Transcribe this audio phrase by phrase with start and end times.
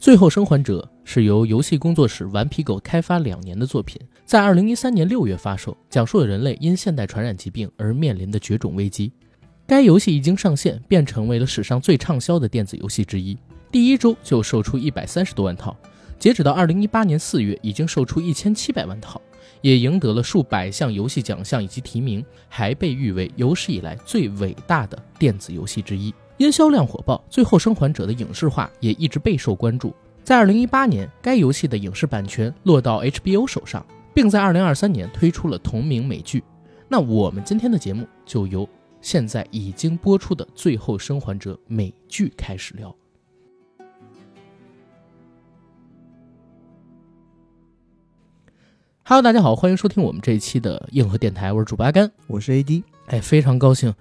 [0.00, 9.10] 最后生还者是由游戏工作室顽皮狗开发两年的作品，在二零一三年六月发售，讲述了人类因现代传染疾病而面临的绝种危机。
[9.66, 13.36] 该游戏一经上线，便成为了史上最畅销的电子游戏之一，
[13.72, 15.76] 第一周就售出一百三十多万套，
[16.16, 19.20] 截止到二零一八年四月，已经售出一千七百万套，
[19.62, 26.14] 也赢得了数百项游戏奖项以及提名，还被誉为有史以来最伟大的电子游戏之一。
[26.38, 29.92] 因销量火爆，《最后生还者》的影视化也一直备受关注。
[30.22, 33.84] 在二零一八年，该游戏的影视版权落到 HBO 手上，
[34.14, 36.44] 并在二零二三年推出了同名美剧。
[36.86, 38.68] 那我们今天的节目就由
[39.00, 42.94] 现在已经播出的《最后生还者》美剧开始聊。
[49.02, 52.84] Hello，大家好，欢迎收听我们这一期的硬核电台，我是主播阿甘，我是 AD。
[53.08, 53.92] 哎，非常高兴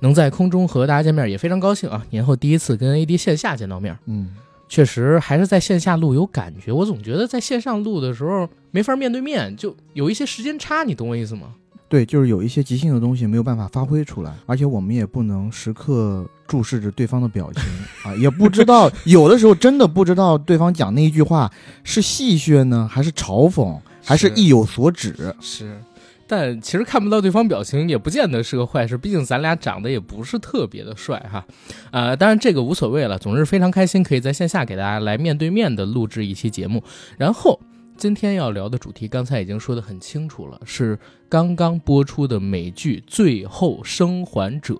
[0.00, 3.96] 能在空中和大家见面，也非常高兴啊，年后第一次跟 AD 线下见到面。
[4.06, 4.34] 嗯，
[4.68, 11.54] 确实还是在线下录有感觉，我总觉得在线上录的时候没法面对面，就有一些时间差，你懂我意思吗？
[11.88, 17.62] 对，就是有一些即兴的东西没有办法发挥出来，而且我们也不能时刻注视着对方的表情
[18.02, 21.48] 啊，也不知道有的时候真的不知道对方讲那一句话
[21.84, 25.32] 是戏谑呢，还是嘲讽，还是意有所指。
[25.40, 25.80] 是，
[26.26, 31.46] 但其实看不到对方表情也不见得是个坏事，毕竟咱俩长得也不是特别的帅哈。
[31.90, 36.82] 啊，当然这个无所谓了，总是非常开心可以在线下给大家来面对面的录制一期节目，
[37.18, 37.60] 然后。
[37.98, 40.98] 今天要聊的主题，刚才已经说得很清楚了，是
[41.30, 44.74] 刚刚播出的美剧《最后生还者》，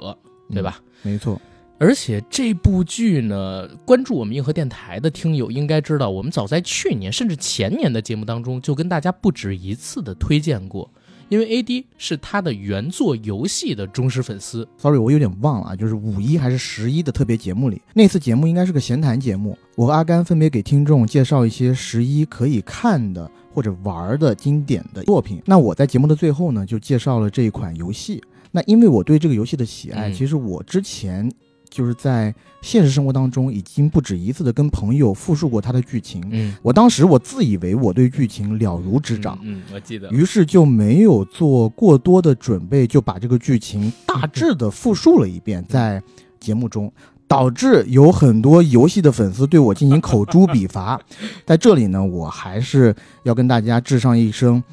[0.53, 0.79] 对吧？
[1.01, 1.41] 没错。
[1.79, 10.93] 而且这部剧呢，关注我们硬核电台的听友应该知道，我们早在去年甚至前年的节目当中，就跟大家不止一次的推荐过。
[11.29, 14.67] 因为 A D 是他的原作游戏的忠实粉丝。
[14.79, 19.59] Sorry，我有点忘了啊，就是五一还是十一的特别节目里，那次节目应该是个闲谈节目。
[19.75, 25.43] 我和阿甘分别给听众介绍一些十一可以看的或者玩的经典的作品。
[25.45, 28.23] 那我在节目的最后呢，就介绍了这一款游戏。
[28.53, 31.31] 那因为我对这个游戏的喜爱，其实我之前。
[31.77, 36.27] 就是在现实生活当中，已经不止一次的跟朋友复述过他的剧情。
[36.31, 39.39] 嗯，我当时我自以为我对剧情了如指掌。
[39.43, 40.09] 嗯，我记得。
[40.09, 46.03] 于是就没有做过多的准备，就把这个剧情大 致的复述了一遍，在
[46.41, 46.91] 节目中，
[47.29, 50.99] 导致有很多游戏的粉丝对我进行口诛笔伐。
[51.45, 54.65] 在这里呢，我还是要跟大家致上一声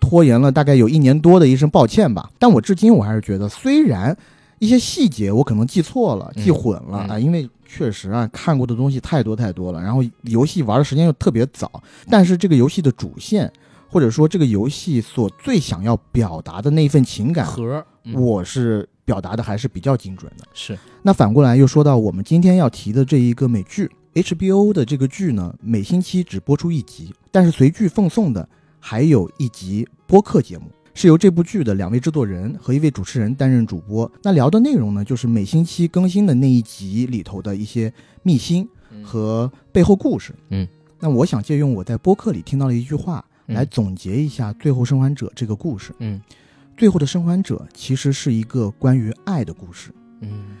[0.00, 2.30] 拖延了大概有一年多的一声抱歉吧。
[2.38, 4.16] 但我至今我还是觉得，虽然。
[4.60, 13.50] 一些细节我可能记错了、记混了啊，因为确实啊看过的东西太多太多了，然后游戏玩的时间又特别早，但是这个游戏的主线
[13.88, 20.44] 或者说这个游戏所最想要表达的那份情感核，我是表达的还是比较精准的。
[20.52, 28.46] 是，那反过来又说到我们今天要提的这一个美剧 HBO 的这个剧呢，每星期只播出一集，但是随剧奉送的
[28.78, 30.64] 还有一集播客节目。
[31.00, 34.12] 是由这部剧的两位制作人和一位主持人担任主播。
[34.22, 37.90] 那聊的内容呢，就是每星期更新的那一集里头的一些
[38.22, 38.68] 秘辛
[39.02, 40.34] 和背后故事。
[40.50, 40.68] 嗯，
[40.98, 45.94] 那我想借用我在播客里听到的一句话来总结一下《最后生还者》这个故事。
[46.00, 46.20] 嗯，
[46.76, 49.90] 《最后的生还者》其实是一个关于爱的故事。
[50.20, 50.58] 嗯。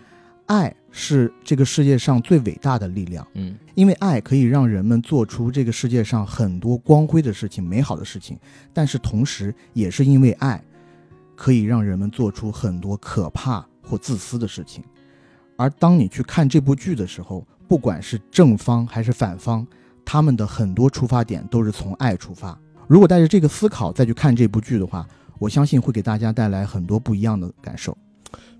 [0.50, 8.36] 爱是这个世界上最伟大的力量，嗯，因为爱可以让人们做出这个世界上很多光辉的事情、美好的事情，
[8.72, 10.60] 但是同时也是因为爱，
[11.36, 14.82] 可以让人们做出很多可怕或自私的事情。
[15.56, 19.64] 而当你去看这部剧的时候，不管是正方还是反方，
[20.04, 22.58] 他们的很多出发点都是从爱出发。
[22.88, 25.06] 如果带着这个思考再去看这部剧的话，
[25.38, 27.96] 我相信会给大家带来很多不一样的感受。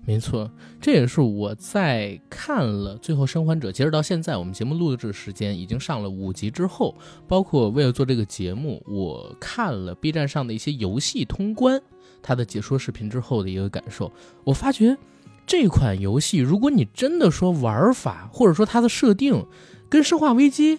[0.03, 0.49] 没错，
[0.81, 6.95] 这也是我在看了《最后生还者》，截止到现在，我们节目录制时间已经上了五集之后，
[7.27, 11.79] 包括为了做这个节目，我看了 B 站上的一些游戏通关
[12.21, 14.11] 它的解说视频之后的一个感受。
[14.43, 14.97] 我发觉
[15.45, 19.45] 这款游戏，如果你真的说玩法或者说它的设定
[19.87, 20.77] 跟《生化危机》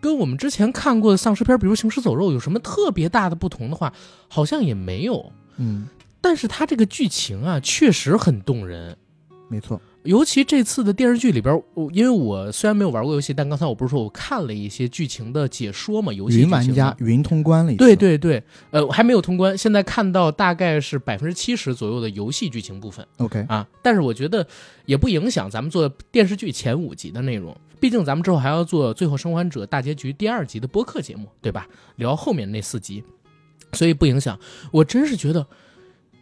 [0.00, 3.92] 跟我们之前看过的丧尸片，比如《行尸走肉》有什么特别大的不同的话，
[4.28, 5.32] 好像也没有。
[5.56, 5.88] 嗯。
[6.20, 8.96] 但是它这个剧情啊，确实很动人，
[9.48, 9.80] 没错。
[10.04, 16.10] 尤其这次的电视剧里边，我因为我虽然没有玩过游戏，但刚才我不是说我看了一些剧情的解说嘛？
[16.10, 23.06] 游戏云玩家云通关了，对对对，呃，我还没有通关，现在看到大概是百分之七十左右的游戏剧情部分。
[23.18, 24.46] OK 啊，但是我觉得
[24.86, 31.68] 也不影响咱们做电视剧前五集的内容，毕竟咱们之后还要做《最后生还者》大结局第二集的播客节目，对吧？
[31.96, 33.04] 聊后面那四集，
[33.74, 34.38] 所以不影响。
[34.72, 35.46] 我真是觉得。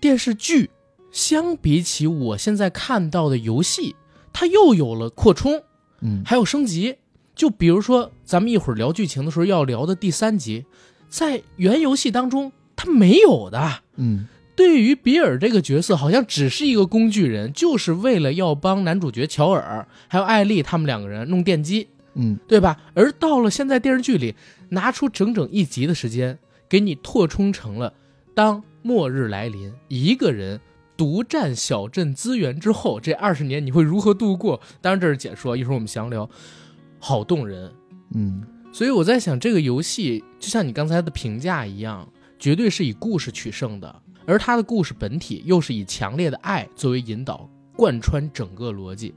[0.01, 0.71] 电视剧
[1.11, 3.97] 相比起我现在看到的游戏，
[4.33, 5.63] 它又有了扩充，
[6.01, 6.97] 嗯，还有升级，
[7.35, 10.65] 就比如说咱们一会儿聊剧情的时候要聊的第三集，
[11.09, 13.81] 在原游戏当中它没有的。
[13.97, 22.77] 嗯，对于比尔这个角色，好像只是一个工具人，就是为了要帮男主角乔尔还有艾丽他们两个人弄电机，嗯，对吧？
[22.95, 24.35] 而到了现在电视剧里，
[24.69, 27.93] 拿出整整一集的时间，给你扩充成了
[28.35, 30.61] 当末日来临，一个人
[30.97, 34.61] 独占小镇资源之后，这二十年你会如何度过？
[34.81, 36.29] 当然这是解说，一会儿我们详聊。
[36.99, 37.73] 好动人，
[38.15, 38.43] 嗯，
[38.73, 42.09] 所以我在想，这个游戏就像你刚才的评价一样，
[42.39, 49.15] 绝对是以故事取胜的，而它的故事本体又是以强烈的爱作为引导，贯穿整个逻辑。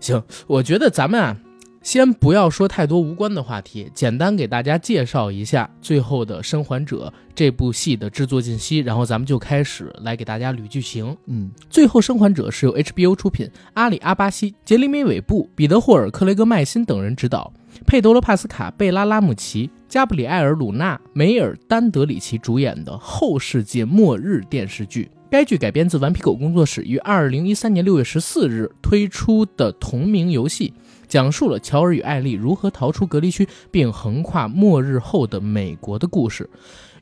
[0.00, 1.36] 行，我觉得咱们啊，
[1.82, 11.16] 先不要说太多无关的话题，简单给大家介绍一下《最后的生还者》这部戏的制作信息，然后咱们就开始来给大家捋剧情。
[11.26, 17.52] 嗯，《最后生还者》是由 HBO 出品，阿里阿巴西、杰里米·韦布、彼得·霍尔、克雷格·麦辛等人执导，
[17.84, 25.10] 佩德罗·帕斯卡、贝拉·拉姆齐、加布里埃尔·鲁纳、梅尔·丹德里奇主演的后世界末日电视剧。
[25.28, 30.74] 该剧改编自顽皮狗工作室于二零一三年六月十四日推出的同名游戏，
[31.12, 36.48] 讲述了乔尔与艾丽如何逃出隔离区，并横跨末日后的美国的故事。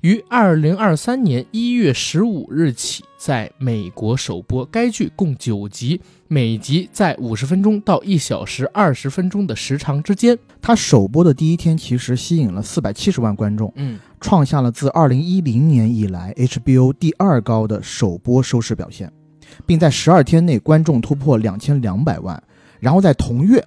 [0.01, 4.65] 于二零二三年一月十五日起在美国首播。
[4.65, 10.37] 该剧共九集，每集在五十分钟到一小时二十分钟的时长之间。
[10.61, 19.13] 它首播的第一天其实吸引了四百七十万观众，嗯，创下了自二零一零年以来 HBO 第二高的首播收视表现，
[19.65, 22.43] 并在十二天内观众突破两千两百万。
[22.81, 23.63] 然后在同月，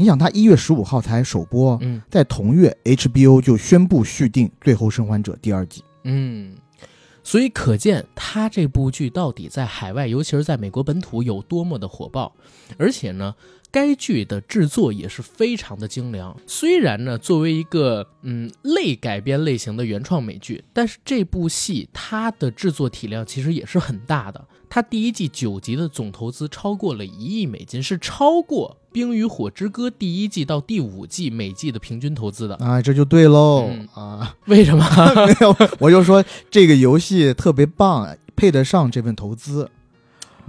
[0.00, 5.84] 你想他一月十五号才首播，嗯在同月 HBO 就宣布续订《最后生还者》第二季。
[6.04, 6.54] 嗯，
[7.22, 12.34] 所以可见他这部剧到底在海外，尤其是在美国本土有多么的火爆。
[12.78, 13.34] 而且呢，
[13.70, 16.36] 该剧的制作也是非常的精良。
[16.46, 24.44] 虽然呢，作为一个嗯类改编类型的原创美剧，但是这部戏它的制作体量其实也是很大的。
[24.68, 32.54] 它第一季九集的总投资超过了一亿美金，是超过《冰与火之歌》第一季到第五季每季的平均投资的。
[32.56, 34.36] 啊，这就对喽、嗯啊！
[34.46, 34.84] 为什么？
[35.26, 39.68] 没有，我就说这个游戏特别棒，配得上这份投资。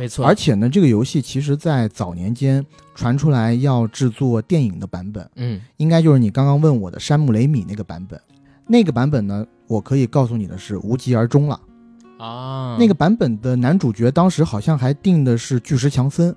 [0.02, 2.66] 没错，而且呢，这个游戏其实在早年间
[2.96, 8.20] 传出来要制作电影的版本，嗯应该就是你刚刚问我的山姆雷米那个版本。
[8.66, 11.60] 那个版本呢，我可以告诉你的是无疾而终了。
[12.18, 16.36] 啊，那个版本的男主角当时好像还定的是巨石强森，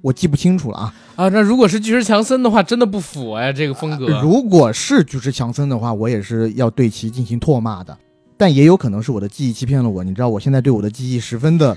[0.00, 0.94] 我记不清楚了啊。
[1.14, 4.20] 啊，那如果是巨石强森的话，真的不符哎，这个风格。
[4.20, 7.96] 如果是巨石强森的话，我也是要对其进行唾骂的。
[8.36, 11.76] 但也有可能是我的记忆欺骗了我，你知道，我现在对我的记忆十分的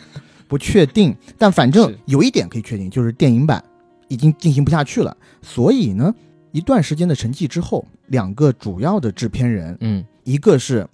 [0.54, 1.16] 不确定。
[1.36, 3.64] 但反正有一点可以确定，就是电影版
[4.08, 5.18] 已经进行不下去了。
[5.42, 6.14] 所以呢，
[6.52, 10.88] 一段时间的沉寂之后，两个主要的制片人，嗯一个是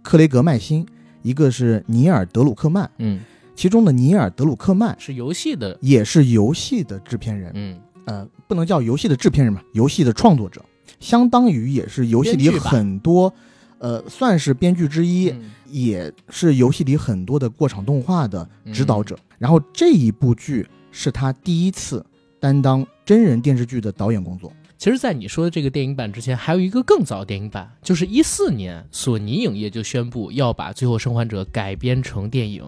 [0.00, 0.86] 克雷格麦辛，
[1.22, 2.88] 一个是尼尔德鲁克曼。
[2.98, 3.18] 嗯，
[3.56, 7.76] 其中的尼尔德鲁克曼是游戏的，也是游戏的制片人，嗯
[8.06, 10.64] 呃，不能叫游戏的制片人吧，游戏的创作者，
[11.00, 13.34] 相当于也是游戏里很多，
[13.78, 19.16] 呃，算是编剧之一，嗯也是游戏里很多的过场动画的指导者。
[19.38, 22.04] 然后这一部剧是他第一次
[22.38, 24.52] 担当真人电视剧的导演工作。
[24.76, 32.64] 其实，在你说的这个电影版之前，还有一个更早的电影版，就是一四年，索尼影业就宣布要把《最后生还者》改编成电影，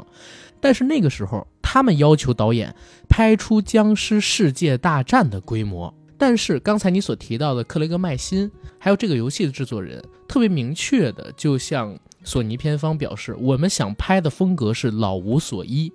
[0.60, 2.74] 但是那个时候，他们要求导演
[3.08, 5.92] 拍出僵尸世界大战的规模。
[6.18, 15.92] 但是刚才你所提到的克雷格麦辛，还有这个游戏的制作人，特别明确的就向索尼片方表示，我们想拍的风格是老无所依，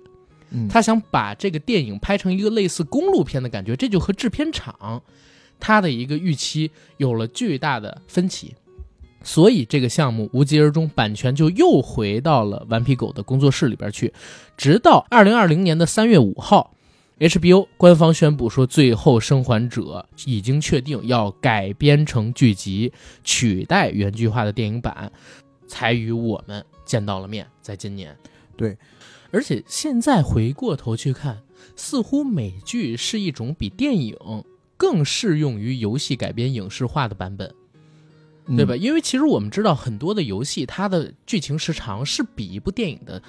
[0.50, 5.02] 嗯，他想把这个电影拍成一个类似公路片的感觉，这就和制片厂
[5.58, 8.54] 他的一个预期有了巨大的分歧，
[9.22, 14.12] 所以这个项目无疾而终，版权就又回到了顽皮狗的工作室里边去，
[14.56, 16.74] 直到二零二零年的三月五号。
[17.18, 22.92] HBO 官方宣布说，《最后生还者》已经确定要改编成剧集，
[23.24, 25.10] 取代原剧化的电影版，
[25.68, 27.46] 才与我们见到了面。
[27.60, 28.16] 在今年，
[28.56, 28.76] 对，
[29.30, 31.38] 而且现在回过头去看，
[31.76, 34.16] 似乎美剧是一种比电影
[34.76, 37.54] 更适用于游戏改编影视化的版本，
[38.46, 38.74] 嗯对吧？？
[38.74, 43.22] 因为其实我们知道很多的游戏，它的剧情时长是比一部电影的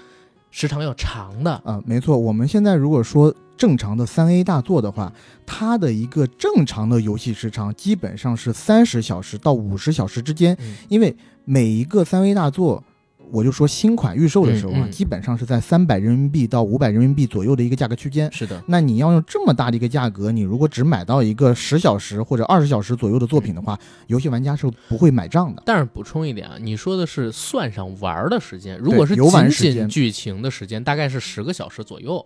[0.51, 1.51] 时长要长的。
[1.65, 2.17] 啊、没错。
[2.17, 5.12] 我们现在如果说正常的三 A 大作的话，
[5.46, 11.13] 它的一个正常的游戏时长基本上是三十小时到五十小时之间，嗯因为
[11.51, 12.83] 每一个三 A 大作，
[13.31, 18.31] 我就说新款预售的时候啊，嗯嗯基本上是在三百人民币到五百人民币左右的一个价格区间。
[18.31, 23.75] 是的，那你要用这么大的一个价格，你如果只买到一个十小时或者二十小时左右的作品的话，
[24.05, 25.63] 游戏玩家是不会买账的。
[25.65, 32.23] 但是补充一点啊，你说的是算上玩儿的时间，如果是仅仅剧情的时间，大概是十个小时左右，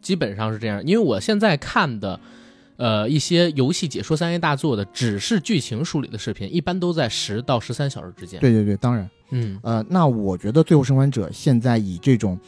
[0.00, 0.82] 基本上是这样。
[0.86, 2.18] 因为我现在看的，
[2.76, 12.38] 呃，一些游戏解说三 A 大作的，只是剧情梳理的视频，一般都在十到十三小时之间。，对对对，当然，嗯，呃，那我觉得《最后生还者》现在以这种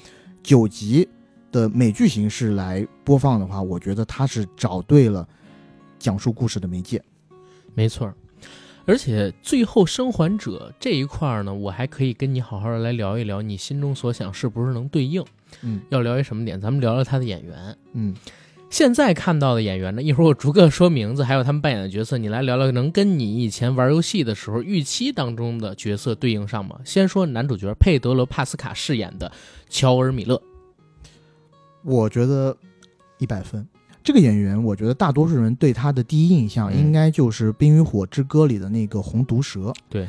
[0.42, 1.08] 九集
[1.50, 5.26] 的美剧形式来播放的话，我觉得它是找对了
[5.98, 7.02] 讲述故事的媒介。
[7.74, 8.12] 没错。
[8.84, 15.22] 而且最后生还者这一块儿呢，我还可以跟你好好的来聊一聊，你心中所想是不是能对应？
[15.62, 16.58] 嗯要聊一什么点？
[16.58, 17.76] 咱们聊聊他的演员。
[17.92, 18.14] 嗯，
[18.70, 26.78] 现在看到的演员呢，一会儿我逐个说名字，还有他们扮演的角色，你来聊聊，能跟你以前玩游戏的时候预期当中的角色对应上吗？
[26.84, 29.32] 先说男主角佩德罗·帕斯卡饰演的
[29.68, 30.40] 乔尔·米勒，
[31.82, 32.56] 我觉得
[33.18, 33.66] 一百分。
[34.04, 39.72] 这个演员，我觉得大多数人对他的第一印象嗯应该就是《冰与火之歌》里的那个红毒蛇。
[39.88, 40.06] 对，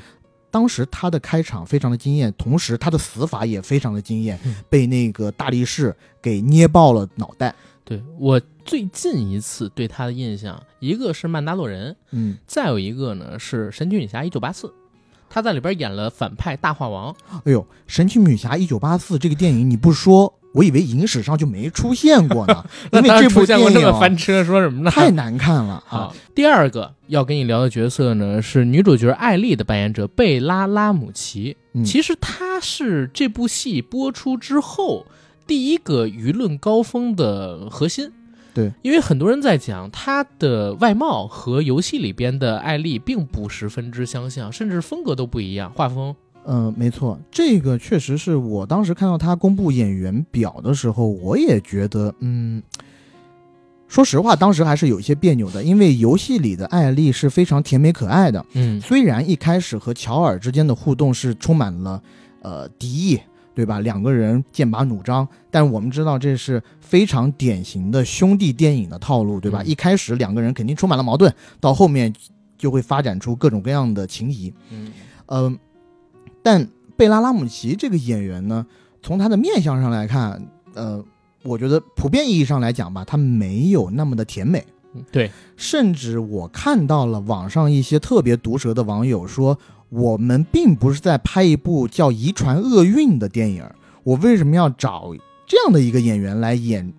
[0.51, 7.53] 当时他的开场非常的惊艳，同时他的死法也非常的惊艳，嗯被那个大力士给捏爆了脑袋。
[7.83, 14.71] 对我最近一次对他的印象，一个是曼达洛人，嗯，再有一个呢是神奇女侠一九八四，
[15.29, 17.15] 他在里边演了反派大话王。
[17.45, 24.91] 哎呦，《神奇女侠一九八四》这个电影你不说，我以为影史上就没出现过呢， 因为当然这部出现过这么电影啊翻车，说什么呢？
[24.91, 31.55] 太难看了啊！，第二个要跟你聊的角色呢是女主角艾丽的扮演者贝拉拉姆齐。
[31.73, 35.05] 嗯其实她是这部戏播出之后
[35.45, 38.11] 第一个舆论高峰的核心。
[38.53, 46.15] 对，因为很多人在讲她的外貌和游戏里边的艾丽并不十分之相像，甚至风格都不一样，画风。
[46.45, 52.63] 嗯，没错，这个确实是我当时看到他公布演员表的时候，我也觉得，嗯，
[53.87, 62.01] 说实话，当时还是有一些别扭的，因为游戏里的艾丽是非常甜美可爱的，嗯，虽然一开始和乔尔之间的互动是充满了
[62.41, 63.19] 呃敌意，
[63.59, 63.81] 对吧？
[63.81, 69.61] 两个人剑拔弩张，但我们知道这是非常典型的兄弟电影的套路，对吧？
[69.61, 72.13] 嗯一开始两个人肯定充满了矛盾，到后面
[72.57, 74.53] 就会发展出各种各样的情谊。
[74.71, 74.93] 嗯
[75.25, 75.53] 呃，
[76.41, 78.65] 但贝拉拉姆齐这个演员呢，
[79.03, 80.41] 从他的面相上来看，
[80.73, 81.03] 呃，
[81.43, 84.65] 我觉得普遍意义上来讲吧，他没有那么的甜美。
[84.95, 89.59] 嗯对，甚至我看到了网上一些特别毒舌的网友说，
[89.89, 93.63] 我们并不是在拍一部叫《遗传厄运》的电影，
[94.03, 95.11] 我为什么要找
[95.45, 96.93] 这样的一个演员来演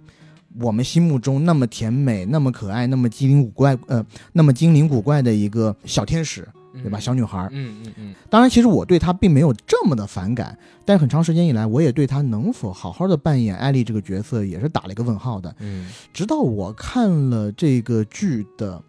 [0.59, 6.47] 我们心目中那么甜美、那么可爱、那么精灵古怪呃 那么精灵古怪的一个小天使，
[6.83, 6.99] 对吧？
[6.99, 7.49] 嗯小女孩。
[7.53, 15.55] 嗯嗯嗯，当然，其实我对她并没有这么的反感，但是很长时间以来，我也对她能否好好的扮演艾丽这个角色也是打了一个问号的。
[15.61, 18.83] 嗯直到我看了这个剧的，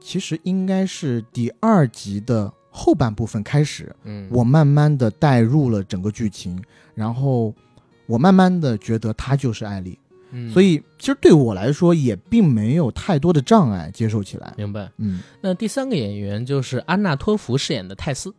[0.00, 6.62] 其实应该是第二集的后半部分开始，嗯，我慢慢的带入了整个剧情，
[6.94, 7.54] 然后
[8.06, 9.98] 我慢慢的觉得她就是艾丽，
[10.30, 14.54] 嗯所以其实对我来说也并没有太多的障碍接受起来。
[14.56, 14.90] 明白。
[14.98, 18.34] 嗯，那第三个演员就是安娜托福饰演的泰斯。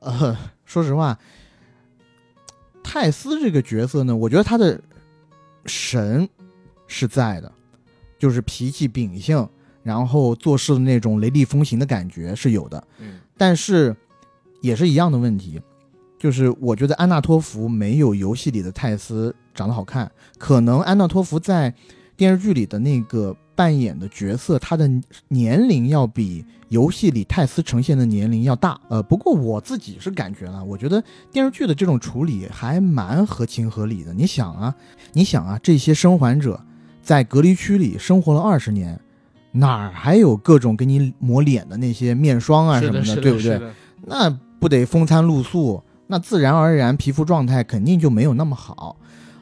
[0.00, 1.18] 呃，说实话，
[2.82, 4.80] 泰斯这个角色呢，我觉得他的
[5.66, 6.26] 神
[6.86, 7.52] 是在的，
[8.18, 9.46] 就是脾气秉性，
[9.82, 13.96] 然后做事的那种雷厉风行的感觉是有的，嗯但是
[14.60, 15.60] 也是一样的问题，
[16.18, 21.74] 就是我觉得安娜托夫没有游戏里的泰斯长得好看，可能安娜托夫在
[22.16, 24.86] 电视剧里的那个扮演的角色，他的
[25.28, 28.78] 年龄要比游戏里泰斯呈现的年龄要大。
[28.90, 34.12] 呃，不过我自己是感觉了，我觉得电视剧的这种处理还蛮合情合理的。
[34.12, 34.74] 你想啊，
[35.14, 36.62] 你想啊，这些生还者
[37.02, 39.00] 在隔离区里生活了二十年，
[39.52, 43.60] 哪儿还有各种给你抹脸的那些面霜啊什么是的，的，对不对？
[44.06, 48.96] 那不得风餐露宿，那自然而然皮肤状态肯定就没有那么好。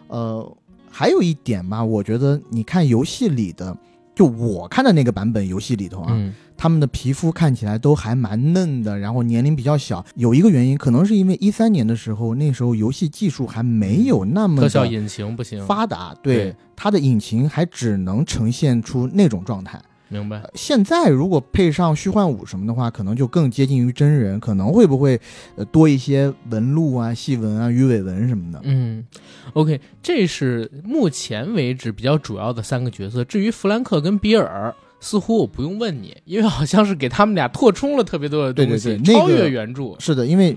[0.08, 0.56] 呃，
[0.90, 3.76] 还有一点吧，我觉得你看游戏里的，
[4.14, 10.04] 就我看的那个版本游戏里头啊，嗯他们的皮肤看起来都还蛮嫩的，然后年龄比较小。
[10.16, 19.80] 有一个原因，可能是因为一三年的时候，那时候游戏技术还没有那么的特效引擎不行，发达，对对它的引擎还只能呈现出那种状态。
[20.08, 20.42] 明白？
[20.54, 25.20] 现在如果配上虚幻五什么的话，可能就更接近于真人，可能会不会
[25.56, 28.60] 呃多一些纹路啊、细纹啊、鱼尾纹什么的？
[28.64, 29.04] 嗯
[29.52, 33.22] ，OK，这是目前为止比较主要的三个角色。
[33.24, 39.94] 至于弗兰克跟比尔，似乎我不用问你，因为好像是给他们俩扩充了特别多的东西，对对对那个超越原著。
[39.98, 40.56] 是的，因为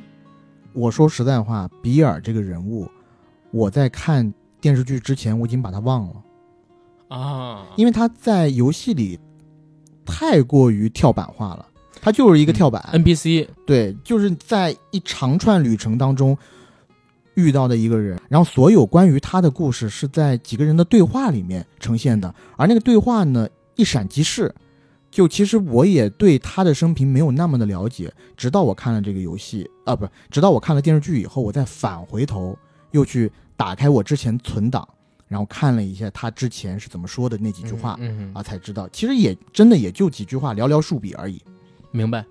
[0.73, 2.89] 我说实在话，比尔这个人物，
[3.51, 9.19] 我在看电视剧之前我已经把他忘了，啊，因为他在游戏里
[10.05, 11.65] 太过于跳板化了，
[12.01, 12.83] 他就是一个跳板。
[12.93, 16.37] NPC 对，就是在一长串旅程当中
[17.35, 24.53] 遇到的一个人，然后所有关于他的故事是在几个人的对话里面呈现的，而那个对话呢一闪即逝。
[25.09, 32.57] 就其实我也对他的生平没有那么的了解，直到我看了这个游戏啊，不，直到我看了电视剧以后，我再返回头
[32.91, 34.87] 又去打开我之前存档，
[35.31, 41.41] 然后看了一下他之前是怎么说的那几句话、嗯，嗯啊，才知道其实也真的也就几句话，寥寥数笔而已。
[41.91, 42.25] 明白。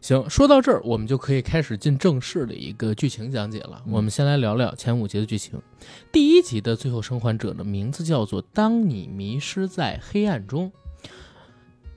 [0.00, 3.82] 行，说到这儿，我们就可以开始进正式的一个剧情讲解了。
[3.86, 5.60] 嗯我们先来聊聊前五集的剧情。
[6.12, 10.70] 第一集的最后生还者的名字叫做《当你迷失在黑暗中》。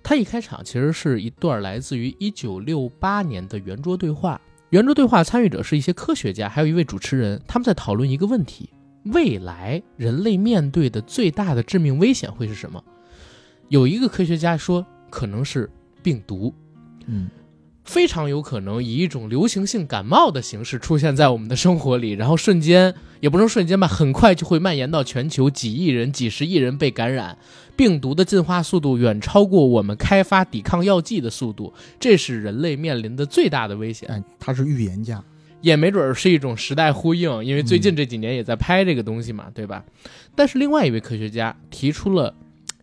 [0.01, 4.41] 它一开场其实是一段来自于一九六八年的圆桌对话。
[4.71, 8.71] 圆桌对话参与者是一些科学家，还有一位主持人，他们在讨论一个问题：
[9.11, 12.83] 未来人类面对的最大的致命危险会是什么？
[13.67, 15.69] 有一个科学家说，可能是
[16.01, 16.53] 病毒。
[17.05, 17.29] 嗯，
[17.83, 27.37] 非常有可能以一种流行性感冒的形式出现在我们的生活里，然后瞬间也不能瞬间吧，很快就会蔓延到全球，几亿人、几十亿人被感染。
[27.75, 34.09] 病毒的进化速度远超过我们开发抵抗药剂的速度，这是人类面临的最大的危险。
[34.09, 35.23] 哎，他是预言家。
[35.61, 39.83] 也没准儿是一种时代呼应，因为最近这几年也在拍这个东西嘛，对吧？
[40.35, 42.33] 但是另外一位科学家提出了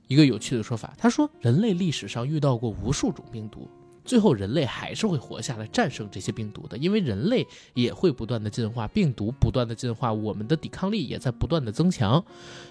[0.08, 3.68] 一个有趣的说法，他说人类历史上遇到过无数种病毒，
[4.04, 12.24] 最后人类还是会活下来，战胜这些病毒的，因为人类也会不断的进化，病毒不断的进化，我们的抵抗力也在不断的增强。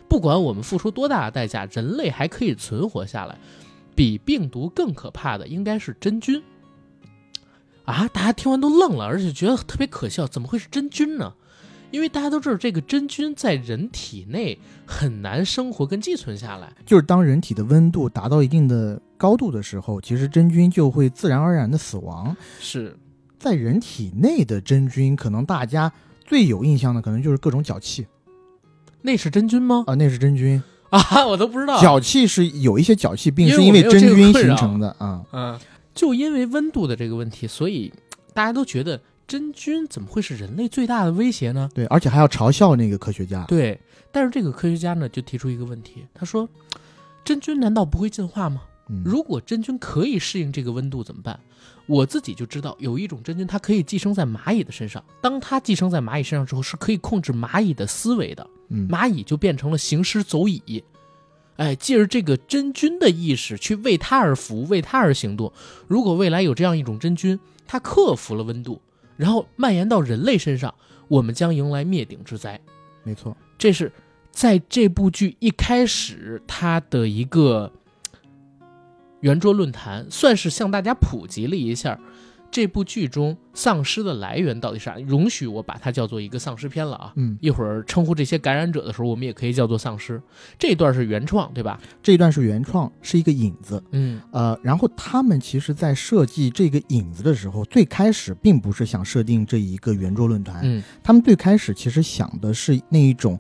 [0.08, 3.38] 不管我们付出多大的代价，人类还可以存活下来。
[3.96, 6.44] 比病毒更可怕的应该是真菌。
[7.86, 8.08] 啊！
[8.12, 11.34] 大家听完都愣了，而且觉得特别可笑，怎么会是真菌呢？
[11.92, 16.74] 因为大家都知道，这个真菌在人体内很难生活跟寄存下来。
[16.86, 22.36] 就是当人体的温度达到一定的高度的时候，其实真菌就会自然而然的死亡。
[22.60, 22.98] 是，
[23.40, 25.90] 在人体内的真菌，可能大家
[26.26, 28.06] 最有印象的，可能就是各种脚气
[29.02, 29.84] 那是真菌吗？
[29.88, 30.62] 啊，那是真菌。
[30.90, 31.80] 啊，我都不知道。
[31.80, 35.22] 脚气是有一些脚气病，是因为真菌形成的啊。
[35.32, 35.60] 嗯，
[35.96, 37.92] 就因为温度的这个问题，所以
[38.34, 41.70] 大家都觉得真菌怎么会是人类最大的威胁呢？
[41.74, 43.44] 对，而且还要嘲笑那个科学家。
[43.46, 43.80] 对，
[44.12, 46.48] 但是这个科学家呢就提出一个问题，他说：
[47.24, 48.62] 真菌难道不会进化吗？
[48.90, 51.40] 嗯，如果真菌可以适应这个温度怎么办？
[51.88, 55.04] 我自己就知道有一种真菌，它可以寄生在蚂蚁的身上。
[55.22, 60.84] 当它寄生在蚂蚁身上之后，是可以控制蚂蚁的思维的，嗯，蚂蚁就变成了行尸走蚁。
[61.58, 65.52] 哎，借着这个真菌的意识去为它而服务，为它而行动。
[65.88, 68.82] 如果未来有这样一种真菌，它克服了温度，
[69.16, 70.74] 然后蔓延到人类身上，
[71.08, 72.60] 我们将迎来灭顶之灾。
[73.04, 73.36] 没错。
[73.58, 73.92] 这是
[74.32, 77.72] 在这部剧一开始它的一个
[79.22, 81.98] 圆桌论坛，算是向大家普及了一下
[82.52, 84.98] 这部剧中丧尸的来源到底是啥。
[85.00, 87.14] 容许我把它叫做一个丧尸片了啊！
[87.16, 90.22] 嗯，一会儿称呼这些感染者的时候，我们也可以叫做丧尸。
[90.58, 91.80] 这一段是原创，对吧？
[92.02, 93.84] 这一段是原创，是一个引子。
[93.92, 103.40] 嗯呃，然后他们其实，在设计这个引子的时候，最开始并不是想设定这一个圆桌论坛，嗯他们最开始其实想的是那一种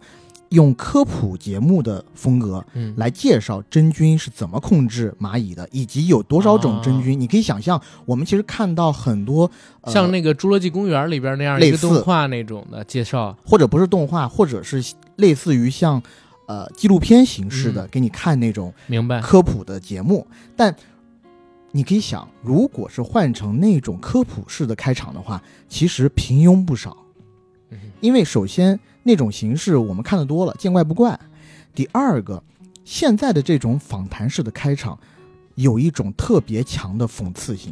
[0.55, 7.19] 用科普节目的风格嗯，来介绍真菌是怎么控制蚂蚁的，以及有多少种真菌。
[7.19, 13.37] 你可以想象，我们其实看到很多、呃、像那个《侏罗纪公园》里边那样一个类似动画那种的介绍。
[13.45, 14.83] 或者不是动画，或者是
[15.17, 16.01] 类似于像
[16.47, 19.21] 呃纪录片形式的，嗯给你看那种明白？
[19.21, 20.75] 科普的节目，但
[21.71, 26.95] 你可以想，如果是换成那种科普式的开场的话，其实平庸不少。
[27.71, 31.17] 嗯因为首先那种形式我们看得多了，见怪不怪。
[31.75, 32.41] 第二个，
[32.83, 34.97] 现在的这种访谈式的开场，
[35.53, 37.71] 有一种特别强的讽刺性，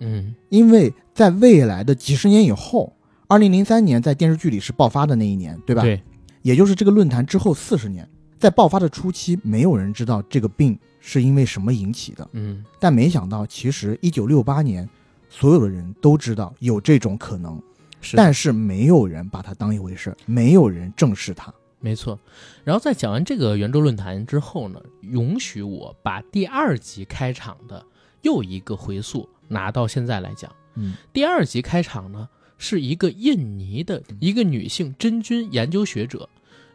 [0.00, 2.92] 嗯因为在未来的几十年以后，
[3.28, 5.82] 二零零三年在电视剧里是爆发的那一年，对吧？
[5.82, 6.02] 对，
[6.42, 8.08] 也就是这个论坛之后四十年，
[8.40, 12.28] 在爆发的初期，没有人知道这个病是因为什么引起的。
[12.32, 14.88] 嗯但没想到，其实一九六八年，
[15.28, 17.62] 所有的人都知道有这种可能，
[18.10, 18.16] 是。
[18.16, 21.52] 但是没有人把它当一回事，没有人正视它。
[21.78, 22.18] 没错，
[22.64, 27.84] 然后在讲完这个圆桌论坛之后呢，允许我把第二集开场的
[28.22, 30.50] 又一个回溯拿到现在来讲。
[30.74, 36.28] 嗯第二集开场呢，是一个印尼的一个女性真菌研究学者，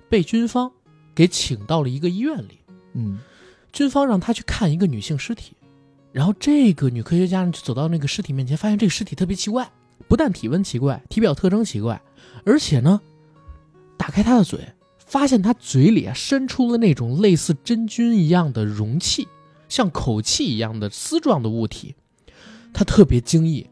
[0.07, 0.71] 被军方
[1.13, 2.59] 给请到了一个医院里，
[2.93, 3.19] 嗯
[3.73, 5.53] 军方让她去看一个女性尸体，
[6.13, 9.69] 然后这个女科学家呢就走到那个尸体面前，发现这个尸体特别奇怪，
[10.11, 12.01] 不但体温奇怪，体表特征奇怪，
[12.43, 12.99] 而且呢，
[13.95, 14.59] 打开他的嘴，
[14.97, 19.25] 发现他嘴里啊伸出了那种类似真菌一样的容器，
[19.69, 21.95] 像口气一样的丝状的物体。
[22.73, 23.65] 他特别惊异，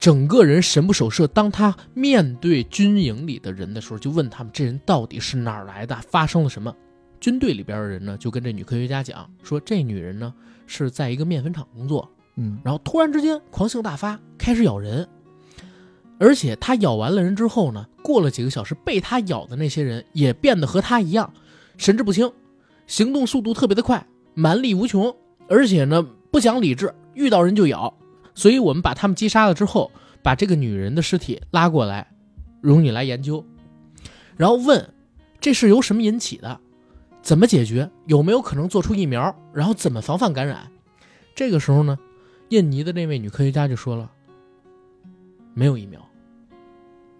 [0.00, 1.28] 整个人神不守舍。
[1.28, 6.74] 当他面对军营里的人的时候，就问他们这人到底是哪儿来的，发生了什么？
[7.20, 10.34] 军队里边的人呢，就跟这女科学家讲说，这女人呢
[10.66, 15.08] 是在一个面粉厂工作，嗯，然后突然之间狂性大发，开始咬人，
[16.18, 21.32] 而且他咬完了人之后呢，过了几个小时，被他咬的那些人也变得和他一样，
[21.76, 22.32] 神志不清，
[22.86, 25.14] 行动速度特别的快，蛮力无穷，
[25.48, 27.92] 而且呢不讲理智，遇到人就咬。
[28.34, 29.90] 所以我们把他们击杀了之后，
[30.22, 32.10] 把这个女人的尸体拉过来，
[32.60, 33.44] 容你来研究，
[34.36, 34.92] 然后问
[35.40, 36.60] 这是由什么引起的，
[37.22, 40.70] 怎么解决，有没有可能做出疫苗，然后怎么防范感染。
[41.34, 41.98] 这个时候呢，
[42.48, 44.10] 印尼的那位女科学家就说了，
[45.54, 46.05] 没有疫苗，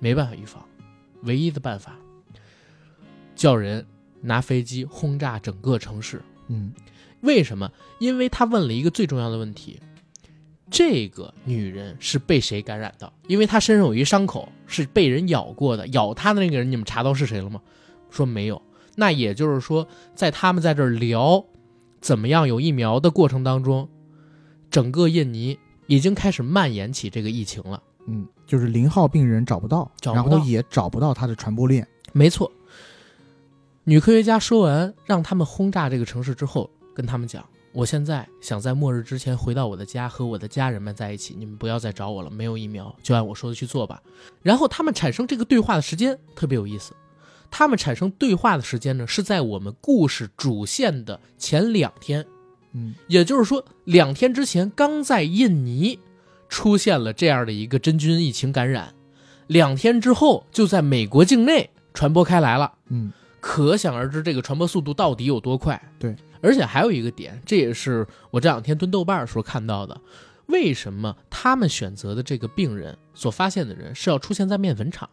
[0.07, 0.64] 没办法预防，
[1.25, 1.97] 唯一的办法
[3.35, 3.85] 叫人
[4.21, 6.23] 拿飞机轰炸整个城市。
[6.47, 6.73] 嗯，
[7.23, 7.69] 为什么？
[7.99, 9.81] 因为他问了一个最重要的问题。
[10.71, 13.12] 这个女人是被谁感染的？
[13.27, 15.85] 因为她身上有一伤口，是被人咬过的。
[15.88, 17.61] 咬她的那个人，你们查到是谁了吗？
[18.09, 18.62] 说没有。
[18.95, 21.45] 那也就是说，在他们在这儿聊
[22.01, 23.88] 怎么样有疫苗的过程当中，
[24.71, 27.83] 整个印尼已经开始蔓延起这个疫情了。
[28.07, 31.87] 嗯，就是零号病人找不到，找不到然后也找不到他的传播链。
[32.12, 32.51] 没错。
[33.85, 37.45] 女科学家说完让他们轰炸这个城市之后，跟他们讲。
[37.73, 41.35] 我现在想在末日之前回到我的家，和我的家人们在一起。
[41.38, 44.03] 你们不要再找我了，没有疫苗，就按我说的去做吧。
[44.42, 46.95] 然后他们产生这个对话的时间特别有意思，
[47.51, 52.27] 他们产生对话的时间呢是在我们故事主线的前两天，
[52.73, 55.99] 嗯，也就是说两天之前刚在印尼
[56.49, 58.95] 出现了这样的一个真菌疫情感染，
[59.47, 62.73] 两天之后就在美国境内传播开来了。
[62.89, 65.81] 嗯，可想而知这个传播速度到底有多快。
[65.99, 66.15] 对。
[66.43, 70.01] 而且还有一个点，这也是我这两天蹲豆瓣的时候看到的，
[70.47, 75.09] 为什么他们选择的这个病人所发现的人是要出现在面粉厂？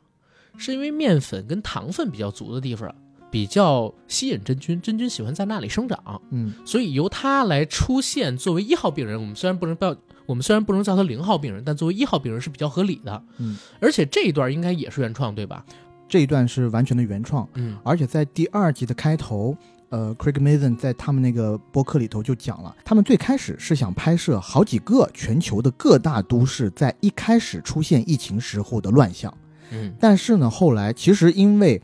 [0.57, 2.93] 是因为面粉跟糖分比较足的地方
[3.31, 6.21] 比较吸引真菌，真菌喜欢在那里生长。
[6.29, 13.23] 嗯，所以由他来出现作为一号病人，我们虽然不能叫我们虽然不能叫他零号病人，但作为一号病人是比较合理的。
[13.37, 15.65] 嗯，而且这一段应该也是原创，对吧？
[16.07, 17.47] 这一段是完全的原创。
[17.55, 19.55] 嗯，而且在第二集的开头。
[19.89, 29.31] 呃，Craig Mason 在他们那个播客里头就讲了，他们最开始是想拍摄好几个全球的各大都市在一开始出现疫情时候的乱象。
[29.69, 31.79] 嗯，但是呢，后来其实因为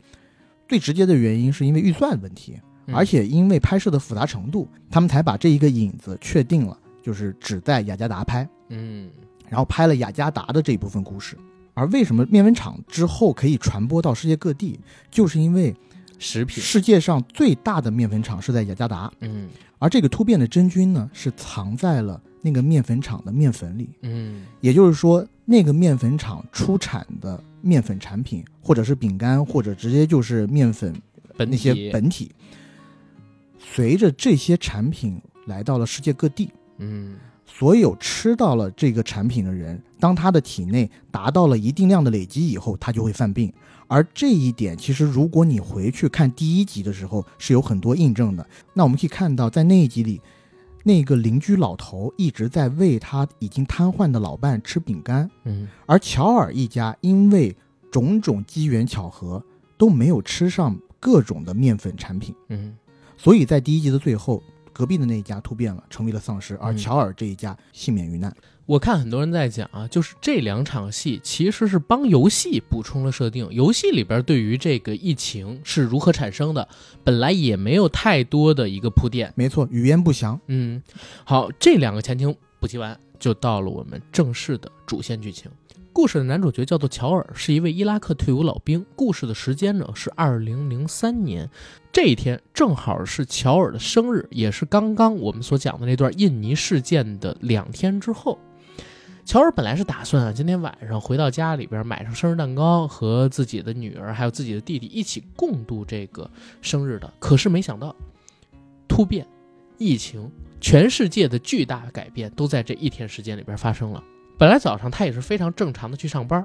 [0.68, 2.58] 最直接的原因是因为预算问题，
[2.92, 8.48] 而且因为拍摄的复杂程度，他们才把这一个影子确定了，就是只在雅加达拍。
[8.68, 9.10] 嗯，
[9.48, 11.36] 然后拍了雅加达的这一部分故事。
[11.74, 14.78] 而为什么面粉厂之后可以传播到世界各地，
[15.10, 15.74] 就是因为。
[16.22, 30.94] 食品世界上最大的面粉厂是在雅加达，嗯，而这个突变的真菌呢，是藏在了那个面粉厂的面粉里，嗯，也就是说，那个面粉厂出产的面粉产品，或者是饼干，或者直接就是面粉
[31.38, 32.30] 那些本体，
[33.58, 37.16] 随着这些产品来到了世界各地，嗯，
[37.46, 43.52] 所有吃到了这个产品的人，当他的体内达到了一定量的累积以后，他就会犯病。
[43.86, 48.46] 而这一点，其实如果你回去看第一集的时候，是有很多印证的。
[48.72, 50.20] 那我们可以看到，在那一集里，
[50.84, 57.54] 那个邻居老头一直在喂他已经瘫痪的老伴吃饼干，嗯，而乔尔一家因为
[57.90, 59.44] 种种机缘巧合
[59.76, 62.76] 都没有吃上各种的面粉产品，嗯，
[63.16, 64.40] 所以在第一集的最后，
[64.80, 68.34] 隔壁的那一家突变了，成为了丧尸，而乔尔这一家幸免于难。
[68.64, 73.46] 我看很多人在讲啊，就是这两场戏其实是帮游戏补充了设定。
[73.50, 76.66] 游戏里边对于这个疫情是如何产生的，
[77.04, 79.30] 本来也没有太多的一个铺垫。
[79.36, 80.40] 没错，语言不详。
[80.46, 80.82] 嗯，
[81.24, 85.50] 好，这两个前情补齐完，就到了我们正式的主线剧情。
[85.92, 88.86] 故事的男主角叫做乔尔，是一位伊拉克退伍老兵。
[88.94, 91.50] 故事的时间呢是二零零三年，
[91.92, 98.38] 这一天正好是乔尔的生日，也是刚刚我们所讲的那段印尼事件的两天之后。
[99.24, 106.28] 乔尔本来是打算啊，今天晚上回到家里边买上生日蛋糕，和自己的女儿还有自己的弟弟一起共度这个
[106.62, 107.12] 生日的。
[107.18, 107.94] 可是没想到，
[108.88, 109.26] 突变、
[109.78, 114.02] 疫情、全世界的巨大改变都在这一天时间里边发生了。
[114.38, 116.44] 本来早上他也是非常正常的去上班，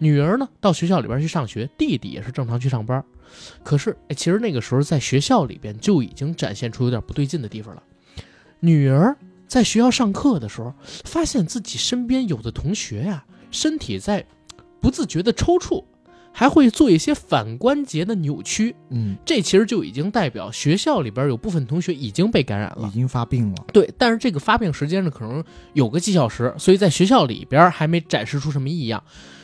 [0.00, 3.04] 女儿呢到学校里边去上学，弟弟也是正常去上班。
[3.62, 7.82] 可是哎，其实那个时候在学校里边就已经展现出有点不对劲的地方了，
[8.58, 9.16] 女儿。
[9.46, 10.72] 在学校上课的时候，
[11.04, 14.24] 发现自己身边有的同学呀身体在
[14.80, 15.82] 不自觉的抽搐，
[16.32, 18.76] 还会做一些反关节的扭曲。
[18.90, 22.86] 嗯，这其实就已经代表学校里边有部分同学已经被感染了。
[22.86, 23.64] 已经发病了。
[23.72, 29.02] 对，但是这个发病时间呢，可能有个几小时，所以在学校里边还没展示出什么异样。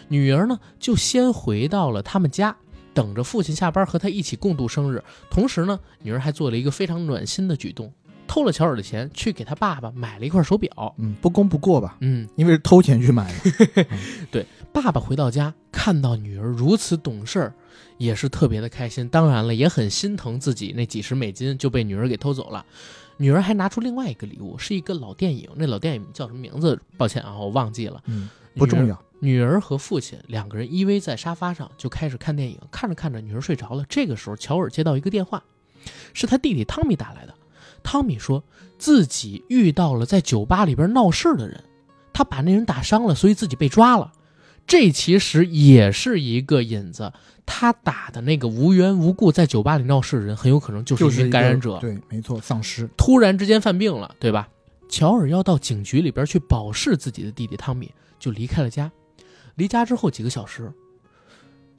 [0.08, 2.56] 女儿呢，就先回到了他们家，
[2.94, 5.02] 等着父亲下班和她一起共度生日。
[5.30, 7.92] 同时呢，女儿还做了一个非常暖心的举动，
[8.26, 10.94] 偷了乔尔的钱去给他爸爸买了一块手表。
[10.98, 13.86] 嗯，不功不过吧，嗯，因为是偷钱去买的。
[14.30, 17.54] 对爸爸回到家，看到女儿如此懂事儿，
[17.98, 19.08] 也是特别的开心。
[19.08, 22.64] 当然了，也很心疼自己那几十美金就被女儿给偷走了。
[23.18, 25.48] 女儿还拿出另外一个礼物，是一个老电影。
[25.56, 26.78] 那老电影叫什么名字？
[26.98, 28.02] 抱歉啊，我忘记了。
[28.04, 28.86] 嗯，不重。
[28.86, 29.02] 要。
[29.20, 32.58] 女儿和父亲两个人依偎在沙发上，就开始看电影。
[32.70, 33.84] 看着看着，女儿睡着了。
[33.88, 35.42] 这个时候，乔尔接到一个电话，
[36.12, 37.34] 是他弟弟汤米打来的。
[37.82, 38.42] 汤米说
[38.78, 41.62] 自己遇到了在酒吧里边闹事的人，
[42.12, 44.12] 他把那人打伤了，所以自己被抓了。
[44.66, 47.12] 这其实也是一个引子，
[47.46, 51.78] 他打的那个无缘无故在酒吧里闹事的人，很有可能就是一名感染者。
[51.78, 52.90] 对，没错，丧尸。
[52.96, 54.48] 突然之间犯病了，对吧？
[54.88, 58.90] 乔尔要到警局里边去保释自己的弟弟汤米，就离开了家。
[59.56, 60.72] 离家之后几个小时，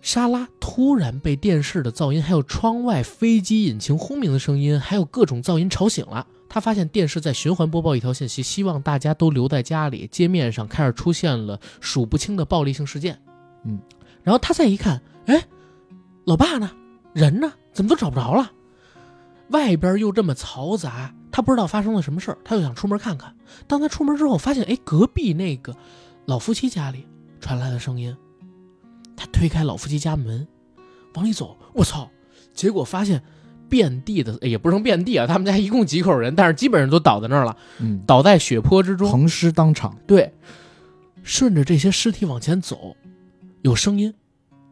[0.01, 6.27] 莎拉突然被电视的噪音，还有窗外飞机引擎轰鸣的声音，还有各种噪音吵醒了。
[6.49, 10.07] 她发现电视在循环播报一条信息，希望大家都留在家里。
[10.11, 13.19] 街面上开始出现了数不清的暴力性事件。
[13.63, 13.79] 嗯，
[14.23, 15.45] 然后他再一看，哎，
[16.25, 16.71] 老爸呢？
[17.13, 17.51] 人呢？
[17.73, 18.51] 怎么都找不着了？
[19.49, 23.35] 外边又这么嘈杂，他不知道发生了什么事儿，他就想出门看看。
[23.67, 25.75] 当他出门之后，发现哎，隔壁那个
[26.25, 27.05] 老夫妻家里
[27.39, 28.15] 传来了声音。
[29.15, 30.47] 他推开老夫妻家门，
[31.15, 32.09] 往里走，我操！
[32.53, 33.21] 结果发现
[33.67, 39.09] 遍地的，哎也不是遍地啊，他们家一共几口人，但是基本上都倒在那儿了，嗯，倒在血泊之中。
[39.09, 39.97] 横尸当场。
[40.05, 40.33] 对，
[41.23, 42.95] 顺着这些尸体往前走，
[43.61, 44.13] 有声音，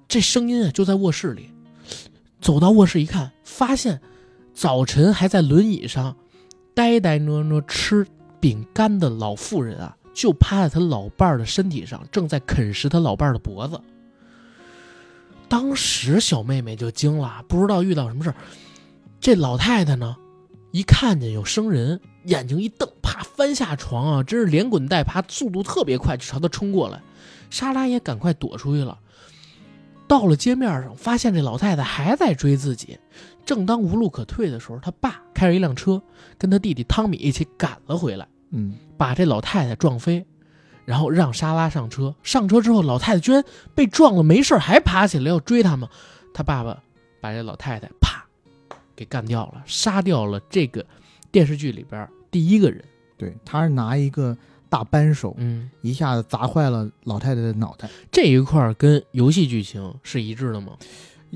[0.08, 1.50] 这声音啊就在卧室里。
[2.40, 4.00] 走到卧室一看，发现
[4.54, 6.16] 早晨还在轮椅上
[6.76, 8.06] 呆呆讷讷吃
[8.40, 13.80] 饼干的老妇人啊，就趴在他老伴儿的身体上，正在啃食他老伴儿的脖子。
[15.48, 18.36] 当时小妹妹就惊了，不知道遇到什么事儿。
[19.20, 20.16] 这老太太呢，
[20.72, 27.02] 一看见有生人，眼睛一瞪，啪翻下床啊，真是连滚带爬，速度特别快，就朝他冲过来。
[27.50, 28.98] 莎拉也赶快躲出去了。
[30.08, 32.98] 到了街面上，发现这老太太还在追自己。
[33.46, 36.02] 正当无路可退的时候，他爸开着一辆车，
[36.38, 40.26] 跟他弟弟汤米一起赶了回来，嗯，把这老太太撞飞，
[40.86, 42.16] 然后让莎拉上车。
[42.24, 45.88] 上车之后，老太太居然被撞了，没事儿还爬起来要追他们。
[46.34, 46.82] 他爸爸
[47.22, 48.26] 把这老太太啪
[48.96, 50.86] 给干掉了，杀掉了这个
[51.32, 52.84] 电视剧里边第一个人。
[53.18, 54.38] 对，他是拿一个
[54.70, 57.90] 大扳手，嗯，一下子砸坏了老太太的脑袋。
[58.12, 60.74] 这一块儿跟游戏剧情是一致的吗？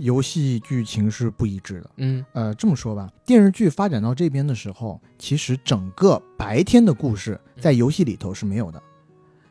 [0.01, 1.89] 游戏剧情是不一致的。
[1.97, 8.81] 嗯呃，这么说吧，电视剧发展到这边的时候，其实整个白天的故事在游戏里头是没有的。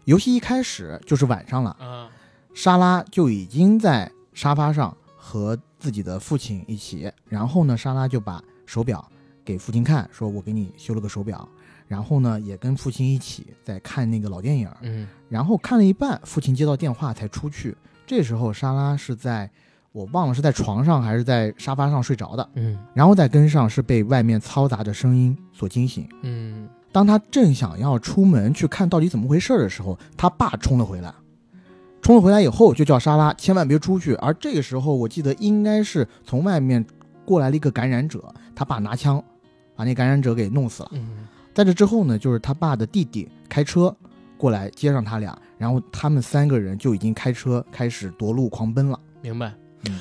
[0.04, 2.08] 游戏一开始就是晚上了，嗯，
[2.54, 9.06] 莎拉就已经在沙发上和自己的父亲一起，然后呢，莎拉就把手表
[9.44, 11.46] 给父亲看，说我给你修了个手表，
[11.86, 17.76] 然后呢，也跟父亲一起在看那个老电影，嗯然后看了一半，父亲接到电话才出去。
[18.06, 19.50] 这时候莎拉是在
[19.92, 26.08] 我忘了是在床上还是在沙发上睡着的，嗯然后再跟上是被外面嘈杂的声音所惊醒。
[26.22, 31.12] 嗯当他正想要出门去看到底怎么回事的时候，他爸冲了回来。
[32.00, 34.14] 冲了回来以后，就叫莎拉千万别出去。
[34.16, 36.84] 而这个时候，我记得应该是从外面
[37.24, 39.22] 过来了一个感染者，他爸拿枪
[39.76, 40.90] 把那感染者给弄死了。
[40.92, 43.94] 嗯在这之后呢，就是他爸的弟弟开车
[44.36, 48.98] 过来接上他俩，然后他们三个人就已经开车开始夺路狂奔了。
[49.20, 49.52] 明白。
[49.86, 50.00] 嗯，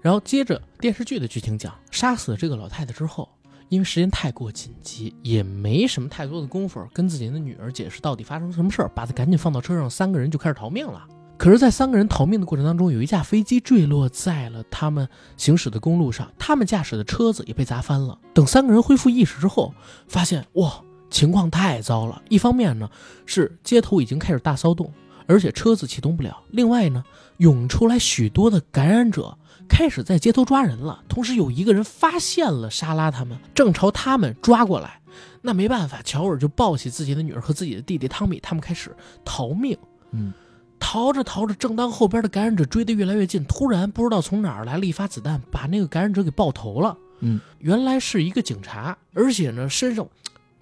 [0.00, 3.28] 然后接着电视剧的剧情讲，杀死了这个老太太之后，
[3.68, 11.06] 因为时间太过紧急，也没什么太多的功夫跟自己的女儿解释到底发生什么事儿，把她赶紧放到车上，三个人就开始逃命了。
[11.36, 15.06] 可是，在三个人逃命的过程当中，有一架飞机坠落在了他们
[15.36, 18.16] 行驶的公路上，他们驾驶的车子也被砸翻了。
[18.32, 19.74] 等三个人恢复意识之后，
[20.06, 22.22] 发现哇，情况太糟了。
[22.28, 22.88] 一方面呢，
[23.26, 24.92] 是街头已经开始大骚动，
[25.26, 27.04] 而且车子启动不了；另外呢，
[27.38, 29.36] 涌出来许多的感染者，
[29.68, 31.02] 开始在街头抓人了。
[31.08, 35.00] 同时，有一个人发现了莎拉他们，正朝他们抓过来。
[35.42, 39.76] 那没办法，乔尔就抱起自己的女儿和自己的弟弟汤米，他们开始逃命。
[40.10, 40.32] 嗯，
[40.78, 46.96] 逃着逃着，正当后边的感染者追得越来越近，突然不知道从哪儿来了一发子弹，把那个感染者给爆头了。
[47.20, 50.06] 嗯，原来是一个警察，而且呢身上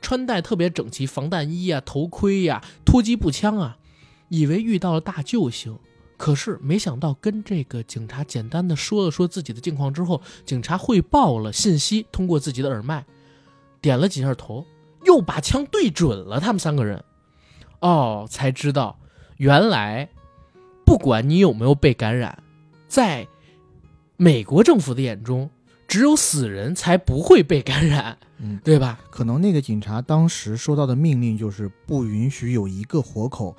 [0.01, 3.79] 穿戴特别整齐，防弹衣啊、头盔呀、突击步枪啊。
[4.33, 5.79] 以为遇到了大救星，
[6.16, 13.05] 可是没想到跟这个警察简单的说了说自己的境况之后，警察汇报了信息，通过自己的耳麦
[13.83, 14.64] 点了几下头，
[15.05, 17.05] 又把枪对准了他们三个人。
[17.81, 18.99] 哦，才知道
[19.37, 20.09] 原来
[20.87, 22.42] 不管你有没有被感染，
[22.88, 23.29] 在
[24.16, 25.51] 美国政府的眼中，
[25.87, 28.99] 只有死人才不会被感染，嗯，对吧？
[29.11, 33.55] 可能那个警察当时收到的命令就是不允许有一个活口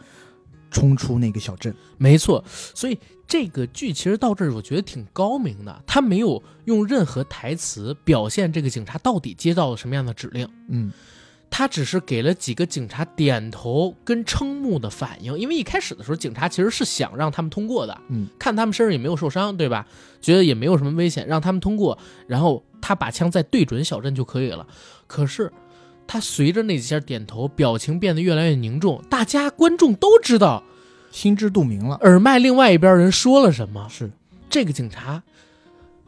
[0.73, 1.73] 冲出那个小镇。
[1.97, 2.43] 没错，
[2.75, 5.83] 所以这个剧其实到这儿，我觉得挺高明的。
[5.87, 10.91] 他没有用任何台词表现这个警察到底接到了什么样的指令，嗯
[11.55, 15.37] 他只是给了几个警察点头跟瞠目的反应。
[15.37, 19.85] 因为一开始的时候，警察其实是想让他们通过的，嗯，看他们身上也没有受伤，对吧？
[20.19, 24.65] 觉得也没有什么危险，让他们通过，然后他把枪再对准小镇就可以了。
[25.05, 25.53] 可是
[26.05, 30.63] 他随着那几下点头，表情变得越来越凝重，大家观众都知道
[31.11, 31.95] 心知肚明了。
[32.01, 33.87] 耳麦另外一边人说了什么。
[33.89, 34.11] 是，
[34.49, 35.23] 这个警察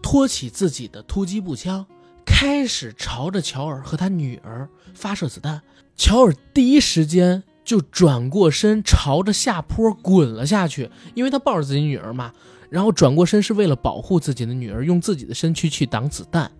[0.01, 1.85] 托起自己的突击步枪，
[2.25, 5.61] 开始朝着乔尔和他女儿发射子弹。
[5.95, 12.31] 乔尔第一时间就转过身，朝着下坡滚了下去，因为他抱着自己女儿嘛。
[12.69, 16.51] 然后转过身是为了保护自己的女儿，用自己的身躯去挡子弹。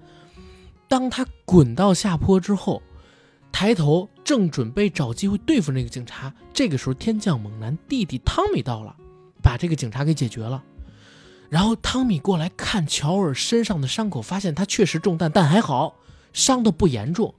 [0.88, 2.82] 当他滚到下坡之后，
[3.56, 8.94] 抬头正准备找机会对付那个警察，这个时候天降猛男弟弟汤米到了，
[9.42, 10.62] 把这个警察给解决了。
[11.48, 15.96] 然后汤米过来看乔尔身上的伤口，发现他确实中弹，但还好，
[16.34, 17.34] 伤的不严重。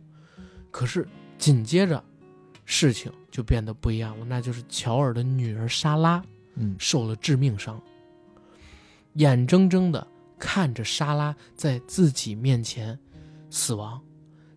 [0.70, 2.02] 可是紧接着，
[2.64, 6.24] 事情就变得不一样了，那就是乔尔的女儿莎拉
[6.54, 7.78] 嗯受了致命伤，
[9.12, 10.06] 眼睁睁的
[10.38, 12.98] 看着莎拉在自己面前
[13.50, 14.00] 死亡，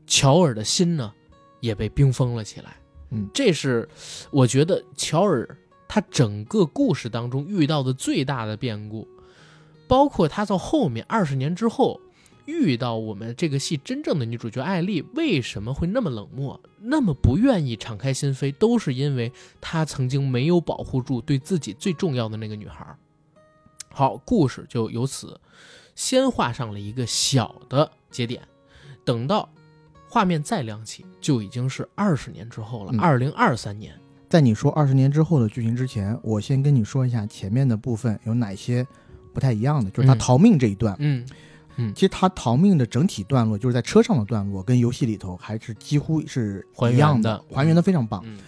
[0.07, 1.13] 乔尔的心呢
[1.59, 2.75] 也被冰封了起来。
[3.11, 3.89] 嗯这是
[4.29, 9.07] 我觉得乔尔他整个故事当中遇到的最大的变故，
[9.87, 11.99] 包括他到后面二十年之后
[12.45, 22.95] 遇到我们这个戏真正的女主角艾丽为什么会那么冷漠，那么不愿意敞开心扉，都是因为他曾经没有保护住对自己最重要的那个女孩。
[23.91, 25.39] 好，故事就由此
[25.95, 28.47] 先画上了一个小的节点，
[29.03, 29.49] 等到
[30.09, 33.93] 画面再亮起，就已经是二十年之后了，嗯二零二三年。
[34.27, 38.85] 在你说二十年之后的剧情之前，我先跟你说一下前面的部分有哪些
[39.33, 40.95] 不太一样的，就是他嗯逃命这一段。
[40.99, 41.25] 嗯
[41.77, 48.21] 嗯其实他逃命的整体段落，就是在车上的段落，跟游戏里头还是几乎是一样的还原的非常棒。
[48.25, 48.39] 嗯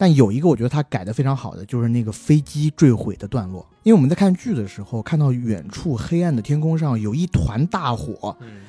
[0.00, 3.68] 但有一个我觉得他改的非常好的，就是那个飞机坠毁的段落。
[3.82, 8.60] 因为我们在看剧的时候，看到远处黑暗的天空上有一团大火，嗯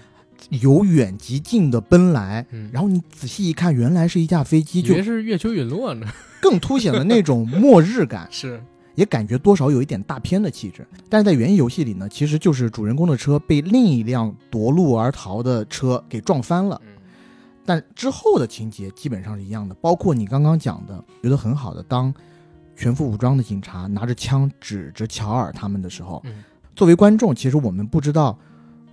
[0.49, 6.07] 由远及近的奔来，嗯，然后你仔细一看，原来是一架飞机，以就为是月球陨落呢。
[6.41, 8.27] 更凸显了那种末日感。
[8.31, 8.63] 是，
[8.95, 10.87] 也感觉多少有一点大片的气质。
[11.09, 16.79] 但是在原游戏里呢，其实就是主人公的车被另一辆夺路而逃的车给撞翻了。
[16.85, 16.93] 嗯
[17.65, 22.11] 但之后的情节基本上是一样的，包括你刚刚讲的，觉得很好的，当
[22.75, 26.43] 全副武装的警察拿着枪指着乔尔他们的时候，嗯
[26.75, 28.35] 作为观众，其实我们不知道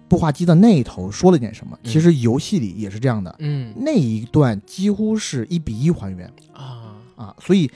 [0.09, 1.79] 步话机的那一头说了点什么。
[1.83, 6.27] 嗯其实游戏里也是这样的，嗯那一段几乎是一比一还原。
[6.53, 7.71] 啊，啊，所以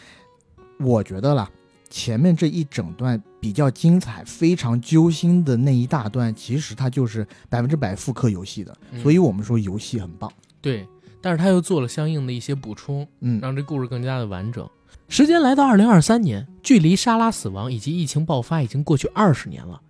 [0.79, 1.51] 我觉得啦，
[1.89, 10.31] 前面这一整段比较精彩、非常揪心的那一大段，其实它就是百分之百复刻游戏的，嗯所以我们说游戏很棒。
[10.61, 10.87] 对，
[11.21, 14.69] 但是他又做了相应的一些补充，嗯，让这故事更加的完整。
[15.09, 19.81] 时间来到二零二三年，距离莎拉死亡以及疫情爆发已经过去二十年了。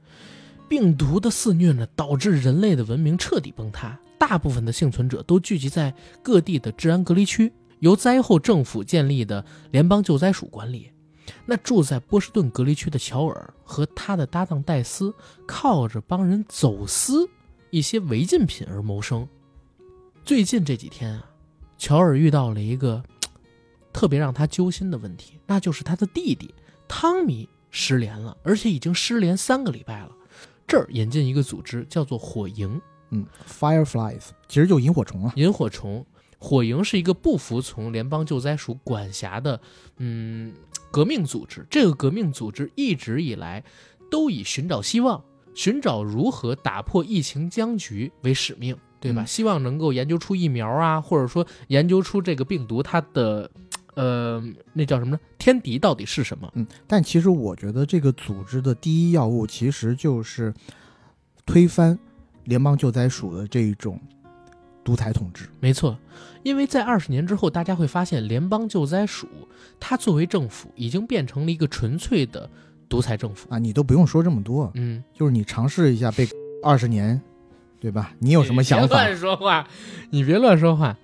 [0.71, 10.93] 病毒的肆虐呢，导致人类的文明彻底崩塌，大部分的幸存者都聚集在各地的治安隔离区，由灾后政府建立的联邦救灾署管理。
[11.45, 15.13] 那住在波士顿隔离区的乔尔和他的搭档戴斯，
[15.45, 17.29] 靠着帮人走私
[17.71, 19.27] 一些违禁品而谋生。
[20.25, 21.29] 最近这几天啊，
[21.79, 23.03] 乔尔遇到了一个
[23.93, 26.55] 特别让他揪心的问题，那就是他的弟弟
[26.87, 30.13] 汤米失联了，而且已经失联三个礼拜了。
[30.71, 35.33] 这儿引进一个组织，叫做火营嗯，Fireflies 其实就萤火虫啊。
[35.35, 36.07] 萤火虫。
[36.39, 39.61] 火营是一个不服从联邦救灾署管辖的，
[39.99, 40.55] 嗯，
[40.91, 41.67] 革命组织。
[41.69, 43.63] 这个革命组织一直以来
[44.11, 45.23] 都以寻找希望、
[45.55, 49.23] 寻找如何打破疫情僵局为使命，对吧？
[49.25, 53.51] 嗯希望能够研究出疫苗啊，或者说研究出这个病毒它的，
[54.01, 54.43] 呃，
[54.73, 55.21] 那叫什么呢？
[55.37, 56.51] 天敌到底是什么？
[56.55, 60.55] 嗯，但其实我觉得这个组织的第一要务其实就是
[61.45, 61.99] 推翻
[62.45, 64.01] 联邦救灾署的这种
[64.83, 65.47] 独裁统治。
[65.61, 65.99] 没错，
[66.43, 69.29] 因为在二十年之后，大家会发现联邦救灾署
[69.79, 72.49] 它作为政府已经变成了一个纯粹的
[72.89, 73.51] 独裁政府。
[73.51, 76.27] 啊，你都不用说这么多，嗯，就是你尝试一下被
[76.65, 77.21] 二十年，
[77.79, 78.15] 对吧？
[78.19, 78.97] 你有什么想法你别？
[78.97, 79.69] 乱说话，
[80.09, 80.97] 你别乱说话，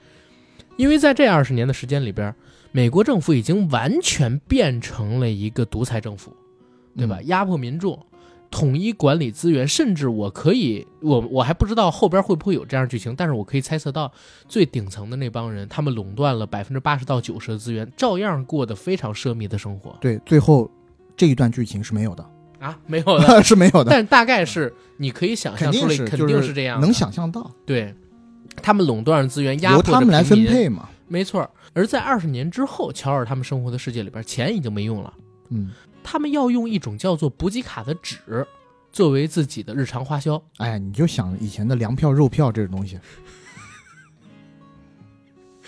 [0.78, 2.34] 因为在这二十年的时间里边，
[2.72, 6.34] 美国政府已经完全变成了一个独裁政府，
[6.96, 7.18] 对吧？
[7.20, 7.98] 嗯压迫民众，
[8.50, 14.10] 统一管理资源，甚至我可以，我我还不知道后边会不会有这样剧情，但是我可以猜测到，
[14.48, 19.96] 最顶层的那帮人，他们垄断了百分之八十到九十的资源，照样过得非常奢靡的生活。
[20.00, 20.70] 对，最后
[21.16, 22.24] 这一段剧情是没有的，
[22.58, 23.42] 啊，没有的。
[23.44, 27.94] 是没有的，但大概是你可以想肯定象出来，肯是就是这样，能想象到，对。
[28.62, 30.88] 他们垄断了资源，压由迫他们来分配嘛。
[31.08, 35.12] 没错儿，而在二十年之后，乔尔他们生活的世界里边，钱已经没用了，
[35.50, 35.70] 嗯，
[36.02, 38.46] 他们要用一种叫做补给卡的纸
[38.90, 40.42] 作为自己的日常花销。
[40.56, 42.98] 哎呀，你就想以前的粮票、肉票这种东西，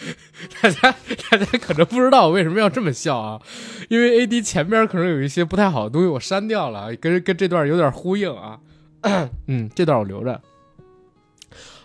[0.63, 0.95] 大家
[1.31, 3.43] 大家可能不知道我为什么要这么笑啊，
[3.91, 8.61] 因为 A D 前边可能有一些不太好的东西我删掉了，跟跟这段有点呼应啊。
[9.47, 10.41] 嗯，这段我留着。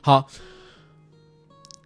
[0.01, 0.27] 好，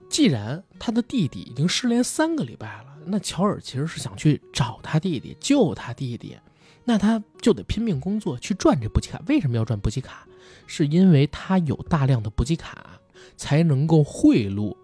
[0.10, 6.38] 既然他的弟弟已经失联三个礼拜了，那乔尔其实是想去找他弟弟，救他弟弟，
[6.86, 9.22] 那他就得拼命工作去赚这补给卡。
[9.28, 10.28] 为什么要赚补给卡？
[10.66, 13.00] 是因为他有大量的补给卡，
[13.36, 14.76] 才能够贿赂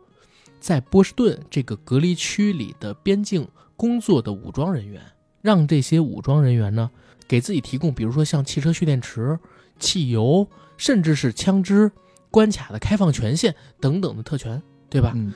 [0.59, 5.01] 在波士顿这个隔离区里的边境工作的武装人员，
[5.41, 6.89] 让这些武装人员呢
[7.27, 9.37] 给自己提供，比如说像汽车蓄电池、
[9.79, 10.47] 汽油，
[10.77, 11.91] 甚至是枪支、
[12.29, 14.61] 关卡的开放权限等等的特权，
[14.93, 15.11] 对吧？
[15.15, 15.33] 嗯，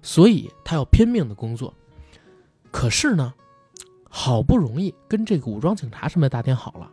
[0.00, 1.74] 所以他要拼命的工作。
[2.70, 3.34] 可是呢，
[4.08, 6.88] 好不容易跟这个武装警察什么的打点好了，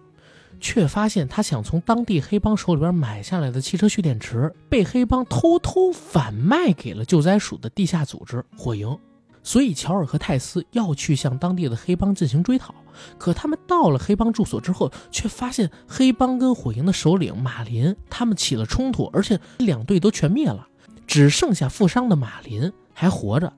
[0.59, 8.97] 却发现他想从当地黑帮手里边买下来的汽车蓄电池，被黑帮偷偷反卖给了救灾署的地下组织火营。
[9.41, 12.75] 所以乔尔和泰斯要去向当地的黑帮进行追讨，
[13.17, 20.67] 可他们到了黑帮住所之后，却发现黑帮跟火营的首领马林他们起了冲突，而且两队都全灭了，
[21.09, 23.51] 只剩下负伤的马林还活着。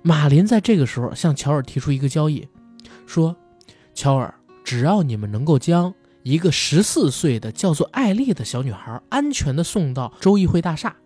[0.00, 2.48] 马林在这个时候向乔尔提出一个交易，
[3.06, 3.36] 说
[3.94, 4.34] ：“乔尔，
[4.64, 10.96] 只要你们能够将一个十四岁的叫做艾丽的小女孩安全的送到州议会大厦，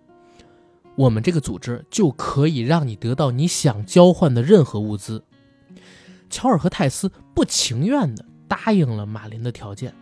[0.94, 5.24] 我们这个组织就可以让你得到你想交换的任何物资。”
[6.30, 9.92] 乔尔和泰斯不情愿地答应了马林的条件，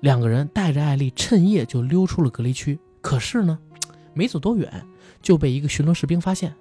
[0.00, 2.80] 两个人带着艾丽趁夜就溜出了隔离区。
[3.02, 3.58] 可是呢，
[4.14, 4.84] 没走多远
[5.20, 6.54] 就被一个巡逻士兵发现。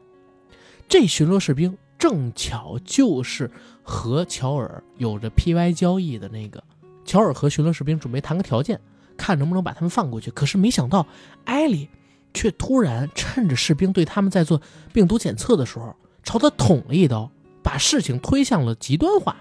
[0.87, 3.49] 这巡逻士兵正巧就是
[3.81, 6.63] 和乔尔有着 PY 交易的那个。
[7.05, 8.79] 乔尔和巡逻士兵准备谈个条件，
[9.17, 10.29] 看能不能把他们放过去。
[10.31, 11.05] 可是没想到，
[11.45, 11.89] 艾莉
[12.33, 14.61] 却突然趁着士兵对他们在做
[14.93, 17.31] 病毒检测的时候，朝他捅了一刀，
[17.63, 19.37] 把事情推向了极端化。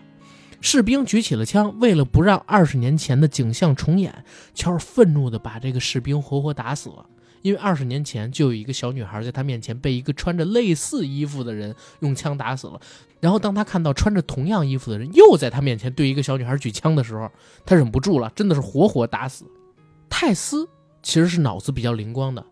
[0.60, 7.06] 士兵举起了枪，为了不让二十年前的景象重演，乔尔愤怒地把这个士兵活活打死了。
[7.42, 12.80] 因为二十年前就有一个小女孩在他面前被一个穿着类似衣服的人用枪打死了，
[13.20, 17.30] 然后当他看到穿着同样衣服的人又在他面前对一个小女孩举枪的时候，
[17.64, 19.44] 他忍不住了，真的是活活打死。
[20.08, 20.68] 泰斯
[21.02, 22.44] 其实是脑子比较灵光的，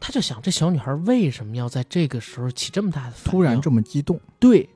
[0.00, 4.68] 他就想这小女孩为什么要在这个时候起这么大的突然这么激动，对。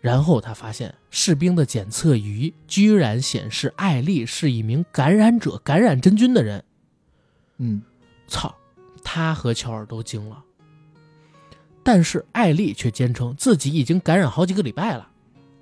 [0.00, 6.64] 然后他发现士兵的检测仪居然显示艾丽是一名感染者，感染真菌的人。
[7.58, 7.82] 嗯，
[8.30, 8.54] 操，
[9.04, 10.42] 他和乔尔都惊了。
[11.82, 15.10] 但是艾丽却坚称自己已经感染好几个礼拜了，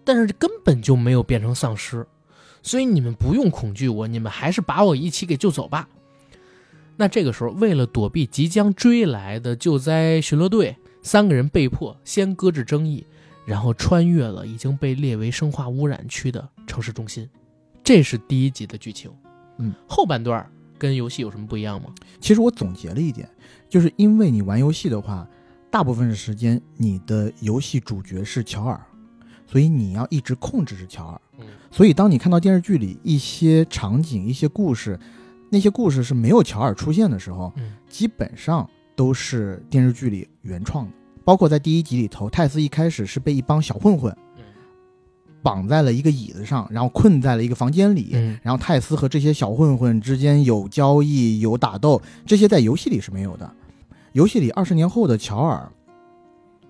[0.04, 2.06] 但是根本就没有变成丧尸，
[2.62, 5.88] 所以你们不用恐惧我，你们还是把我一起给救走吧。
[6.96, 13.06] 那这个时候，为了躲避即将追来的救灾巡逻队，三个人被迫先搁置争议，
[13.46, 17.26] 然后穿越了已经被列为生化污染区的城市中心。
[17.84, 19.10] 这是第一集的剧情。
[19.58, 20.44] 嗯，后半段
[20.78, 21.88] 跟游戏有什么不一样吗？
[22.20, 23.28] 其实我总结了一点，
[23.68, 25.28] 就是因为你玩游戏的话，
[25.70, 28.80] 大部分时间你的游戏主角是乔尔，
[29.46, 31.20] 所以你要一直控制着乔尔。
[31.40, 34.98] 嗯所以当你看到电视剧里一些场景、一些故事，
[35.50, 40.92] 那些故事是没有乔尔出现的时候，嗯基本上都是电视剧里原创的。
[41.24, 44.27] 包括在第一集里头，泰斯一开始是被一帮小混混嗯
[45.42, 48.10] 绑在了一个椅子上，然后困在了一个房间里。
[48.14, 53.50] 嗯然后泰斯和这些小混混之间有交易、有打斗，这些在游戏里是没有的。
[54.12, 55.70] 游戏里二十年后的乔尔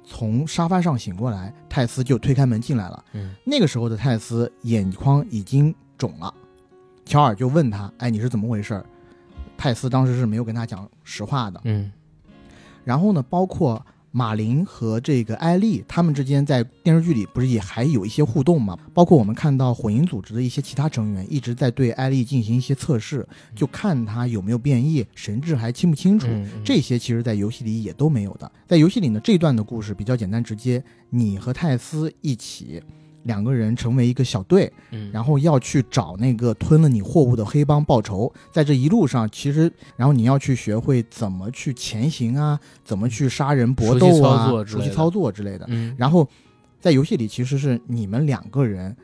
[0.05, 3.05] 从沙发上醒过来，泰斯就推开门进来了。
[3.13, 6.33] 嗯那个时候的泰斯眼眶已经肿了，
[7.05, 8.83] 乔尔就问他：“哎，你是怎么回事？”
[9.57, 11.61] 泰斯当时是没有跟他讲实话的。
[11.65, 11.91] 嗯
[12.85, 13.85] 然后呢，包括
[14.19, 18.77] 马林和这个艾丽他们之间在电视剧里不是也还有一些互动吗？
[18.93, 26.27] 包括我们看到火影组织的一些其他成员一直在对艾丽进行一些测试，就看她有没有变异，神志还清不清楚。
[26.65, 28.51] 这些其实，在游戏里也都没有的。
[28.67, 32.83] 在游戏里呢，这段的故事比较简单直接，你和泰斯一起，
[33.29, 38.33] 两个人成为一个小队，嗯，然后要去找那个吞了你货物的黑帮报仇。
[38.51, 45.67] 在这一路上，其实，然后你要去学会怎么去前行啊，怎么去杀人搏斗啊，熟悉操作之类的熟悉操作之类的。
[45.69, 46.27] 嗯，然后，
[46.81, 48.97] 在游戏里其实是你们两个人，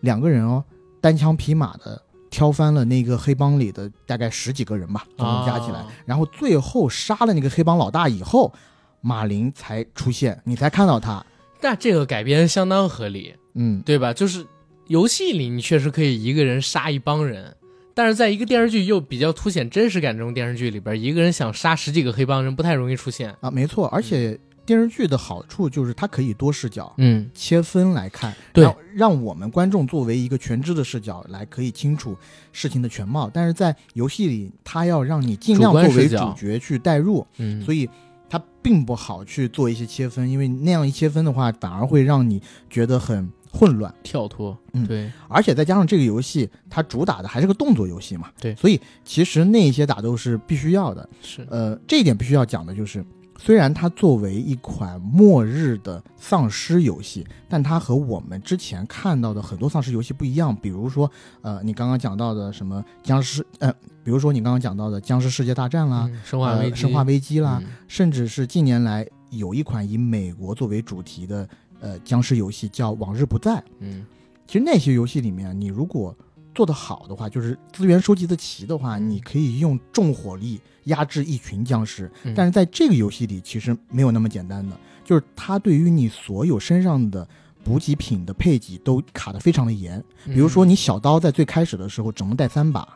[0.00, 0.62] 两个人哦，
[1.00, 5.78] 单枪匹马的挑翻了那个黑帮里的大概十几个人吧，总共加起来。
[5.78, 8.52] 啊然后最后杀了那个黑帮老大以后，
[9.00, 11.24] 马林才出现，你才看到他。
[11.60, 14.12] 那这个改编相当合理，嗯，对吧？
[14.12, 14.46] 就是
[14.88, 17.56] 游戏里你确实可以一个人杀一帮人，
[17.94, 23.34] 但是在一个电视剧又比较凸显真实感这种电视剧里边，一个人想杀十几个黑帮人不太容易出现。
[23.40, 23.86] 啊，没错。
[23.88, 26.92] 而且电视剧的好处就是它可以多视角。
[26.98, 32.16] 嗯，切分来看，对让让我们观众作为一个全知的视角来可以清楚
[32.52, 33.30] 事情的全貌。
[33.32, 37.88] 但是在游戏里，它要让你尽量作为主角去代入，嗯，所以
[38.28, 43.94] 它并不好去做一些切分，因为那样一切分的话，反而会让你觉得很混乱。
[44.02, 51.08] 跳脱，嗯对，而且再加上这个游戏，它主打的还是个动作游戏嘛，对所以其实那些打斗是必须要的。
[51.22, 53.04] 是，呃，这一点必须要讲的就是，
[53.38, 60.54] 虽然它作为一款末日的丧尸游戏，但它和我们之前看到的很多丧尸游戏不一样。
[60.54, 61.10] 比如说，
[61.42, 71.48] 呃，你刚刚讲到的什么僵尸，呃，比如说你刚刚讲到的僵尸世界大战啦，嗯生化危机，呃生化危机啦，嗯甚至是近年来有一款以美国作为主题的
[71.80, 73.52] 呃僵尸游戏叫《往日不再》。
[73.80, 74.04] 嗯，
[74.46, 76.14] 其实那些游戏里面，你如果
[76.54, 82.10] 做得好的话，就是资源收集的齐的话，嗯你可以用重火力压制一群僵尸。
[82.22, 87.26] 嗯但是在这个游戏里，其实没有那么简单的，就是它对于你所有身上的
[87.64, 90.02] 补给品的配给都卡得非常的严。
[90.26, 92.86] 比如说，嗯你小刀在最开始的时候只能带三把，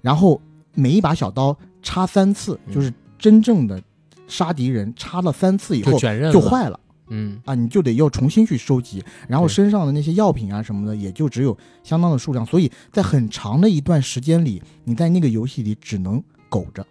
[0.00, 0.40] 然后
[0.74, 3.82] 每一把小刀插三次，嗯就是真正的
[4.26, 5.92] 杀敌人插了三次以后
[6.32, 6.80] 就坏了。
[7.08, 7.40] 嗯。
[7.44, 16.86] 啊，你就得要重新去收集，然后身上的那些药品啊什么的，也就只有相当的数量，所以在很长的一段时间里，你在那个游戏里只能苟着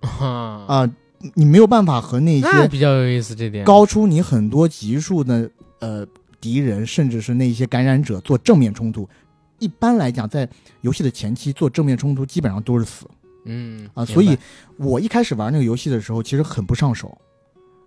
[0.20, 0.94] 啊，啊、
[1.34, 5.50] 你没有办法和那些比较有意思这点，高出你很多级数的
[5.80, 6.06] 呃
[6.40, 9.08] 敌人，甚至是那些感染者做正面冲突。
[9.58, 10.48] 一般来讲，在
[10.82, 13.08] 游戏的前期做正面冲突，基本上都是死
[13.46, 14.04] 嗯啊。
[14.04, 14.36] 所以
[14.76, 17.16] 我一开始玩那个游戏的时候，其实很不上手，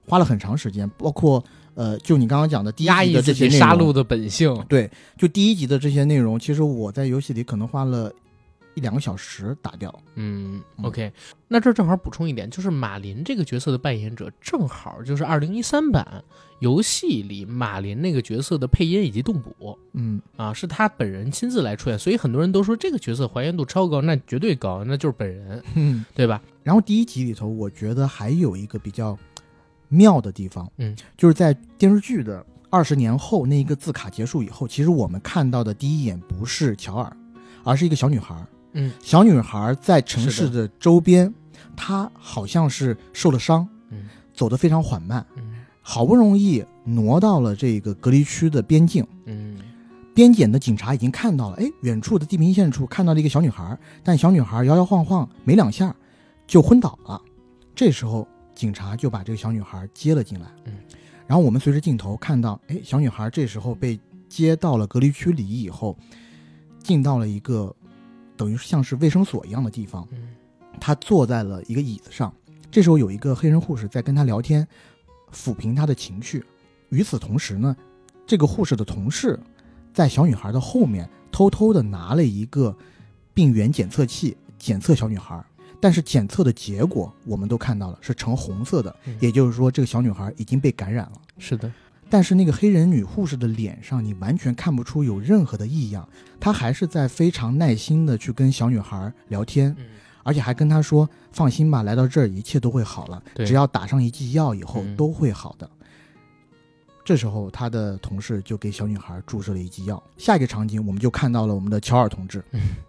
[0.08, 1.44] 花了很长时间，包括
[1.80, 8.12] 呃，就你刚刚讲的第一集的这些杀戮的本性，对，就第一集的这些内容，其实我在游戏里可能花了
[8.76, 9.90] 一两个小时打掉。
[10.16, 11.10] 嗯嗯，OK，
[11.48, 16.22] 那这正好补充一点，就是马林这个角色的扮演者，正好就是二零一三版
[16.60, 26.42] 游戏里马林那个角色的配音以及动捕嗯，啊，是他本人亲自来出演，所以很多人都说这个角色还原度超高，那绝对高，那就是本人，嗯对吧？
[26.62, 29.18] 然后第一集里头，我觉得还有一个比较
[29.90, 37.16] 妙的地方，嗯，就是在电视剧的二十年后那一个字卡结束以后，其实我们看到的第一眼不是乔尔，
[37.64, 38.36] 而是一个小女孩。
[38.74, 41.34] 嗯，小女孩在城市的周边，
[41.76, 49.06] 她好像是受了伤，嗯走得非常缓慢，嗯好不容易挪到了这个隔离区的边境。
[49.26, 49.58] 嗯
[50.14, 55.96] 边检的警察已经看到了，哎，远处的地平线处看到了一个小女孩，但小女孩摇摇晃晃没两下
[56.46, 57.22] 就昏倒了。
[57.74, 58.28] 这时候
[58.60, 60.74] 警察就把这个小女孩接了进来，嗯，
[61.26, 63.98] 然后我们随着镜头看到，哎，小女孩这时候被
[64.28, 65.98] 接到了隔离区里以后，
[66.84, 67.74] 进到了一个
[68.36, 70.36] 等于像是卫生所一样的地方，嗯
[70.78, 72.34] 她坐在了一个椅子上。
[72.70, 74.68] 这时候有一个黑人护士在跟她聊天，
[75.34, 76.44] 抚平她的情绪。
[76.90, 77.74] 与此同时呢，
[78.28, 79.40] 这个护士的同事
[79.94, 82.76] 在小女孩的后面偷偷的拿了一个
[83.34, 85.42] 病原检测器检测小女孩，
[85.80, 91.22] 但是检测的结果我们都看到了是呈红色的，嗯也就是说这个小女孩已经被感染了。
[91.38, 91.72] 是的，
[92.10, 96.08] 但是那个黑人女护士的脸上，你完全看不出有任何的异样，
[96.40, 99.86] 她还是在非常耐心的去跟小女孩聊天，嗯
[100.22, 105.68] 而且还跟她说：“放心吧，来到这儿一切都会好了，只要打上一剂药以后嗯都会好的。
[107.06, 110.04] 这时候，她的同事就给小女孩注射了一剂药。
[110.18, 112.44] 下一个场景，我们就看到了我们的乔尔同志。
[112.52, 112.60] 嗯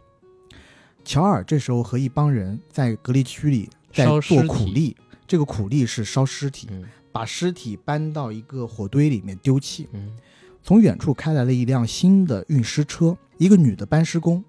[1.04, 4.96] 乔尔这时候和一帮人在隔离区里在做苦力，
[5.26, 9.88] 这个苦力是烧尸体，嗯把尸体搬到一个火堆里面丢弃。
[9.92, 10.16] 嗯
[10.62, 14.44] 从远处开来了一辆新的运尸车，一个女的搬尸工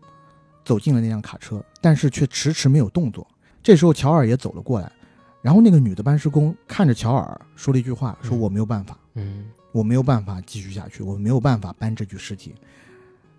[0.66, 3.26] 走进了那辆卡车，但是却迟迟没有动作。
[3.64, 4.92] 这时候乔尔也走了过来，
[5.42, 12.54] 然后那个女的搬尸工看着乔尔说了一句话，说嗯我没有办法，嗯我没有办法继续下去，我没有办法搬这具尸体。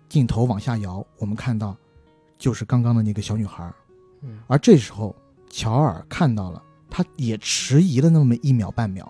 [0.09, 1.77] 镜头往下摇，我们看到
[2.43, 3.71] 就是刚刚的那个小女孩，
[4.21, 5.15] 嗯而这时候
[5.49, 9.09] 乔尔看到了，他也迟疑了那么一秒半秒，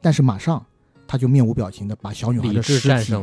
[0.00, 0.66] 但是马上
[1.06, 3.14] 他就面无表情的把小女孩的尸体。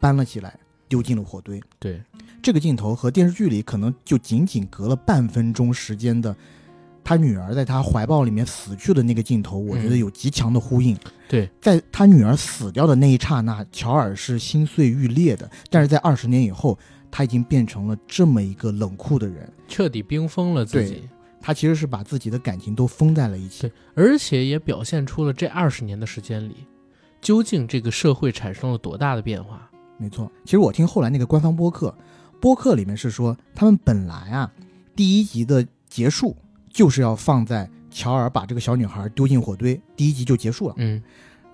[0.00, 1.62] 搬了起来，丢进了火堆。
[1.78, 2.02] 对，
[2.42, 6.34] 这个镜头和电视剧里可能就仅仅隔了半分钟时间的，
[7.04, 10.96] 他女儿在他怀抱里面死去的那个镜头，我觉得嗯有极强的呼应。
[11.28, 16.78] 对，在他女儿死掉的那一刹那，乔尔是心碎欲裂的，但是在二十年以后，
[17.16, 19.50] 他已经变成了这么一个冷酷的人。
[19.66, 21.08] 彻底冰封了自己，
[21.40, 23.72] 他其实是把自己的感情都封在了一起对。
[23.94, 26.56] 而且也表现出了这二十年的时间里，
[27.22, 29.66] 究竟这个社会产生了多大的变化。
[29.96, 31.96] 没错，其实我听后来那个官方播客，
[32.38, 34.52] 播客里面是说，他们本来啊，
[34.94, 36.36] 第一集的结束
[36.70, 40.74] 就是要放在乔尔把这个小女孩丢进火堆，第一集就结束了。
[40.76, 41.02] 嗯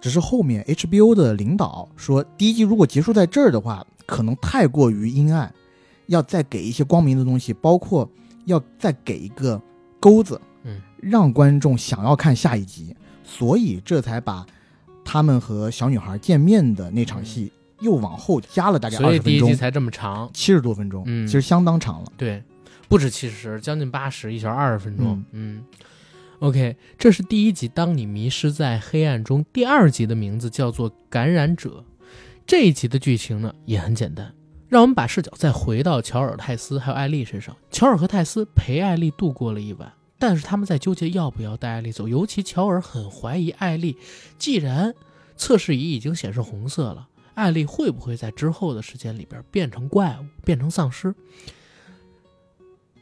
[0.00, 5.52] 只是后面 HBO 的领导说，第一集如果结束在这儿的话，可能太过于阴暗，
[6.06, 8.08] 要再给一些光明的东西，包括
[8.44, 9.60] 要再给一个
[10.00, 12.94] 钩子，嗯，让观众想要看下一集，
[13.24, 14.46] 所以这才把
[15.04, 20.30] 他们和小女孩见面的那场戏又往后加了大概二十分钟，第一集才这么长。
[20.32, 22.12] 七十多分钟，嗯其实相当长了。
[22.16, 22.42] 对，
[22.88, 25.24] 不止七十，将近八十，一小时二十分钟。
[25.32, 25.62] 嗯
[26.40, 27.68] OK，这是第一集。
[27.68, 31.84] 当你迷失在黑暗中，第二集的名字叫做《感染者》。
[32.52, 34.30] 这一集的剧情呢也很简单，
[34.68, 37.56] 让我们把视角再回到乔尔、泰斯还有艾丽身上。
[37.70, 42.06] 乔尔和泰斯陪艾丽度过了一晚，但是他们在纠结要不要带艾丽走。
[42.06, 43.96] 尤其乔尔很怀疑艾丽，
[44.36, 44.94] 既然
[45.34, 51.14] 测试仪已经显示红色了，艾丽会不会在之后的时间里边变成怪物，变成丧尸？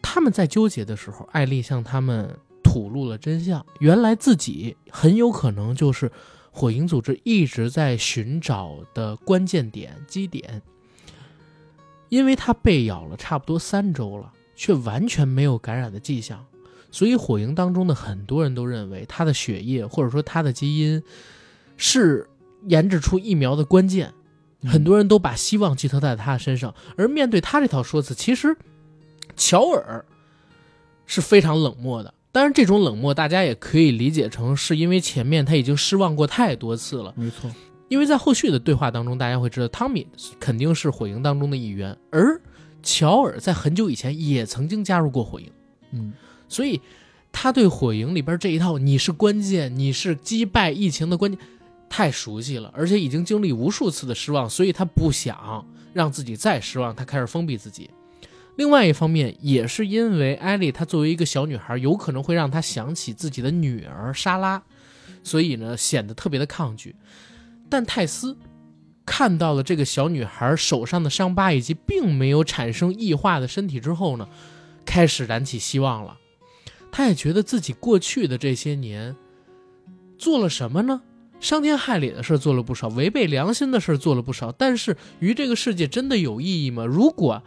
[0.01, 6.09] 他们在纠结的时候，艾丽向他们吐露了真相：原来自己很有可能就是
[6.51, 10.62] 火影组织一直在寻找的关键点基点，
[12.09, 16.44] 因为他被咬了差不多三周了，却完全没有感染的迹象，
[16.90, 21.03] 所以火影当中的很多人都认为他的血液或者说他的基因
[21.76, 22.28] 是
[22.66, 24.12] 研制出疫苗的关键。
[24.62, 28.55] 很多人都把希望寄托在他身上，而面对他这套说辞，其实
[29.34, 30.05] 乔尔
[31.07, 32.12] 是非常冷漠的。
[32.33, 37.12] 当然，这种冷漠大家也可以理解成是因为前面他已经失望过太多次了。
[37.16, 37.51] 没错，
[37.89, 40.07] 因为在后续的对话当中，大家会知道汤米
[40.39, 42.41] 肯定是火影当中的一员，而
[42.83, 45.51] 乔尔在很久以前也曾经加入过火影，
[45.93, 46.12] 嗯，
[46.49, 46.81] 所以
[47.33, 51.41] 他对火影里边这一套“你是关键，你是击败疫情的关键”
[51.91, 57.91] 太熟悉了，而且已经经历无数次的失望，所以他不想让自己再失望，他开始封闭自己。
[58.61, 64.63] 另外一方面，也是因为艾丽她作为一个小女孩，有可能会让她想起自己的女儿莎拉，
[65.25, 66.95] 所以呢显得特别的抗拒。
[67.71, 68.37] 但泰斯
[69.07, 74.29] 看到了这个小女孩手上的伤疤以及并没有产生异化的身体之后呢，
[74.85, 76.19] 开始燃起希望了。
[76.93, 79.17] 他也觉得自己过去的这些年
[80.19, 81.01] 做了什么呢？
[81.41, 86.85] 伤天害理的事做了不少，违背良心的事做了不少，但是于这个世界真的有意义吗？
[86.85, 87.43] 如果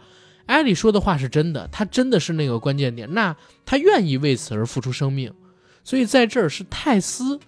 [0.46, 5.32] 艾莉说的话是真的，她真的是那个关键点，那她愿意为此而付出生命。
[5.82, 7.40] 所以在这儿是泰斯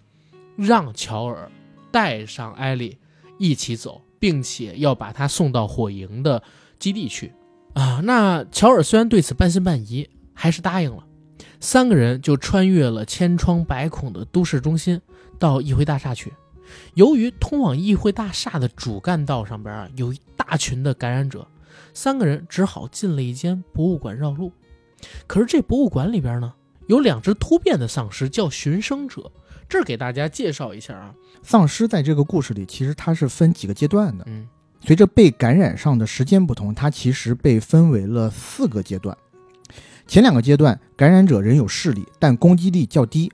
[0.57, 1.51] 让乔尔
[1.91, 2.99] 带上艾莉
[3.39, 6.43] 一起走，并且要把她送到火营的
[6.79, 7.33] 基地去
[7.75, 8.01] 啊。
[8.05, 11.05] 那乔尔虽然对此半信半疑，还是答应了。
[11.61, 15.01] 三个人就穿越了千疮百孔的都市中心，
[15.39, 16.33] 到议会大厦去。
[16.95, 21.47] 由于通往议会大厦的主干道上边啊有一大群的感染者，
[21.95, 24.53] 三个人只好进了一间博物馆绕路。
[25.27, 26.53] 可是这博物馆里边呢，
[26.87, 29.31] 有两只突变的丧尸，叫寻生者。
[29.69, 34.47] 这儿给大家介绍一下啊，丧尸在这个故事里其实它是分几个阶段的，嗯
[34.81, 39.17] 随着被感染上的时间不同，它其实被分为了四个阶段。
[40.07, 43.29] 前两个阶段，感染者仍有视力，但攻击力较低；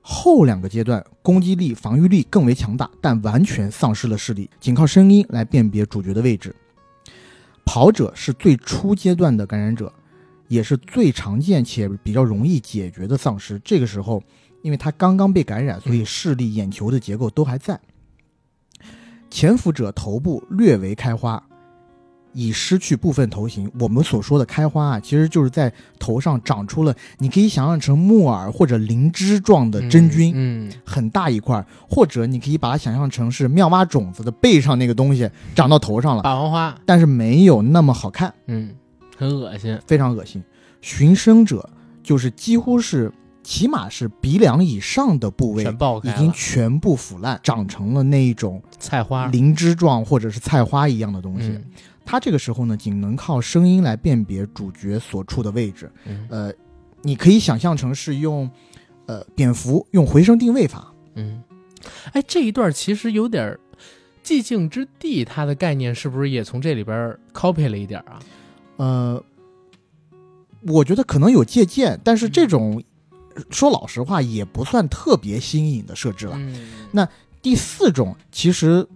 [0.00, 6.54] 后两个阶段，攻击力、防御力更为强大，但完全丧失了视力，仅靠声音来辨别主角的位置。
[7.64, 9.92] 跑者是最初阶段的感染者，
[10.48, 13.60] 也是最常见且比较容易解决的丧尸。
[13.64, 14.22] 这个时候，
[14.62, 17.80] 因为他刚刚被感染，所以视力、眼球的结构都还在。
[19.30, 21.42] 潜伏者头部略为开花，
[22.34, 23.70] 已失去部分头型。
[23.80, 38.74] 我们所说的开花啊，其实就是在头上长出了，你可以想象成木耳或者灵芝状的真菌，嗯，很大一块，或者你可以把它想象成是妙蛙种子的背上那个东西长到头上了，霸王花，但是没有那么好看，嗯，
[39.16, 40.42] 很恶心，非常恶心。
[40.80, 41.68] 寻生者
[42.02, 43.10] 就是几乎是
[43.42, 49.26] 起码是鼻梁以上的部位已，经全部腐烂，长成了那一种菜花。
[49.28, 51.48] 灵芝状或者是菜花一样的东西。
[51.48, 51.64] 嗯
[52.04, 55.90] 他这个时候呢，仅能靠声音来辨别主角所处的位置。
[56.04, 56.52] 嗯呃，
[57.02, 58.50] 你可以想象成是用，
[59.06, 60.92] 呃，蝙蝠用回声定位法。
[61.14, 61.42] 嗯，
[62.12, 63.58] 哎，这一段其实有点
[64.22, 68.18] 寂静之地，它的概念是不是也从这里边儿 copy 了一点儿啊？
[68.76, 69.24] 呃，
[70.62, 72.82] 我觉得可能有借鉴，但是这种
[73.50, 76.36] 说老实话也不算特别新颖的设置了。
[76.38, 77.08] 嗯，那
[77.42, 78.86] 第四种其实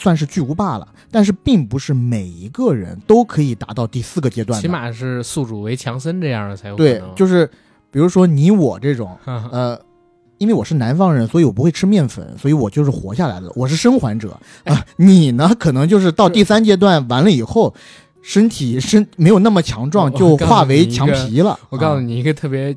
[0.00, 4.62] 算是巨无霸了，但是并不是每一个人都可以达到第四个阶段的。
[4.62, 7.48] 起码是宿主为强森这样的才对能。，就是
[7.90, 9.80] 比如说你我这种，呃， 呃。
[10.38, 17.74] 因为我是南方人，所以我不会吃面粉，所以我就是活下来的，我是生还者啊、你呢，可能就是到第三阶段完了以后，
[18.22, 21.60] 身体身没有那么强壮，就化为墙皮了。
[21.68, 22.74] 我告诉啊，你一个特别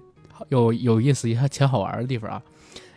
[0.49, 2.41] 有有意思也且好玩的地方啊，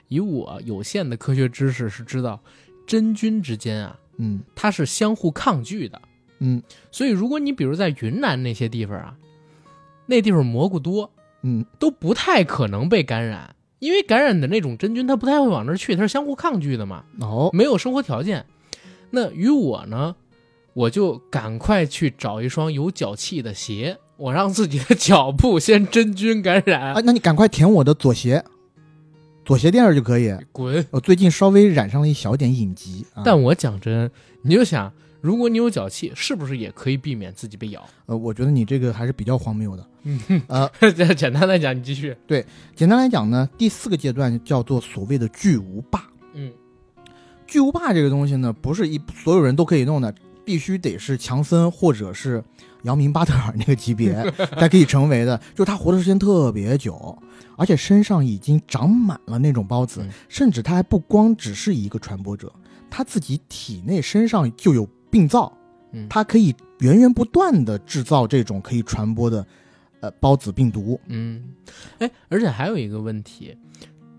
[0.09, 2.41] 以我有限的科学知识是知道，
[2.89, 4.41] 真菌之间啊，嗯。
[4.55, 6.01] 它是相互抗拒的。
[6.39, 6.62] 嗯。
[6.91, 9.14] 所以如果你比如在云南那些地方啊，
[10.07, 11.11] 那地方蘑菇多，
[11.43, 18.47] 嗯，都不太可能被感染，因为感染的那种真菌它不太会往那儿去，它是相互抗拒的嘛，哦，没有生活条件。
[19.11, 20.17] 那于我呢，
[20.75, 28.45] 我就赶快去找一双有脚气的鞋，我让自己的脚步先真菌感染，啊，那你赶快舔我的左鞋，
[29.47, 30.37] 左鞋垫儿就可以。
[30.51, 30.85] 滚！
[30.91, 34.11] 我最近稍微染上了一小点隐疾，啊、但我讲真，
[34.43, 37.89] 你就想，如果你有脚气，是不是也可以避免自己被咬？
[38.07, 39.89] 呃，我觉得你这个还是比较荒谬的。
[40.03, 42.17] 嗯，呃， 这简单来讲，你继续。
[42.27, 42.45] 对
[42.75, 46.05] 简单来讲呢，第四个阶段叫做所谓的巨无霸。
[46.35, 46.51] 嗯
[47.47, 50.13] 巨无霸这个东西呢，不是一所有人都可以弄的，
[50.45, 52.43] 必须得是强森或者是
[52.87, 54.14] 姚明、巴特尔那个级别
[54.59, 55.39] 才可以成为的。
[55.55, 57.16] 就他活的时间特别久，
[57.57, 62.53] 而且身上已经长满了那种孢子，嗯甚至他还不光只是一个传播者，
[62.89, 65.53] 他自己体内身上就有病灶，
[65.93, 69.45] 嗯，它可以源源不断的制造这种可以传播的
[70.01, 71.01] 呃孢子病毒。
[71.07, 71.43] 嗯，
[71.99, 73.57] 哎，而且还有一个问题，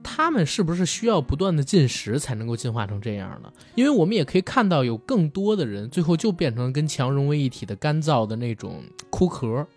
[0.09, 3.51] 他们是不是需要不断的进食才能够进化成这样呢？
[3.75, 9.67] 因为我们也可以看到，有更多的人最后就变成跟墙融为一体的干燥的那种枯壳。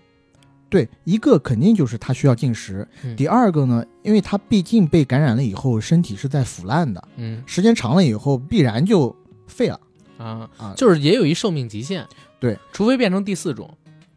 [0.68, 9.14] 对，一个肯定就是它需要进食，嗯第二个呢，因为它毕竟被感染了以后，身体是在腐烂的，嗯时间长了以后必然就
[9.48, 9.80] 废了
[10.16, 10.72] 啊，啊。
[10.76, 12.06] 就是也有一寿命极限。
[12.38, 13.68] 对，除非变成第四种。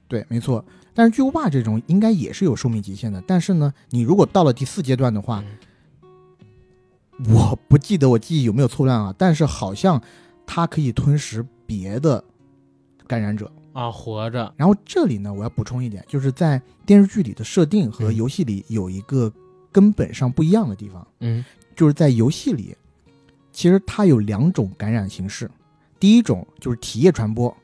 [0.07, 0.63] 对，没错。
[0.93, 5.57] 但是巨无霸这种应该也是有寿命极限的，但是呢，你如果到了第四阶段的话，嗯
[7.29, 10.01] 我不记得我记忆有没有错乱啊，但是好像
[10.45, 12.23] 它可以吞食别的
[13.07, 13.51] 感染者。
[13.73, 14.53] 啊，活着。
[14.55, 19.31] 然后这里呢，我要补充一点，就是在电视剧里的设定和嗯游戏里有一个
[19.71, 21.43] 根本上不一样的地方，嗯
[21.75, 22.75] 就是在游戏里，
[23.51, 25.49] 其实它有两种感染形式，
[25.99, 27.55] 第一种就是体液传播，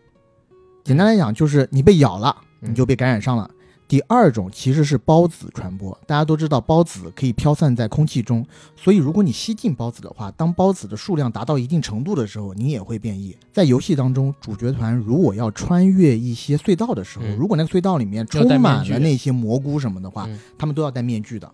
[0.84, 3.50] 简单来讲就是你被咬了，嗯你就被感染上了。
[3.90, 13.36] 第二种其实是孢子传播，大家都知道孢子可以飘散在空气中，所以如果你吸进孢子的话，当孢子的数量达到一定程度的时候，你也会变异。
[13.52, 17.36] 在游戏当中，主角团如果要穿越一些隧道的时候，嗯。
[17.36, 21.52] 如果那个隧道里面充满了那些蘑菇什么的话，嗯他们都要戴面具的。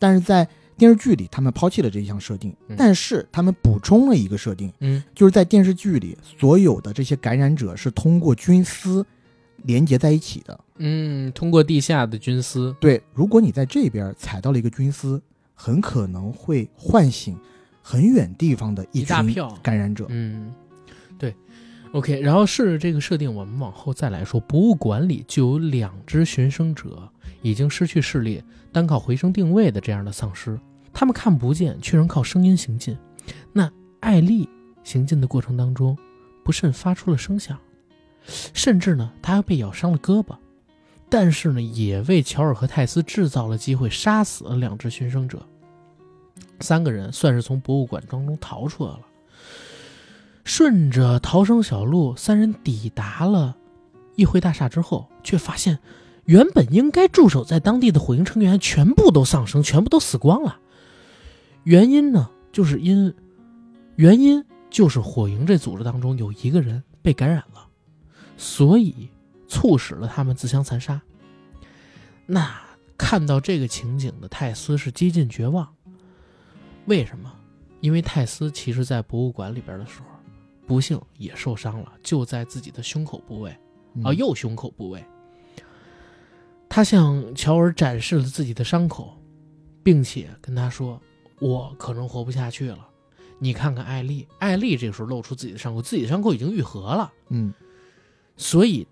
[0.00, 2.74] 但是在电视剧里，他们抛弃了这一项设定，嗯。
[2.76, 5.00] 但是他们补充了一个设定，嗯。
[5.14, 9.06] 就是在电视剧里，所有的这些感染者是通过菌丝
[9.64, 10.58] 连接在一起的。
[10.76, 12.74] 嗯，通过地下的菌丝。
[12.80, 15.20] 对，如果你在这边踩到了一个菌丝，
[15.54, 17.36] 很可能会唤醒
[17.82, 20.06] 很远地方的一群一大票感染者。
[20.08, 20.52] 嗯，
[21.18, 21.34] 对
[21.92, 27.10] ，OK，然后顺着这个设定，我们往后再来说，博物馆里就有两只寻生者
[27.42, 28.42] 已经失去视力，
[28.72, 30.58] 单靠回声定位的这样的丧尸，
[30.92, 32.96] 他们看不见，却能靠声音行进。
[33.52, 34.48] 那艾丽
[34.84, 35.98] 行进的过程当中，
[36.44, 37.58] 不慎发出了声响，
[38.52, 40.36] 甚至呢，他还被咬伤了胳膊。
[41.08, 45.42] 但是呢，也为乔尔和泰斯制造了机会，杀死了两只寻生者。
[46.60, 49.00] 三个人算是从博物馆当中逃出来了。
[50.44, 53.56] 顺着逃生小路，三人抵达了
[54.16, 55.78] 议会大厦之后，却发现
[56.24, 60.58] 原本应该驻守在当地的火营成员全部都丧生，全部都死光了。
[61.64, 63.14] 原因呢，就是因
[63.96, 67.57] 原因就是火营这组织当中有一个人被感染了，
[68.38, 69.10] 所以
[69.46, 71.02] 促使了他们自相残杀。
[72.24, 72.58] 那
[72.96, 75.68] 看到这个情景的泰斯是几近绝望。
[76.86, 77.30] 为什么？
[77.80, 80.06] 因为泰斯其实在博物馆里边的时候，
[80.66, 83.54] 不幸也受伤了，就在自己的胸口部位
[83.94, 85.04] 嗯啊，右胸口部位。
[86.68, 89.16] 他向乔尔展示了自己的伤口，
[89.82, 91.00] 并且跟他说
[91.40, 92.88] ：“我可能活不下去了。”
[93.38, 97.12] 你看看艾丽，艾丽这时候露出自己的伤口，自己的伤口已经愈合了。
[97.28, 97.54] 嗯，
[98.38, 98.86] 所以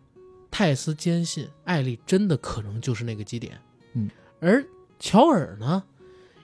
[0.51, 3.59] 泰斯坚信艾丽真的可能就是那个基点。
[3.94, 4.62] 嗯，而
[4.99, 5.82] 乔尔呢，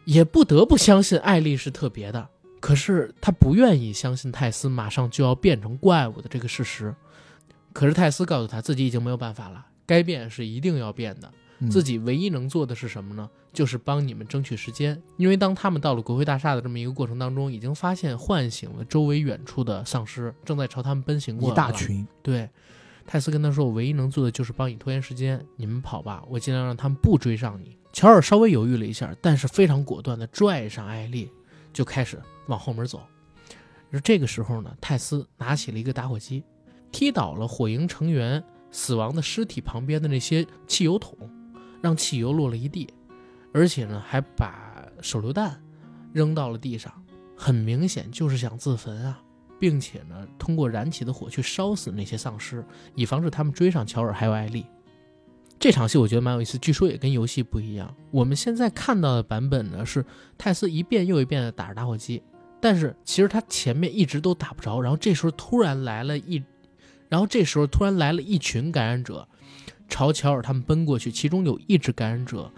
[0.07, 2.27] 也不得不相信艾丽是特别的，
[2.61, 6.95] 可是他不愿意相信泰斯马上就要变成怪物的这个事实。
[7.73, 11.29] 可是泰斯告诉他自己已经没有办法了，该变是一定要变的。
[11.29, 13.31] 嗯自己唯一能做的是什么呢？
[13.53, 15.01] 就是帮你们争取时间。
[15.17, 21.55] 因为当他们到了国会大厦的这么一个过程当中，已经发现唤醒了周围远处的丧尸，正在朝他们奔行过来了。
[21.55, 22.51] 一大群，对，
[23.07, 31.31] 泰斯跟他说：“我唯一能做的就是帮你拖延时间，你们跑吧，我尽量让他们不追上你。”乔尔稍微犹豫了一下，但是非常果断地拽上艾丽，
[31.73, 33.03] 就开始往后门走。
[33.91, 36.43] 而这个时候呢，泰斯拿起了一个打火机，
[36.91, 41.15] 踢倒了火营成员死亡的尸体旁边的那些汽油桶，
[41.83, 42.89] 让汽油落了一地，
[43.53, 45.63] 而且呢，还把手榴弹
[46.15, 46.91] 扔到了地上，
[47.37, 49.22] 很明显就是想自焚啊。
[49.63, 52.65] 并且呢，通过燃起的火去烧死那些丧尸，
[52.97, 54.67] 以防止他们追上乔尔还有艾丽。
[55.57, 57.95] 这场戏我觉得蛮有意思，据说也跟游戏不一样。
[58.11, 60.05] 我们现在看到的版本呢是
[60.37, 62.21] 泰斯一遍又一遍的打着打火机，
[62.61, 66.43] 但是其实他前面一直都打不着，然后这时候突然来了一，
[67.09, 69.29] 然后这时候突然来了一群感染者，
[69.89, 72.51] 朝乔尔他们奔过去，其中有一只感染者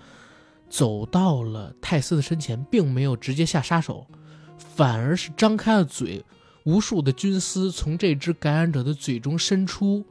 [0.70, 4.06] 走到了泰斯的身前，并没有直接下杀手，
[4.56, 6.24] 反而是张开了嘴。
[6.64, 10.04] 无数的菌丝从这只感染者的嘴中伸出，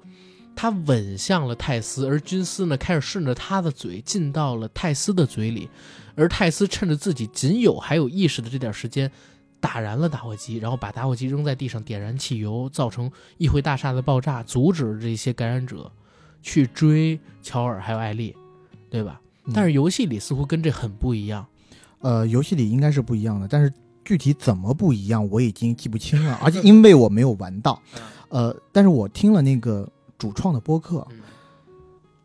[0.56, 5.70] 它吻向了泰斯，而菌丝呢开始顺着他的嘴进到了泰斯的嘴里，
[6.16, 9.12] 而泰斯趁着自己仅有还有意识的这点时间，
[9.60, 15.92] 打燃了打火机，然后把打火机扔在地上，点燃汽油，造成议会大厦的爆炸，阻止这些感染者
[16.44, 18.36] 去追乔尔还有艾丽，
[18.90, 19.20] 对吧？
[19.46, 21.46] 嗯但是游戏里似乎跟这很不一样。
[22.00, 23.74] 呃，游戏里应该是不一样的，但是
[24.04, 27.82] 具体怎么不一样，我已经记不清了， 而且因为我没有玩到，
[28.30, 29.88] 呃，但是我听了那个
[30.18, 31.20] 主创的播客，嗯。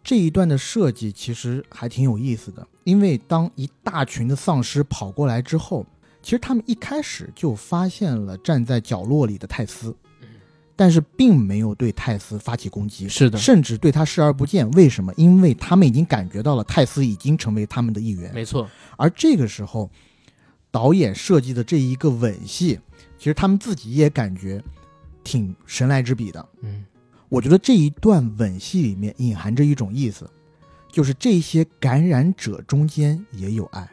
[0.03, 5.85] 这一段的设计其实还挺有意思的，因为当一大群的丧尸跑过来之后，
[6.23, 9.95] 其实他们一开始就发现了站在角落里的泰斯，
[10.75, 14.71] 但是并没有对泰斯发起攻击，是的，甚至对他视而不见。
[14.71, 15.13] 为什么？
[15.19, 18.33] 因为他们已经感觉到了泰斯已经成为他们的一员。
[18.33, 18.67] 没错，
[18.97, 19.91] 而这个时候，
[20.79, 22.79] 导演设计的这一个吻戏，
[23.19, 24.63] 其实他们自己也感觉
[25.25, 26.49] 挺神来之笔的。
[26.63, 26.85] 嗯
[27.29, 30.31] 我觉得这一段吻戏里面隐含着一种意思，
[30.89, 33.89] 就是这些感染者中间也有爱。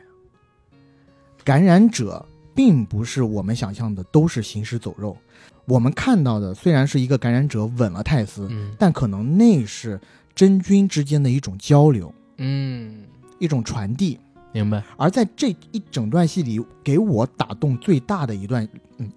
[1.43, 2.23] 感染者
[2.53, 5.17] 并不是我们想象的都是行尸走肉，
[5.65, 9.99] 我们看到的虽然是一个感染者吻了泰斯，嗯但可能那是
[10.35, 13.05] 真菌之间的一种交流，嗯，
[13.39, 14.19] 一种传递。
[14.55, 14.81] 明白。
[14.95, 19.11] 而在这一整段戏里，给我打动最大的一段，嗯，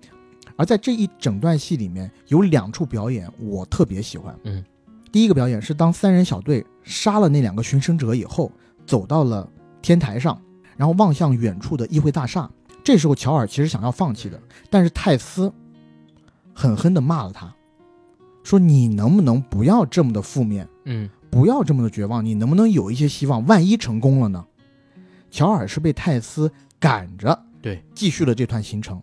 [0.56, 4.64] 而在这一整段戏里面有两处表演我特别喜欢，嗯，
[5.12, 8.50] 第一个表演是当三人小队杀了那两个寻生者以后，
[8.84, 9.48] 走到了
[9.80, 10.36] 天台上，
[10.76, 12.50] 然后望向远处的议会大厦。
[12.82, 15.52] 这时候乔尔其实想要放弃的，但是泰斯
[16.52, 17.54] 狠狠地骂了他，
[18.42, 20.66] 说：“你能不能不要这么的负面？
[20.84, 23.44] 嗯不要这么的绝望，你能不能有一些希望？
[23.46, 24.46] 万一成功了呢？
[25.30, 29.00] 乔尔是被泰斯赶着，对，继续了这段行程。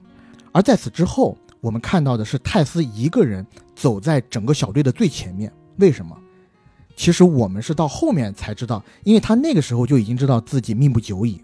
[0.52, 3.46] 而在此之后，我们看到的是泰斯一个人
[3.76, 5.52] 走在整个小队的最前面。
[5.78, 6.18] 为什么？
[6.96, 11.42] 其实我们是到后面才知道，因为他那个时候就已经知道自己命不久矣，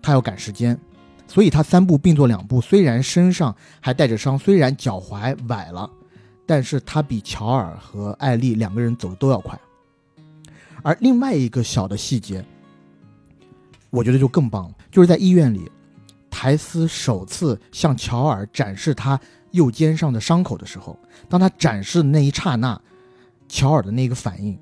[0.00, 0.78] 他要赶时间，
[1.28, 2.62] 所以他三步并作两步。
[2.62, 5.90] 虽然身上还带着伤，虽然脚踝崴了，
[6.46, 9.60] 但是他比乔尔和艾丽两个人走的都要快。
[10.82, 12.42] 而另外一个小的细节，
[13.96, 15.70] 我觉得就更棒了，就是在医院里，
[16.28, 19.18] 台斯首次向乔尔展示他
[19.52, 20.98] 右肩上的伤口的时候，
[21.30, 22.78] 当他展示的那一刹那，
[23.48, 24.58] 乔尔的那个反应，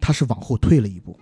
[0.00, 1.14] 他是往后退了一步，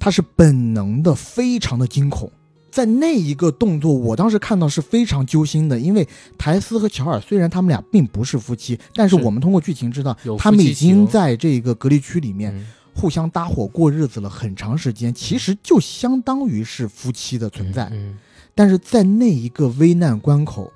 [0.00, 2.28] 他是本能的，非常的惊恐。
[2.72, 6.06] 在那一个动作，我当时看到是非常揪心的，因为
[6.38, 12.66] 台斯和乔尔虽然他们俩并不是夫妻，但是是我们通过剧情知道他们已经在这个隔离区里面嗯
[13.00, 17.88] 互相搭伙过日子了很长时间，其实就相当于是夫妻的存在。
[17.92, 18.18] 嗯
[18.52, 20.70] 但是在那一个危难关口，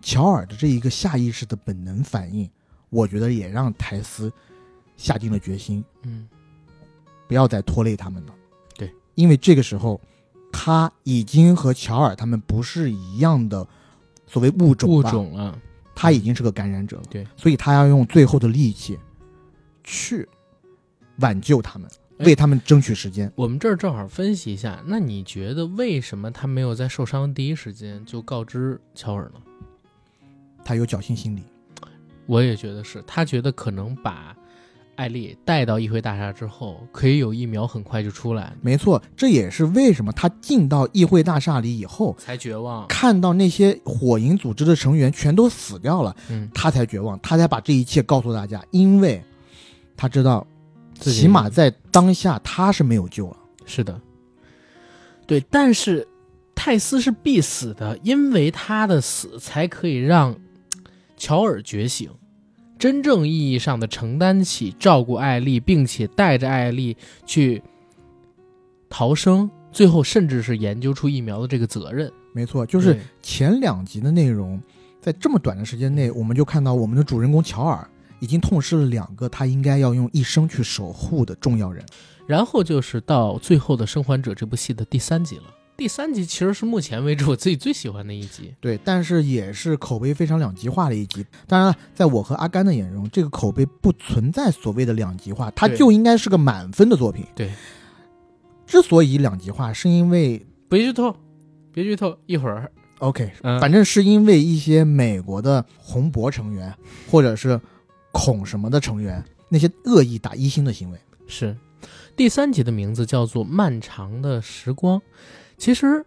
[0.00, 2.48] 乔尔的这一个下意识的本能反应，
[2.90, 4.32] 我觉得也让泰斯
[4.96, 6.28] 下定了决心，嗯
[7.26, 8.34] 不要再拖累他们了。
[8.76, 10.00] 对，因为这个时候
[10.52, 13.66] 他已经和乔尔他们不是一样的
[14.28, 15.58] 所谓物种物，种了，
[15.94, 17.02] 他已经是个感染者了。
[17.10, 18.96] 对，所以他要用最后的力气
[19.82, 20.28] 去
[21.22, 21.88] 挽救他们。
[22.18, 23.32] 哎为他们争取时间。
[23.34, 29.40] 我们这儿正好分析一下，那你觉得为什么他没有在受伤第一时间就告知乔尔呢？
[30.64, 31.42] 他有侥幸心理，
[32.26, 34.36] 我也觉得是他觉得可能把
[34.94, 42.86] 艾丽带到议会大厦之后，可以有疫苗很快就出来，没错，这也是为什么他进到议会大厦里以后，才绝望。
[42.86, 49.20] 看到那些火影组织的成员全都死掉了，嗯，他才绝望，他才把这一切告诉大家，因为
[49.96, 50.46] 他知道，
[51.00, 53.36] 起码在当下他是没有救了。
[53.64, 54.00] 是的，
[55.26, 56.06] 对，但是
[56.54, 60.36] 泰斯是必死的，因为他的死才可以让
[61.16, 62.10] 乔尔觉醒，
[62.78, 67.62] 真正意义上的承担起照顾艾丽，并且带着艾丽去
[68.90, 72.12] 逃生，最后甚至是研究出疫苗的这个责任。
[72.34, 74.60] 没错，就是前两集的内容，
[75.00, 77.88] 在这么短的时间内，我们就看到我们的主人公乔尔
[78.22, 81.84] 已经痛失了两个他应该要用一生去守护的重要人。
[82.24, 85.42] 然后就是到最后的《生还者》这部戏的第三集了。
[85.76, 88.54] 第三集其实是目前为止我自己最喜欢的一集。
[88.60, 91.26] 对，但是也是口碑非常两极化的一集。
[91.48, 97.26] 当然了，在我和阿甘的眼中，这个口碑不存在所谓的两极化，它就应该是个满分的作品。
[97.34, 97.50] 对，
[98.64, 101.16] 之所以两极化，是因为别剧透，
[101.72, 106.72] 别剧透，一会儿 OK，嗯反正是因为一些美国的红博成员，
[107.10, 107.60] 或者是
[108.12, 110.98] 恐什么的成员，那些恶意打一星的行为。
[111.26, 111.56] 是
[112.14, 114.98] 第三集的名字叫做《漫长的时光》，
[115.56, 116.04] 其实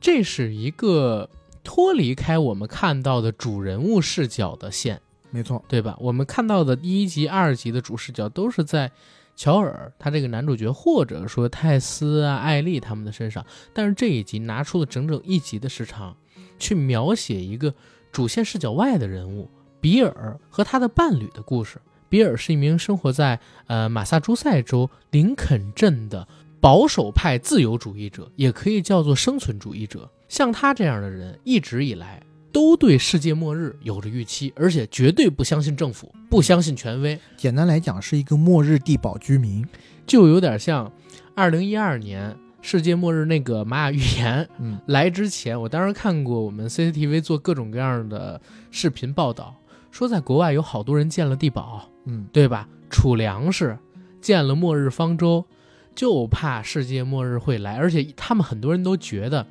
[0.00, 1.28] 这是一个
[1.62, 5.00] 脱离开我们看到的主人物视角的线，
[5.30, 5.96] 没错，对吧？
[6.00, 8.90] 我们看到的第一集、二集的主视角都是在
[9.36, 16.16] 乔尔他这个男主角，或者说泰斯啊、艾丽他们的身上，但是这一集拿出了整整一集的时长，
[16.58, 17.72] 去描写一个
[18.10, 19.48] 主线视角外的人物
[19.80, 21.78] 比尔和他的伴侣的故事。
[22.08, 26.26] 比尔是一名生活在呃马萨诸塞州林肯镇的
[26.58, 30.10] 保守派自由主义者，也可以叫做生存主义者。
[30.28, 39.66] 像他这样的人，一直以来都对世界末日有着预期，而且绝对不相信政府，不相信权威，简单来讲是一个末日地堡居民。
[40.06, 40.90] 就有点像
[41.34, 49.54] 二零一二年世界末日那个玛雅预言嗯，来之前，我当时看过我们 CCTV 做各种各样的视频报道，
[49.98, 52.68] 说在国外有好多人建了地堡，嗯，对吧？
[52.88, 53.76] 储粮食，
[54.20, 55.44] 建了末日方舟，
[55.92, 59.44] 就怕世界末日会来，而且他们很多人都觉得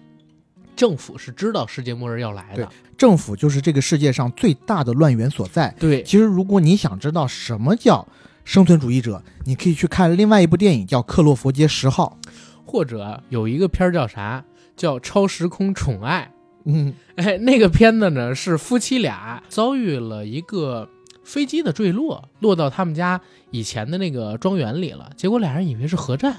[0.73, 2.65] 政府是知道世界末日要来的。
[2.97, 5.75] 政府就是这个世界上最大的乱源所在。
[5.77, 8.07] 对，其实，如果你想知道什么叫
[8.45, 12.17] 生存主义者，你可以去看另外一部电影，叫《克洛弗街十号》。
[12.65, 14.45] 或者有一个片儿叫啥？
[14.77, 16.31] 叫《超时空宠爱》。
[16.68, 20.88] 嗯， 哎，那个片子呢是夫妻俩遭遇了一个
[21.24, 23.20] 飞机的坠落，落到他们家
[23.51, 25.09] 以前的那个庄园里了。
[25.15, 26.36] 结果俩人以为是核战，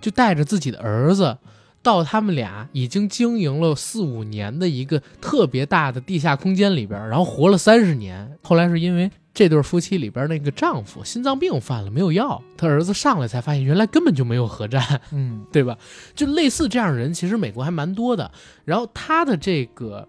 [0.00, 1.38] 就带着自己的儿子
[1.82, 8.36] 到他们俩已经经营了四五年的一个特别大的地下空间里边，然后活了三十年。
[8.42, 15.00] 后来是因为这对夫妻里边那个丈夫心脏病犯了，没有药，他儿子上来才发现原来根本就没有核战。
[15.12, 15.78] 嗯， 对吧？
[16.14, 18.30] 就类似这样的人，其实美国还蛮多的。
[18.64, 20.08] 然后他的这个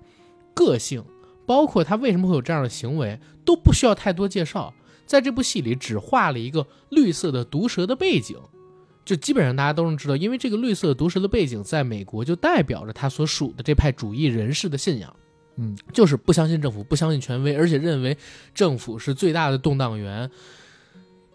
[0.56, 1.04] 个性，
[1.46, 4.74] 包括他为什么会有这样的行为，都不需要太多介绍。
[5.06, 8.38] 在这部戏里，只画了一个绿色的毒蛇的背景，
[9.06, 15.16] 就基本上大家都能知道，因为这个绿色毒蛇的背景在美国就代表着他所属的这派主义人士的信仰。
[15.62, 18.18] 嗯，就是不相信政府，不相信权威，而且认为
[18.55, 20.32] 政府是最大的动荡源。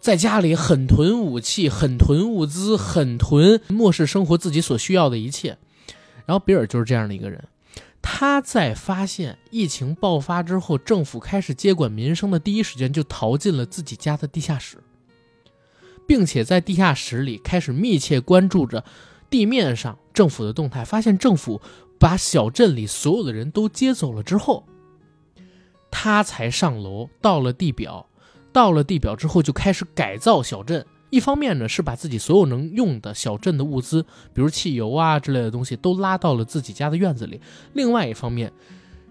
[0.01, 5.57] 在家里狠囤武器，狠囤物资，狠囤漠视生活自己所需要的一切。
[6.25, 7.45] 然后比尔就是这样的一个人，
[8.01, 14.77] 他在发现疫情爆发之后，政府开始接管民生的第一时间，就逃进了自己家的地下室，
[16.05, 18.83] 并且在地下室里开始密切关注着
[19.29, 21.61] 地面上政府的动态，发现政府
[21.99, 24.65] 把小镇里所有的人都接走了之后，
[25.89, 28.07] 他才上楼到了地表，
[28.51, 30.85] 到了地表之后就开始改造小镇。
[31.09, 37.39] 一方面呢是把自己所有能用的小镇的物资，比如汽油啊之类的东西都拉到了自己家的院子里；
[37.73, 38.51] 另外一方面，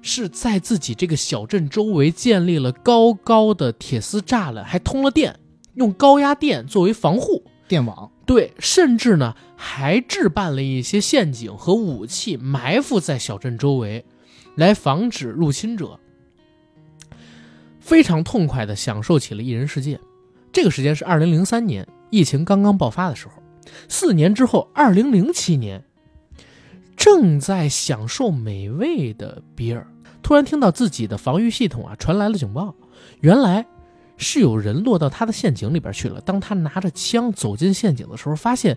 [0.02, 5.40] 是在自己这个小镇周围建立了高高的铁丝栅栏，还通了电，
[5.74, 7.42] 用高压电作为防护。
[7.66, 8.12] 电网。
[8.26, 14.04] 对，甚至呢还置办了一些陷阱和武器埋伏在小镇周围，
[14.56, 15.98] 来防止入侵者。
[17.78, 20.00] 非常痛快的享受起了异人世界。
[20.52, 23.34] 这个时间是二零零三年，疫情刚刚爆发的时候。
[23.88, 25.84] 四年之后，二零零七年，
[26.96, 29.86] 正在享受美味的比尔
[30.20, 32.74] 突然听到自己的防御系统啊传来了警报，
[33.20, 33.64] 原来
[34.16, 36.20] 是有人落到他的陷阱里边去了。
[36.20, 38.76] 当他拿着枪走进陷阱的时候，发现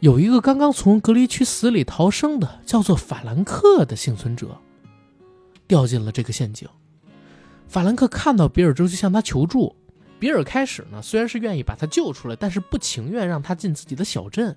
[0.00, 4.56] 有一个刚刚从隔离区死里逃生的叫做法兰克的幸存者
[5.66, 6.68] 掉进了这个陷阱。
[7.66, 9.74] 法兰克看到比尔之后就向他求助。
[10.20, 14.56] 比尔开始呢虽然是愿意把他救出来，但是不情愿让他进自己的小镇。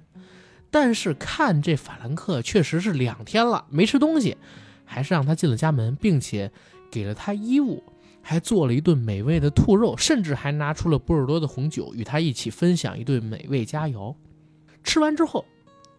[0.69, 4.35] 但是看这法兰克确实是两天了没吃东西，
[4.83, 6.51] 还是让他进了家门，并且
[6.91, 7.81] 给了他衣物，
[8.29, 14.13] 还做了一顿美味的兔肉，甚至还拿出了波尔多的红酒与他一起分享一顿美味佳肴。
[14.83, 15.45] 吃完之后，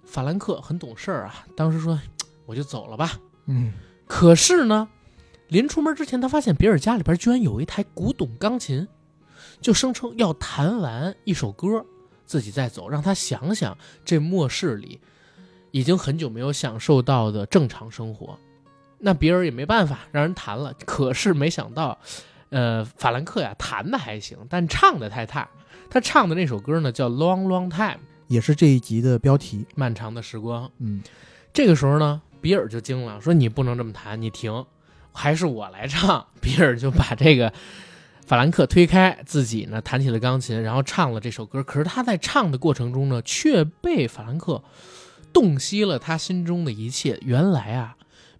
[0.05, 1.99] 法兰克很懂事儿啊，当时说
[2.45, 3.19] ：“我就走了吧。”
[3.49, 3.73] 嗯，
[4.07, 4.87] 可是呢，
[5.49, 8.87] 临出门之前，他发现比尔家里边居然有一台古董钢琴，
[9.63, 11.83] 就声称要弹完一首歌。
[12.27, 13.75] 自己再走，让他想想
[14.05, 15.01] 这末世里
[15.71, 18.39] 已经很久没有享受到的正常生活。
[18.99, 20.75] 那比尔也没办法，让人弹了。
[20.85, 21.99] 可是没想到，
[22.51, 25.49] 呃，法兰克呀弹的还行，但唱的太差。
[25.91, 27.95] 他唱的那首歌呢叫《Long Long Time》，
[28.27, 29.67] 也是这一集的标题。
[29.75, 30.71] 漫长的时光。
[30.79, 31.03] 嗯，
[31.53, 34.65] 这个时候呢，比尔就惊了，说：“你不能这么弹，你停，
[35.13, 37.53] 还是我来唱。”比尔就把这个。
[38.27, 41.63] 法兰克推开自己呢，弹起了钢琴，然后唱了这首歌。
[41.63, 44.63] 可是他在唱的过程中呢，却被法兰克
[45.33, 47.19] 洞悉了他心中的一切。
[47.23, 47.97] 原来啊，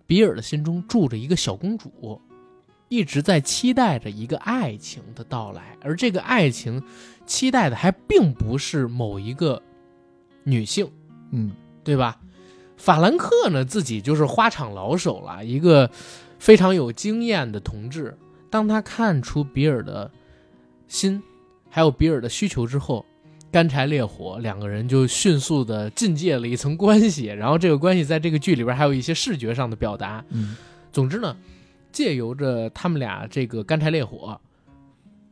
[0.09, 2.19] 比尔的心中住着一个小公主，
[2.89, 5.77] 一直在期待着一个爱情的到来。
[5.83, 6.83] 而这个爱情，
[7.27, 9.63] 期待的还并不是某一个
[10.45, 10.91] 女性，
[11.31, 11.53] 嗯，
[11.85, 12.19] 对吧？
[12.79, 15.91] 法兰克呢，自己就是花场老手了，一个
[16.39, 18.17] 非常有经验的同志。
[18.49, 20.11] 当他看出比尔的
[20.87, 21.23] 心，
[21.69, 23.05] 还有比尔的需求之后，
[23.51, 27.27] 干柴烈火，两个人就迅速的进界了一层关系。
[27.27, 30.25] 然后这个关系在这个剧里边还有一些视觉上的表达。
[30.29, 30.57] 嗯，
[30.93, 31.37] 总之呢，
[31.91, 34.39] 借由着他们俩这个干柴烈火，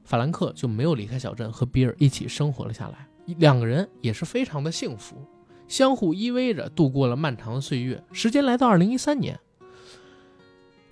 [0.04, 3.06] 法兰克就没有离开小镇，和比尔一起生活了下来。
[3.38, 5.16] 两个人也是非常的幸福，
[5.68, 8.02] 相互依偎着度过了漫长的岁月。
[8.12, 9.38] 时间来到二零一三年。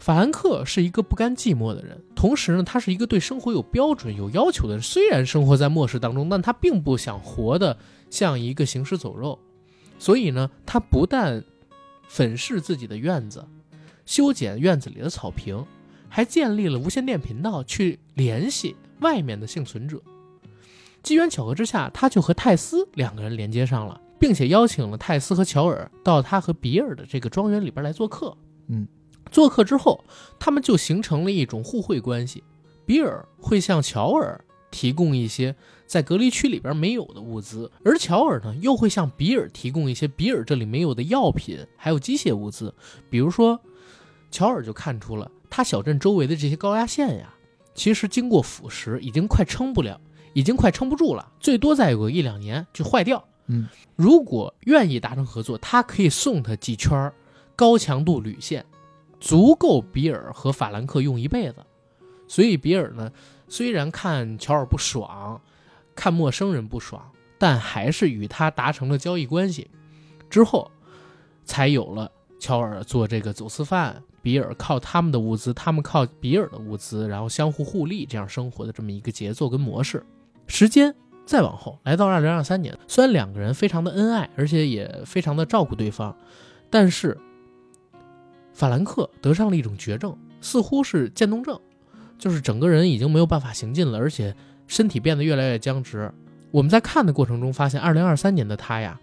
[0.05, 4.83] 法兰克是一个不甘寂寞的人，同时呢，他是一个对生活有标准、有要求的人。
[4.83, 7.79] 虽然生活在末世当中，但他并不想活得
[8.11, 9.39] 像一个行尸走肉。
[9.99, 11.43] 所以呢，他不但
[12.07, 13.47] 粉饰自己的院子，
[14.05, 15.65] 修剪院子里的草坪，
[16.11, 19.99] 还建立了无线电频道去联系外面的幸存者。
[21.03, 28.37] 机缘巧合之下，他就和泰斯两个人连接上了，并且邀请了泰斯和乔尔到他和比尔的这个庄园里边来做客。
[28.67, 28.87] 嗯。
[29.35, 30.05] 做客之后，
[30.39, 32.45] 他们就形成了一种互惠关系。
[32.87, 35.57] 比尔会向乔尔提供一些
[35.89, 42.73] 在隔离区里边没有的物资，而乔尔呢，又会向比尔提供一些比尔这里没有的药品，还有机械物资。
[43.11, 43.61] 比如说，
[44.31, 47.35] 乔尔就看出了他小镇周围的这些高压线呀，
[47.75, 50.01] 其实经过腐蚀，已经快撑不了，
[50.33, 53.25] 已经快撑不住了，最多再有个一两年就坏掉。
[53.49, 53.67] 嗯，
[53.97, 57.13] 如果愿意达成合作，他可以送他几圈
[57.57, 58.65] 高强度铝线。
[59.25, 61.65] 足够比尔和法兰克用一辈子，
[62.29, 63.11] 所以比尔呢，
[63.49, 65.41] 虽然看乔尔不爽，
[65.95, 67.03] 看陌生人不爽，
[67.39, 69.71] 但还是与他达成了交易关系。
[70.29, 70.71] 之后，
[71.43, 80.05] 才有了乔尔做这个走私犯，比尔靠他们的物资，他们靠比尔的物资，然后相互互利，这样生活的这么一个节奏跟模式。
[80.47, 80.95] 时间
[81.25, 86.15] 再往后，来到二零二三年，虽然两个人非常的恩爱，而且也非常的照顾对方，
[86.69, 87.19] 但是。
[88.55, 91.61] 法兰克得上了一种绝症，似乎是渐冻症，
[92.19, 94.35] 就是整个人已经没有办法行进了，而且
[94.69, 96.11] 身体变得越来越僵直。
[96.53, 98.99] 我们在看的过程中发现，二零二三年的他呀，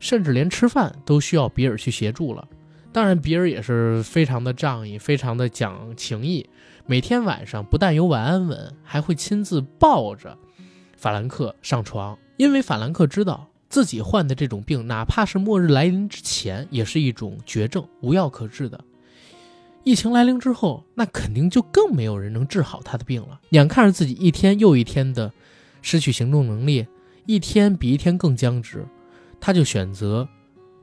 [0.00, 2.46] 甚至连吃饭都需要比尔去协助了。
[2.92, 6.48] 当然，比尔也是非常的仗义，非常的讲情义，
[6.86, 10.36] 每天晚上不但有晚安吻，还会亲自抱着
[10.96, 13.48] 法兰克上床，因为法兰克知道。
[13.70, 18.82] 自己患的这种病，哪怕是末日来临之前，也是一种绝症，无药可治的。
[19.88, 23.40] 疫情来临之后，那肯定就更没有人能治好他的病了。
[23.52, 25.32] 眼看着自己一天又一天的
[25.80, 26.86] 失去行动能力，
[27.24, 28.84] 一天比一天更僵直，
[29.40, 30.28] 他就选择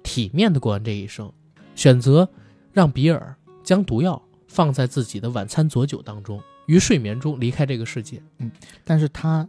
[0.01, 1.31] 体面的过完这一生，
[1.75, 2.27] 选择
[2.73, 8.19] 让比尔将毒药放在自己的晚餐佐酒当中，于睡眠中离开这个世界。
[8.39, 8.51] 嗯，
[8.83, 9.47] 但是他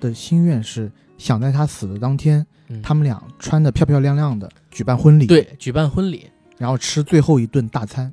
[0.00, 2.46] 的心愿是想在他死的当天。
[2.82, 5.26] 他们俩穿的漂漂亮亮的，举办婚礼。
[5.26, 8.10] 对，举办婚礼，然后吃最后一顿大餐。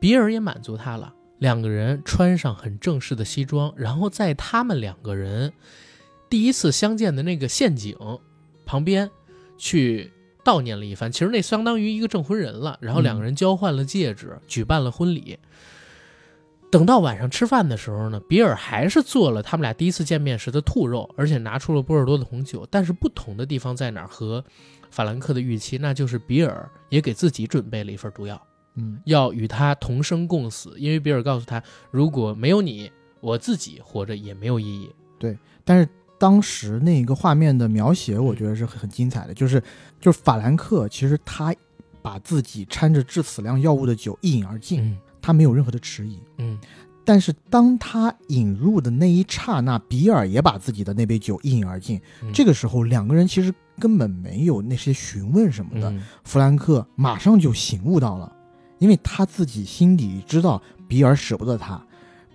[0.00, 5.52] 比尔也满足他了，两个人穿上很正式的西装，然后在他们两个人
[6.28, 7.96] 第一次相见的那个陷阱
[8.64, 9.10] 旁边
[9.56, 10.10] 去
[10.44, 11.10] 悼念了一番。
[11.10, 12.78] 其实那相当于一个证婚人了。
[12.80, 15.38] 然后两个人交换了戒指，举办了婚礼。
[16.70, 22.66] 等到晚上吃饭的时候呢，比尔还是做了他们俩第一次见面时的兔肉，而且拿出了波尔多的红酒。
[22.70, 24.06] 但是不同的地方在哪儿？
[24.06, 24.44] 和
[24.90, 28.40] 法兰克的预期，那就是比尔也给自己准备了一份毒药，
[28.78, 30.72] 嗯要与他同生共死。
[30.78, 32.90] 因为比尔告诉他，如果没有你，
[33.20, 34.90] 我自己活着也没有意义。
[35.18, 35.88] 对但是
[36.18, 39.62] 当时那个画面的描写，我觉得是很很精彩的，就是
[40.00, 41.54] 就是法兰克其实他
[42.00, 46.18] 把自己掺着致死量药物的酒一饮而尽，嗯他没有任何的迟疑。
[46.38, 46.58] 嗯
[47.04, 51.98] 但是当他引入的那一刹那，比尔也把自己的那杯酒一饮而尽。
[52.22, 55.90] 嗯这个时候，两个人其实根本没有那些询问什么的。
[55.90, 58.30] 嗯弗兰克马上就醒悟到了，
[58.78, 61.80] 因为他自己心里知道比尔舍不得他，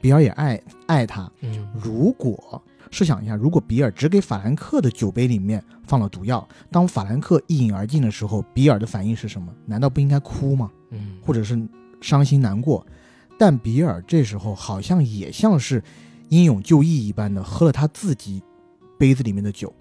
[0.02, 1.32] 比尔也爱爱他。
[1.42, 2.62] 嗯如果
[2.92, 9.52] 试想一下，如果比尔只给法兰克的酒杯里面放了毒药，当法兰克一饮而尽的时候，比尔的反应是什么？
[9.66, 10.70] 难道不应该哭吗？
[10.92, 11.60] 嗯，或者是
[12.02, 12.86] 伤心难过？
[13.40, 15.84] 但比尔这时候好像也像是
[16.30, 18.44] 英勇就义一般的喝了他自己
[19.00, 19.74] 杯子里面的酒。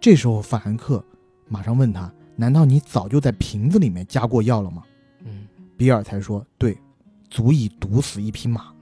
[0.00, 1.04] 这时候法兰克
[1.48, 4.90] 马上问他：“难道你早就在瓶子里面加过药了吗嗯？”
[5.76, 6.76] 比尔才说：“对，
[7.30, 8.72] 足以毒死一匹马。”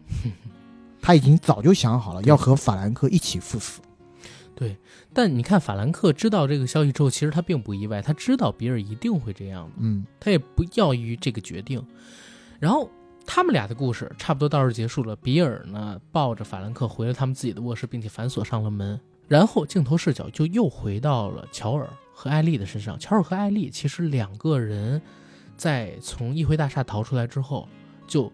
[1.03, 3.81] 他已经早就想好了要和法兰克一起赴死。
[4.55, 4.77] 对
[5.13, 11.85] 但你看，法兰克知道这个消息之后，其实他并不意外，他知道比尔一定会这样的，嗯他也不要于这个决定。
[12.61, 12.89] 然后
[13.27, 15.17] 他们俩的故事差不多到这儿结束了。
[15.17, 18.99] 比尔呢，抱着法兰克回了他们自己的卧室，并且反锁上了门。
[19.27, 22.99] 然后镜头视角就又回到了乔尔和艾丽的身上。
[22.99, 25.03] 乔尔和艾丽其实两个人
[25.57, 27.69] 在从议会大厦逃出来之后，
[28.07, 28.31] 就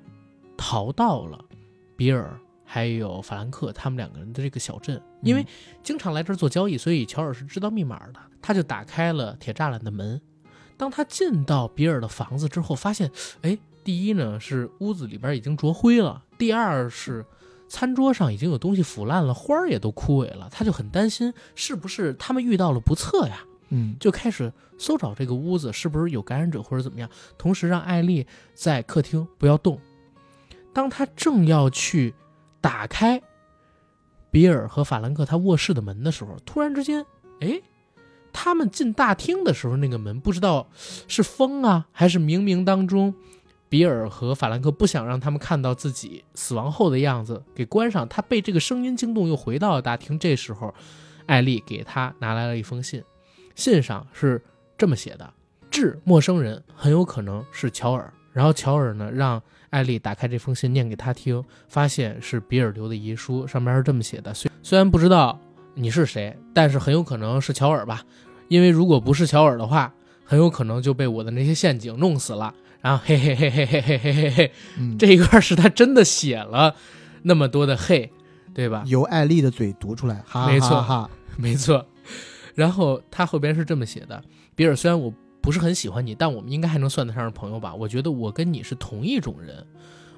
[0.56, 1.44] 逃到了
[1.96, 5.44] 比尔还有法兰克他们两个人的这个小镇，因为
[5.82, 8.20] 经常来这儿做交易，所以乔尔是知道密码的。
[8.42, 10.20] 他就打开了铁栅栏的门。
[10.76, 13.10] 当他进到比尔的房子之后，发现，
[13.42, 17.24] 哎，第一呢是屋子里边已经着灰了，第二是
[17.68, 20.48] 餐桌上已经有东西腐烂了，花儿也都枯萎了。
[20.50, 29.80] 他就很担心是不是他们遇到了不测呀，嗯就开始搜找这个屋子是不是有感染者或者怎么样，同时让艾丽在客厅不要动。
[30.72, 32.14] 当他正要去
[32.60, 33.20] 打开
[34.30, 37.04] 比尔和法兰克他卧室的门的时候，突然之间，
[37.40, 37.60] 哎，
[38.32, 40.68] 他们进大厅的时候，那个门不知道
[41.08, 43.12] 是风啊，还是冥冥当中，
[43.68, 48.08] 比尔和法兰克不想让他们看到自己死亡后的样子，给关上。
[48.08, 50.16] 他被这个声音惊动，又回到了大厅。
[50.16, 50.72] 这时候，
[51.26, 53.02] 艾丽给他拿来了一封信，
[53.60, 54.42] 信上是
[54.78, 55.30] 这么写的
[55.70, 65.38] ：“致陌生人，很有可能是乔尔。”然后乔尔呢，让艾丽打开这封信念给他听，发现是比尔留的遗书，上面是这么写的：虽虽然不知道
[65.74, 68.02] 你是谁，但是很有可能是乔尔吧，
[68.48, 69.92] 因为如果不是乔尔的话，
[70.24, 72.54] 很有可能就被我的那些陷阱弄死了。
[72.80, 76.74] 然后嘿嘿嘿嘿嘿嘿嘿嘿嘿，嗯，这一段是他真的写了
[77.22, 78.10] 那么多的嘿，
[78.54, 78.82] 对吧？
[78.86, 81.10] 由艾丽的嘴读出来，哈哈没错哈。
[81.36, 81.86] 没错。
[82.60, 84.22] 然后他后边是这么写的：
[84.54, 85.10] 比尔，虽然我
[85.40, 87.74] 不是很喜欢你，但我们应该还能算得上是朋友吧？
[87.74, 89.66] 我觉得我跟你是同一种人，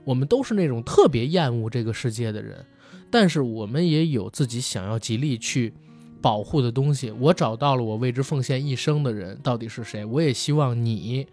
[0.02, 2.66] 我们都是那种特别厌恶这个世界的人，
[3.12, 5.72] 但是我们也有自己想要极力去
[6.20, 7.12] 保护的东西。
[7.12, 10.04] 我找到了我为之奉献一生的人到底是谁？
[10.04, 11.24] 我也希望你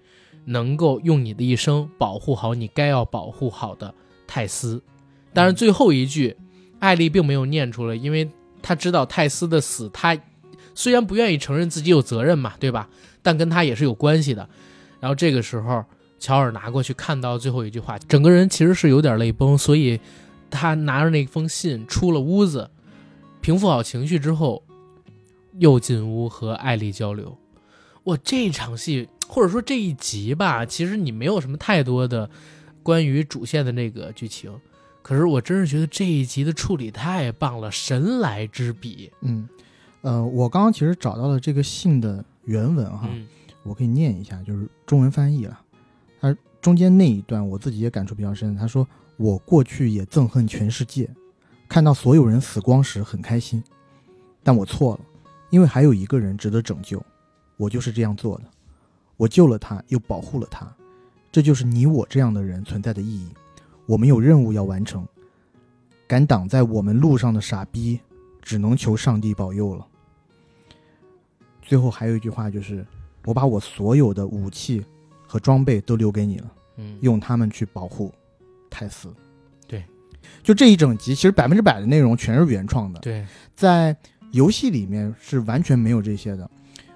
[0.46, 3.92] 能够用你的一生保护好你该要保护好的
[4.28, 4.80] 泰斯。
[5.34, 6.38] 当然，最后一句
[6.78, 8.30] 艾丽并没有念出来，因为
[8.62, 10.16] 她知道泰斯的死，她
[10.80, 12.88] 虽然不愿意承认自己有责任嘛，对吧？
[13.22, 14.48] 但跟他也是有关系的。
[15.02, 15.84] 然后这个时候，
[16.18, 20.00] 乔尔拿过去看到最后一句话，整个人其实是有点泪崩，所以
[20.50, 22.72] 他拿着那封信出了屋子，
[23.42, 24.64] 平复好情绪之后，
[25.58, 27.38] 又进屋和艾丽交流。
[28.06, 32.30] 我这场戏或者说这一集吧，其实你没有什么太多的
[32.82, 34.58] 关于主线的那个剧情，
[35.02, 39.12] 可是我真是觉得这一集的处理太棒了，神来之笔。
[39.24, 39.50] 嗯，
[40.02, 43.28] 呃，我刚刚其实找到了这个信的原文哈，嗯
[43.64, 45.60] 我可以念一下，就是中文翻译了。
[46.22, 48.56] 他中间那一段我自己也感触比较深。
[48.56, 51.10] 他说：“我过去也憎恨全世界，
[51.68, 53.62] 看到所有人死光时很开心，
[54.42, 55.02] 但我错了，
[55.50, 57.04] 因为还有一个人值得拯救，
[57.58, 58.46] 我就是这样做的。
[59.18, 60.66] 我救了他，又保护了他，
[61.30, 63.30] 这就是你我这样的人存在的意义。
[63.86, 65.06] 我们有任务要完成，
[66.08, 68.00] 敢挡在我们路上的傻逼，
[68.50, 69.86] 只能求上帝保佑了。”
[71.62, 72.84] 最后还有一句话就是。
[73.26, 74.84] 我把我所有的武器
[75.28, 78.12] 和装备都留给你了，嗯，用它们去保护
[78.70, 79.14] 泰斯。
[79.68, 79.84] 对，
[80.42, 83.96] 就这一整集，其实百分之百的内容全是原创的，对，在
[84.32, 86.50] 游戏里面是完全没有这些的。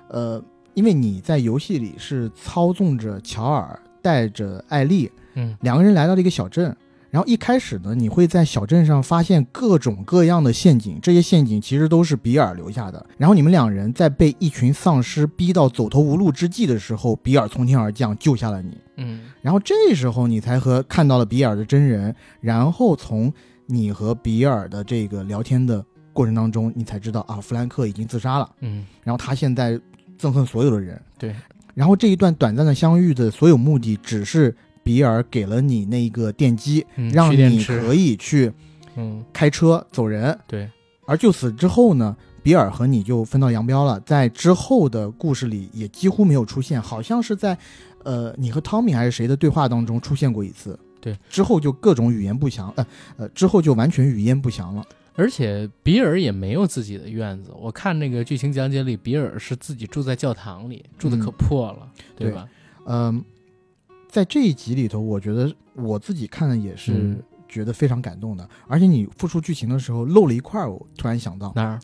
[0.07, 0.43] 呃，
[0.73, 6.75] 因为你在游戏里是操纵着乔尔带着艾丽嗯两个人来到了一个小镇，
[7.14, 13.06] 然后一开始呢，你会在小镇上发现各种各样的陷阱，这些陷阱其实都是比尔留下的。
[13.19, 18.76] 然后你们两人在被一群丧尸逼到走投无路之际的时候，比尔从天而降救下了你。
[18.98, 23.31] 嗯然后这时候你才和看到了比尔的真人，然后从
[23.68, 29.80] 你和比尔的这个聊天的过程当中，你才知道啊，弗兰克已经自杀了，嗯，然后他现在
[30.19, 30.99] 憎恨所有的人。
[31.19, 31.35] 对，
[31.76, 38.51] 然后这一段短暂的相遇的所有目的，只是比尔给了你那个电机，嗯让你可以去
[38.95, 40.38] 嗯开车走人。
[40.45, 40.69] 对，
[41.05, 47.57] 而就此之后呢，比尔和你就分道扬镳了，在之后的故事里也几乎没有出现，好像是在，
[48.03, 50.77] 呃，你和汤米还是谁的对话当中出现过一次。
[50.99, 52.88] 对，之后就各种语言不详，呃
[53.18, 54.84] 呃，之后就完全语言不详了。
[55.15, 62.47] 而且比尔也没有自己的院子，我看那个剧情讲解里，比尔是自己住在教堂里，住的可破了，对吧？
[62.88, 63.23] 嗯、
[64.14, 67.19] 在这一集里头，我觉得我自己看的也是嗯
[67.49, 68.48] 觉得非常感动的。
[68.68, 71.80] 而且你复述剧情的时候漏了一块儿，我突然想到，哪儿？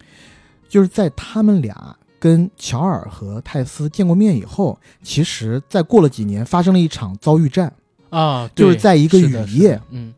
[0.69, 7.73] 就是在他们俩跟乔尔和泰斯见过面以后，其实再过了几年，发生了一场遭遇战。
[8.11, 10.14] 啊，就是在一个雨夜嗯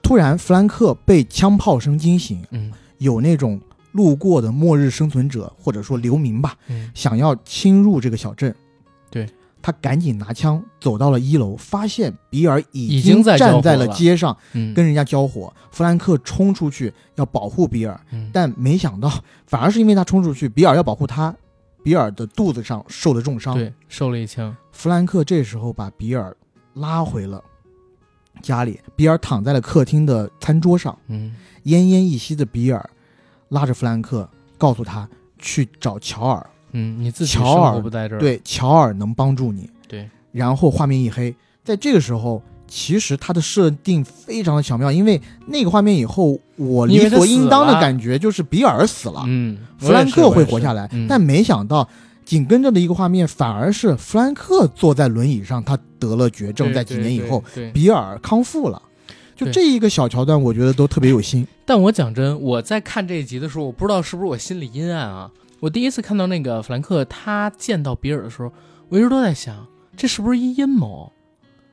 [0.00, 8.54] 突然，弗兰克被枪炮声惊醒，嗯有那种路过的末日生存者或者说流民吧，嗯想要侵入这个小镇。
[9.68, 15.52] 对，他赶紧拿枪走到了一楼，发现比尔已已经站在了了街上，嗯，跟人家交火。
[15.70, 18.30] 弗兰克冲出去要保护比尔，嗯。
[18.32, 19.12] 但没想到，
[19.46, 21.34] 反而是因为他冲出去，比尔要保护他，
[21.82, 23.54] 比尔的肚子上受了重伤。
[23.54, 26.34] 对受了一枪，弗兰克这时候把比尔
[26.74, 27.44] 拉回了
[28.40, 31.36] 家里，比尔躺在了客厅的餐桌上，嗯。
[31.64, 32.90] 奄奄一息的比尔
[33.50, 34.26] 拉着弗兰克，
[34.56, 35.06] 告诉他
[35.38, 39.68] 去找乔尔，嗯，你自己乔生尔活不在这儿，对，乔尔能帮助你。
[39.86, 41.34] 对，然后画面一黑，
[41.64, 42.42] 在这个时候。
[42.70, 51.88] 其实它的设定非常的巧妙，因为那个画面以后，我理所应当的感觉就是比尔死了，嗯，弗兰克会活下来，嗯但没想到
[52.26, 57.42] 紧跟着的一个画面反而是弗兰克坐在轮椅上，他得了绝症，在几年以后，，
[57.72, 58.82] 比尔康复了。
[59.34, 61.46] 就这一个小桥段，我觉得都特别有心。
[61.64, 65.30] 但我讲真，我在看这一集的时候，我不知道是不是我心里阴暗啊。
[65.60, 68.52] 我第一次看到那个弗兰克他见到比尔的时候，
[68.88, 69.66] 我一直都在想，
[69.96, 71.12] 这是不是一阴谋？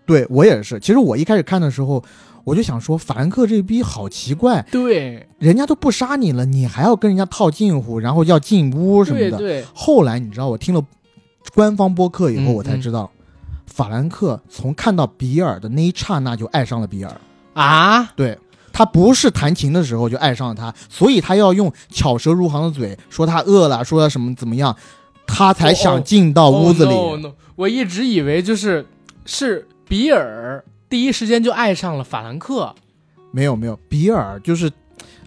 [0.06, 2.04] 对我也是，其实我一开始看的时候，
[2.44, 9.38] 我就想说，法兰克这逼好奇怪，对，人家都不杀你了，你还要跟人家套近乎，然后要进屋什么的。
[9.38, 10.84] 对对，后来你知道，我听了
[11.54, 13.10] 官方播客以后，嗯我才知道，
[13.66, 17.12] 法兰克从看到比尔的那一刹那就爱上了比尔。
[17.54, 18.38] 啊，对
[18.76, 24.76] 他不是弹琴的时候就爱上了他，所以他要用巧舌如簧的嘴说他饿了，说他什么怎么样，
[25.26, 26.92] 他才想进到屋子里。
[26.92, 27.34] Oh, no, no.
[27.56, 28.86] 我一直以为就是
[29.26, 32.76] 是比尔第一时间就爱上了法兰克。
[33.32, 34.66] 没有没有，比尔就是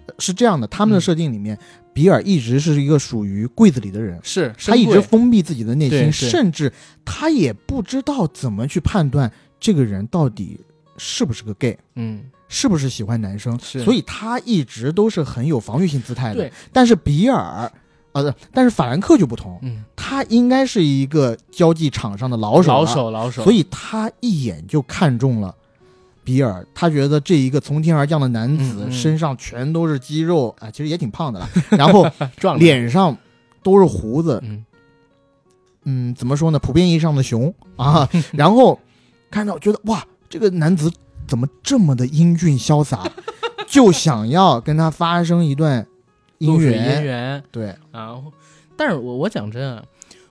[0.05, 1.59] 呃是这样的，他们的嗯设定里面，
[1.95, 4.20] 比尔一直是一个属于柜子里的人。
[4.23, 6.70] 是，他一直封闭自己的内心，甚至
[7.03, 10.61] 他也不知道怎么去判断这个人到底
[10.99, 16.53] 是不是个 gay，嗯，是不是喜欢男生，所以他一直都是很有防御性姿态的对。
[16.73, 17.70] 但是比尔，
[18.12, 25.55] 呃，但是法兰克就不同，嗯，他应该是一个交际场上的老手，老，手老手，所以他一眼就看中了。
[26.25, 32.07] 比尔，他觉得这一个从天而降的男子身上全都是肌肉啊，其实也挺胖的了，然后
[32.37, 33.16] 壮脸上
[33.62, 34.65] 都是胡子，嗯。
[35.85, 36.59] 嗯，怎么说呢？
[36.59, 38.79] 普遍意义上的熊啊， 然后
[39.31, 40.93] 看到觉得哇，这个男子
[41.29, 43.07] 怎么这么的英俊潇洒，
[43.69, 45.87] 就想要跟他发生一段
[46.39, 47.01] 姻缘。
[47.01, 47.45] 姻缘。
[47.53, 48.33] 对，然后，
[48.77, 49.85] 但是我我讲真啊，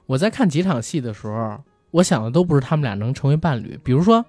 [0.07, 1.57] 我在看几场戏的时候，
[1.91, 3.79] 我想的都不是他们俩能成为伴侣。
[3.83, 4.25] 比如说，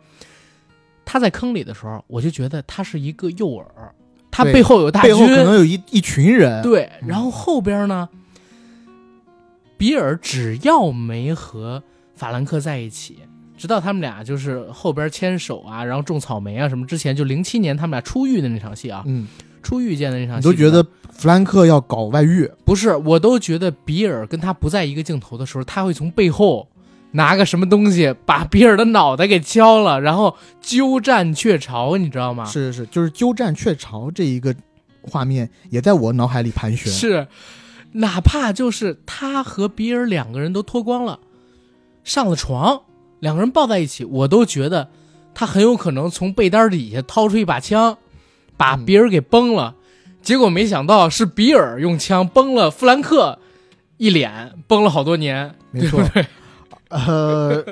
[1.04, 3.64] 他在坑里的时候，我就觉得他是一个诱饵，
[4.30, 6.62] 他背后有大军，背后可能有一一群人。
[6.62, 6.90] 对。
[7.00, 8.08] 嗯然后后边呢，
[9.78, 11.82] 比尔只要没和
[12.14, 13.20] 法兰克在一起。
[13.58, 19.26] 直到他们俩就是后边牵手啊，然后种草莓啊什么，之前就零七年他们俩出狱的那场戏啊，嗯，
[19.62, 26.68] 出狱见的那场你戏，都觉得弗兰克要搞外遇，不是，我都觉得比尔跟他不在一个镜头的时候，他会从背后
[27.10, 32.44] 拿个什么东西把比尔的脑袋给敲了，然后鸠占鹊巢，你知道吗？
[32.44, 34.54] 是是是，就是鸠占鹊巢这一个
[35.02, 36.92] 画面也在我脑海里盘旋。
[36.92, 37.26] 是，
[37.92, 41.18] 哪怕就是他和比尔两个人都脱光了，
[42.04, 42.82] 上了床，
[43.20, 44.88] 两个人抱在一起，我都觉得
[45.34, 47.98] 他很有可能从被单底下掏出一把枪，
[48.56, 49.74] 把嗯比尔给崩了。
[50.20, 53.38] 结果没想到是比尔用枪崩了弗兰克
[53.96, 55.54] 一脸，崩了好多年。
[55.70, 56.02] 没错，
[56.90, 57.64] 呃，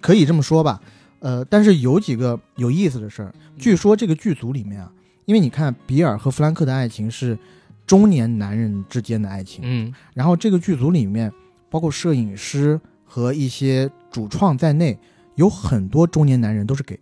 [0.00, 0.80] 可以这么说吧。
[1.20, 3.32] 呃，但是有几个有意思的事儿。
[3.56, 4.90] 据说这个剧组里面啊，
[5.24, 7.38] 因为你看比尔和弗兰克的爱情是
[7.86, 11.32] 中年男人之间的爱情，嗯然后这个剧组里面，
[11.70, 12.78] 包括摄影师
[13.12, 14.98] 和一些主创在内，
[15.34, 16.98] 有很多中年男人都是 gay，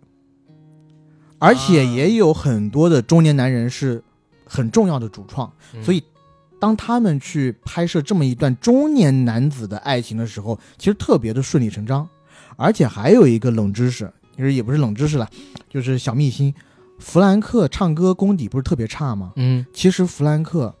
[1.39, 4.03] 而且也有很多的中年男人是
[4.43, 6.03] 很重要的主创，嗯所以
[6.59, 12.05] 当他们去拍摄这么一段中年男子的爱情的时候，其实特别的顺理成章。
[12.57, 15.25] 而且还有一个冷知识，其实也不是冷知识了，
[15.69, 16.53] 就是小秘辛，
[16.99, 19.31] 弗兰克唱歌功底不是特别差吗？
[19.37, 20.75] 嗯其实弗兰克，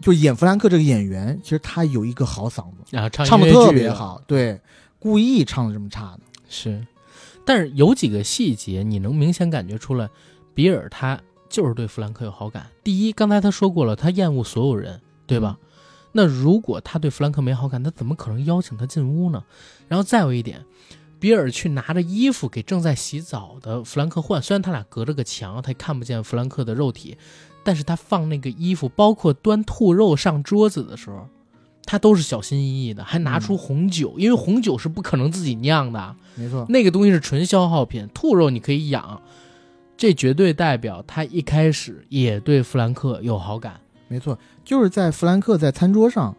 [0.00, 4.60] 就演弗兰克这个演员，其实他有一个好嗓子，啊，唱唱的特别好，对，
[4.98, 6.20] 故意唱的这么差的。
[6.48, 6.86] 是，
[7.44, 10.08] 但是有几个细节你能明显感觉出来，
[10.54, 12.66] 比尔他就是对弗兰克有好感。
[12.84, 15.58] 第一，刚才他说过了，他厌恶所有人，对吧？
[16.12, 19.44] 那如果他对弗兰克没好感，他怎么可能邀请他进屋呢？
[19.86, 20.64] 然后再有一点，
[21.18, 27.18] 比尔去拿着衣服给正在洗澡的弗兰克换，虽然他俩隔着个墙，他看不见弗兰克的肉体，
[27.66, 31.26] 但是他放那个衣服，包括端兔肉上桌子的时候，
[31.84, 36.14] 他都是小心翼翼的，还拿出红酒，因为红酒是不可能自己酿的。
[36.36, 39.20] 没错，那个东西是纯消耗品，兔肉你可以养，
[39.96, 43.80] 这绝对代表他一开始也对弗兰克有好感。
[44.06, 46.32] 没错，就是在弗兰克在餐桌上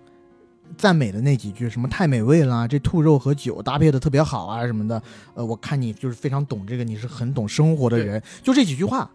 [0.78, 5.04] 赞美的那几句，什么太美味啦，这兔肉和酒搭配的特别好啊什么的。
[5.34, 9.12] 呃，我看你就是非常懂这个，你是很懂生活的人，就这几句话，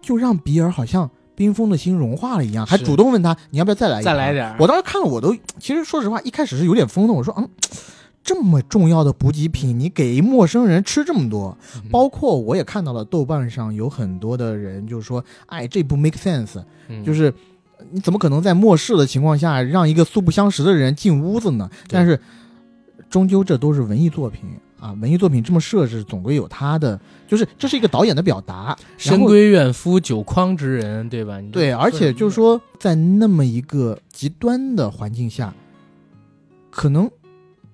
[0.00, 1.10] 就让比尔好像
[1.40, 7.48] 冰封的心融化了一样，还主动问他你要不要再来一盘再来点我当时看了，我都其实说实话，一开始是有点疯的，我说嗯。
[8.22, 11.56] 这么重要的补给品，你给一陌生人吃这么多，
[11.90, 17.02] 包括我也看到了豆瓣上有很多的人就是说，哎，这不 make sense，嗯。
[17.02, 17.32] 就是
[17.90, 21.70] 你怎么可能在漠视的情况下让一个素不相识的人进屋子呢？
[21.88, 22.20] 但是
[23.08, 24.42] 终究这都是文艺作品
[24.80, 26.98] 啊，文艺作品这么设置，总归有他的，
[27.28, 28.54] 就是这是一个导演的表达。
[28.64, 31.38] 然后深闺怨夫，酒诓之人，对吧？
[31.38, 35.54] 你对，而且就是，说，在那么一个极端的环境下，
[36.70, 37.10] 可能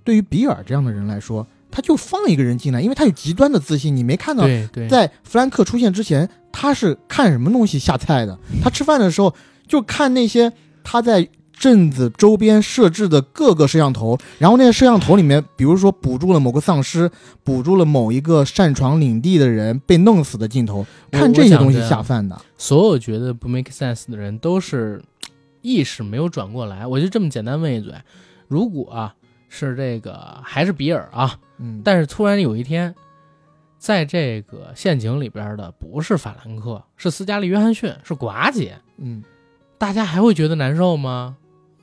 [0.03, 3.95] 对于比尔这样的人来说，他就放一个人进来，因为他有极端的自信。
[3.95, 4.45] 你没看到
[4.89, 8.39] 在弗兰克出现之前，他是看什么东西下菜的？
[8.63, 9.35] 他吃饭的时候
[9.69, 10.53] 就看那些
[10.83, 11.29] 他在
[11.59, 17.11] 镇子周边设置的各个摄像头，然后那些摄像头里面，比如说捕捉了某个丧尸，
[17.43, 22.39] 捕捉了某一个擅闯领地的人被弄死的镜头，看这些东西下饭的。
[22.59, 25.03] 所有觉得不 make sense 的人都是
[25.63, 26.87] 意识没有转过来。
[26.87, 27.95] 我就这么简单问一嘴：
[28.49, 29.15] 如果啊
[29.49, 32.95] 是这个还是比尔啊，嗯，但是突然有一天，
[33.79, 39.23] 在这个陷阱里边的不是法兰克，是斯嘉丽·约翰逊，是寡姐，嗯。
[39.79, 41.37] 大家还会觉得难受吗？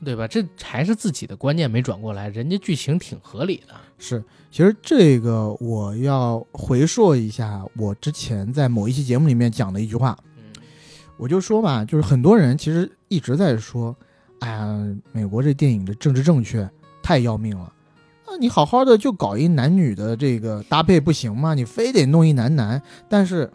[0.04, 0.28] 对吧？
[0.28, 3.74] 这还是自己的观念没转过来，人家剧情挺合理的。
[3.98, 10.44] 是，其实这个我要回溯一下我之前在某一期节目里面讲的一句话，嗯
[11.18, 13.96] 我就说吧，就是很多人其实一直在说，
[14.40, 16.70] 哎呀，美国这电影的政治正确
[17.02, 17.72] 太要命了。
[18.26, 21.54] 那你好好的就搞一男女的这个搭配不行吗？
[21.54, 22.82] 你非得弄一男男？
[23.08, 23.50] 但是，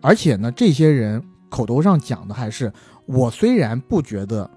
[0.00, 2.72] 而且呢，这些人口头上讲的还是
[3.04, 4.50] 我虽然不觉得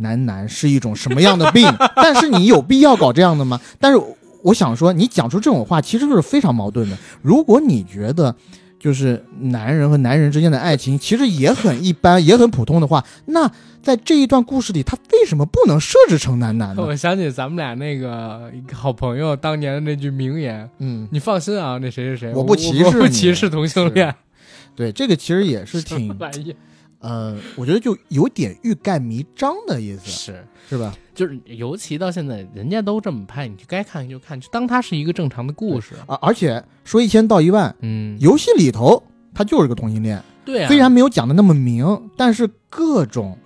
[0.00, 1.66] 男男是一种什么样的病，
[1.96, 3.60] 但是你有必要搞这样的吗？
[3.78, 4.00] 但是
[4.42, 6.96] 我想说，你讲出这种话其实是非常矛盾的。
[7.22, 8.34] 如果你觉得
[8.78, 13.50] 就是男人和男人之间的爱情其实也很一般，也很普通的话，那
[13.82, 16.82] 在这一段故事里，他为什么不能设置成男男呢？
[16.82, 24.14] 我想起咱们俩那个好朋友当年的那句名言嗯，：“你放心啊，那谁谁谁，我我不歧视我不歧视同性恋。
[24.74, 26.16] 对，这个其实也是挺？
[27.00, 30.94] 呃，我觉得就有点欲盖弥彰的意思，是，是吧？
[31.14, 35.94] 就是尤其到现在，人家都这么拍，你就该看就看，就当它是一个正常的故事。
[36.06, 39.02] 而而且说一千道一万，嗯，游戏里头
[39.34, 43.36] 他就是个同性恋，对啊，虽然没有讲的那么明，但是各种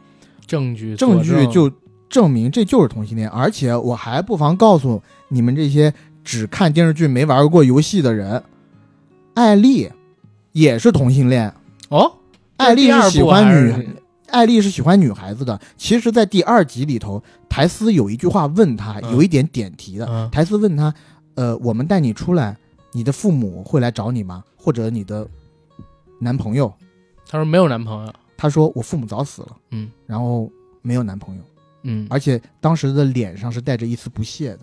[0.46, 1.70] 证据证据就
[2.08, 3.28] 证明这就是同性恋。
[3.28, 8.42] 而且我还不妨告诉你们这些只看电视剧没玩过游戏的人，
[9.34, 9.90] 艾丽
[10.52, 11.52] 也是同性恋。
[11.88, 12.12] 哦，
[12.56, 13.88] 艾丽是喜欢女，
[14.30, 15.60] 艾丽是喜欢女孩子的。
[15.76, 20.06] 其实，在第二集里头，苔丝有一句话问他，嗯有一点点题的。
[20.06, 20.92] 嗯台斯问他
[21.34, 22.56] ：“呃，我们带你出来，
[22.92, 24.42] 你的父母会来找你吗？
[24.56, 25.26] 或者你的
[26.20, 26.72] 男朋友
[27.28, 30.50] 他说没有男朋友。？”他说：“我父母早死了，嗯然后
[30.82, 31.42] 没有男朋友，
[31.82, 34.60] 嗯而且当时的脸上是带着一丝不屑的。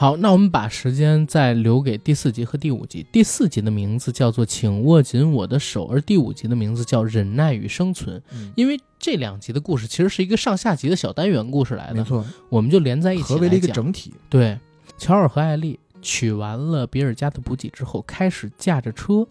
[0.00, 3.04] 嗯，好，那我们把时间再留给第四集和第五集。
[3.12, 8.18] 第四集的名字叫做《请握紧我的手》，而第五集的名字叫《忍耐与生存》。
[8.32, 14.14] 嗯，因为这两集的故事其实是一个上下集的小单元故事来的，没错，我们就连在一起合为了一个整体。
[14.30, 14.58] 对，
[14.96, 19.26] 乔尔和艾丽取完了比尔家的补给之后，开始驾着车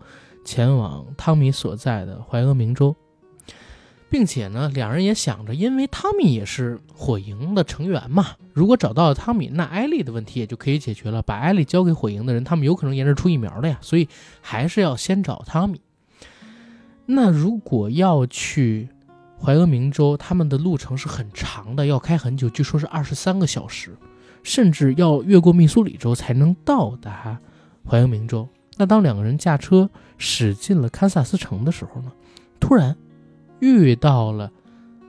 [0.45, 2.95] 前往汤米所在的怀俄明州，
[4.10, 11.22] 并且呢，两人也想着，因为汤米也是火营的成员嘛，如果找到了汤米，那艾丽的问题也就可以解决了。
[11.22, 14.07] 把艾丽交给火营的人，他们有可能研制出疫苗的呀，所以
[14.41, 15.80] 还是要先找汤米。
[17.06, 18.90] 那如果要去
[19.40, 23.95] 怀俄明州，他们的路程是很长的，要开很久，据说是二十三个小时。
[24.41, 27.38] 甚至要越过密苏里州才能到达
[27.86, 28.48] 怀俄明州。
[28.77, 32.11] 那当两个人驾车驶进了堪萨斯城的时候呢，
[32.57, 32.95] 突然
[33.60, 34.52] 遇到了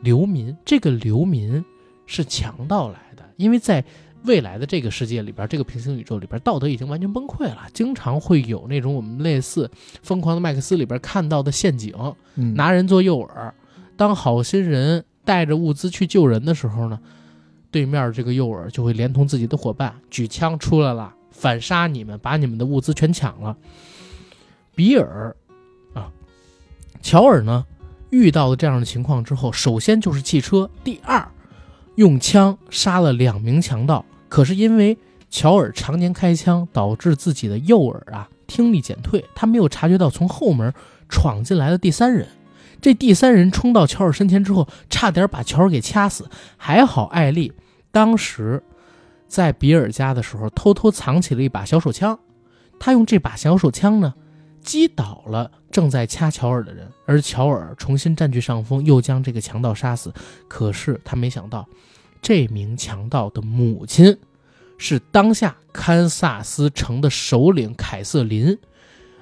[0.03, 0.57] 流民。
[0.65, 1.65] 这个流民
[2.07, 3.85] 是强盗来的，因为在
[4.25, 9.67] 未来的这个世界里边，这个平行宇宙里边，道德已经完全崩溃了，经常会有那种我们类似
[10.03, 11.95] 《疯狂的麦克斯》里边看到的陷阱，
[12.55, 13.53] 拿人做诱饵。
[13.97, 17.01] 当好心人带着物资去救人的时候呢？
[17.71, 23.57] 对面这个诱饵就会连同自己的伙伴举枪出来了，反杀你们，把你们的物资全抢了。
[24.75, 25.37] 比尔
[25.95, 26.11] 啊，
[27.01, 27.65] 乔尔呢，
[28.11, 31.27] 遇到了这样的情况之后，首先就是汽车，第二
[31.97, 34.05] 用枪杀了两名强盗。
[34.29, 34.97] 可是因为
[35.29, 40.73] 乔尔常年开枪，导致自己的右耳啊听力减退，他没有察觉到从后门
[41.09, 42.27] 闯进来的第三人。
[42.81, 46.29] 这第三人冲到乔尔身前之后，差点把乔尔给掐死。
[46.57, 47.53] 还好艾丽
[47.91, 48.63] 当时
[49.29, 52.19] 在比尔家的时候，偷偷藏起了一把小手枪。
[52.79, 54.15] 他用这把小手枪呢，
[54.63, 60.13] 击倒了正在掐乔尔的人，而乔尔重新占据上风，又将这个强盗杀死。
[60.49, 61.67] 可是他没想到，
[62.23, 64.17] 这名强盗的母亲
[64.79, 68.59] 是当下堪萨斯城的首领凯瑟琳，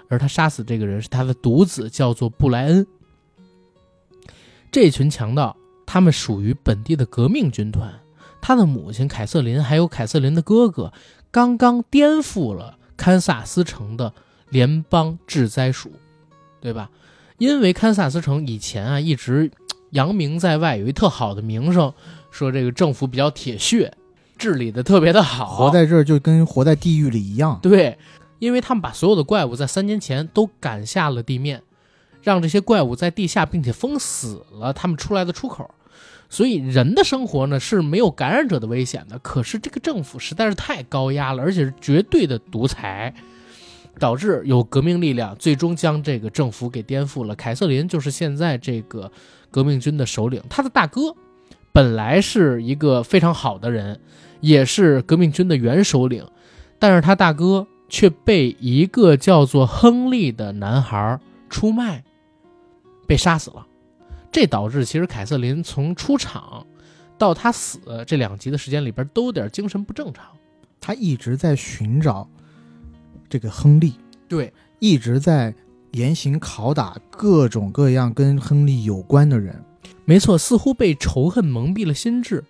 [0.09, 2.87] 而他杀死这个人是他的独子，叫做布莱恩。
[4.71, 5.57] 这群强盗，
[5.87, 7.93] 他们属于本地的革命军团。
[8.41, 10.93] 他的母亲凯瑟琳，还有凯瑟琳的哥哥，
[11.31, 14.15] 刚刚颠覆了堪萨斯城的
[14.51, 15.93] 联邦治灾署，
[16.61, 16.91] 对吧？
[17.39, 19.51] 因为堪萨斯城以前啊一直
[19.91, 21.93] 扬名在外，有一特好的名声，
[22.31, 23.93] 说这个政府比较铁血，
[24.37, 25.57] 治理的特别的好。
[25.57, 27.59] 活在这儿就跟活在地狱里一样。
[27.63, 27.99] 对，
[28.39, 31.63] 因为他们把所有的怪物在三年前都赶下了地面。
[32.21, 35.71] 让这些怪物在地下，并且封死了他们出来的出口，
[36.29, 39.19] 所以人的生活呢是没有感染者的危险的。
[39.21, 43.15] 可是这个政府实在是太高压了，而且是绝对的独裁，
[43.99, 47.35] 导致有革命力量最终将这个政府给颠覆了。
[47.35, 49.13] 凯瑟琳就是现在这个
[49.51, 51.15] 革命军的首领，他的大哥
[51.73, 54.01] 本来是一个非常好的人，
[54.41, 56.27] 也是革命军的原首领，
[56.79, 61.21] 但是他大哥却被一个叫做亨利的男孩
[61.51, 62.05] 出卖。
[63.07, 63.67] 被杀死了，
[64.31, 66.67] 这导致其实凯瑟琳从出场
[67.17, 70.27] 到他死这两集的时间里边都有点精神不正常。
[70.79, 72.29] 他一直在寻找
[73.29, 73.95] 这个亨利，
[74.29, 75.55] 对，一直在
[75.93, 79.63] 严刑拷打各种各样跟亨利有关的人。
[80.05, 82.45] 没错，似乎被仇恨蒙蔽了心智，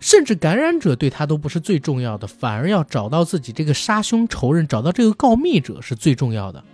[0.00, 6.64] 甚至感染者对他都不是最重要的，反而要找到自己这个杀兄仇人，找到这个告密者是最重要的。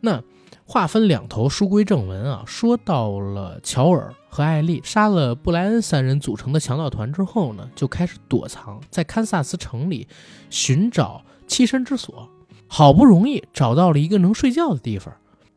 [0.00, 0.22] 那。
[0.66, 2.44] 话分两头，书归正文啊。
[2.46, 10.06] 说到了乔尔和艾丽杀了布莱恩三人组成的强盗团之后呢，就开始躲藏在堪萨斯城里
[10.48, 12.30] 寻找栖身之所。
[12.72, 15.12] 好不容易找到了一个能睡觉的地方，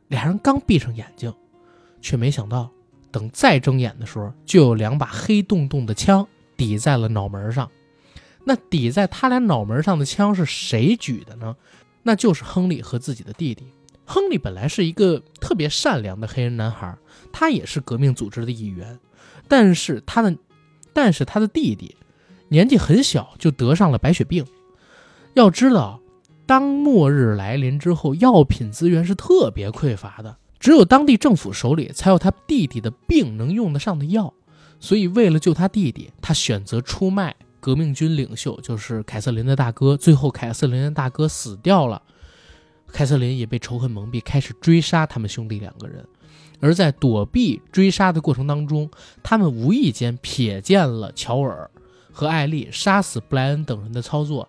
[0.08, 1.32] 俩人刚闭上眼睛，
[2.02, 2.72] 却没想到
[3.12, 6.28] 等再睁眼的时候，就有两把黑洞洞的枪
[6.58, 7.70] 抵在了脑门上。
[8.44, 11.56] 那抵在他俩脑门上的枪是谁举的呢？
[12.02, 13.64] 那就是亨利和自己的弟弟。
[14.06, 16.98] 亨利本来是一个特别善良的黑人男孩，
[17.32, 19.00] 他也是革命组织的一员，
[19.48, 20.36] 但是他的，
[20.92, 21.96] 但是他的弟弟
[22.50, 24.44] 年纪很小就得上了白血病。
[25.36, 26.02] 要知道，
[26.54, 34.32] 当末日来临之后，药品资源是特别匮乏的，只有当地政府手里才有他弟弟的病能用得上的药。
[34.80, 39.98] 所以，为了救他弟弟，他选择出卖革命军领袖，就是凯瑟琳的大哥。
[39.98, 42.00] 最后，凯瑟琳的大哥死掉了。
[42.92, 46.06] 凯瑟琳也被仇恨蒙蔽，开始追杀他们兄弟两个人。
[46.60, 48.88] 而在躲避追杀的过程当中，
[49.24, 51.72] 他们无意间瞥见了乔尔
[52.12, 54.48] 和艾丽杀死布莱恩等人的操作，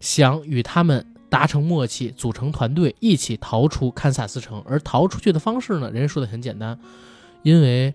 [0.00, 4.62] 想与他们达成默契，组成团队，一起逃出堪萨斯城。
[4.64, 5.90] 而逃出去的方式呢？
[5.90, 6.78] 人家说的很简单，
[7.42, 7.92] 因为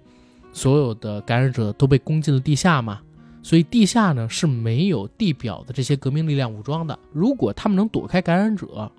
[0.51, 2.99] 所有的感染者都被攻进了地下嘛，
[3.41, 6.99] 所以地下呢是没有地表的这些革命力量武装的。
[7.13, 8.91] 如果他们能躲开感染者，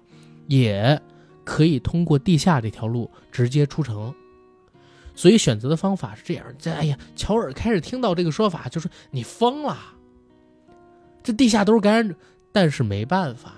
[0.47, 0.99] 也
[1.45, 4.15] 可以通过地下这条路直接出城，
[5.15, 6.47] 所以选择的方法是这样。
[6.59, 9.77] 这哎呀，乔尔开始听到这个说法，就说你疯了，
[11.23, 12.15] 这地下都是感染者。
[12.53, 13.53] 但是没办法，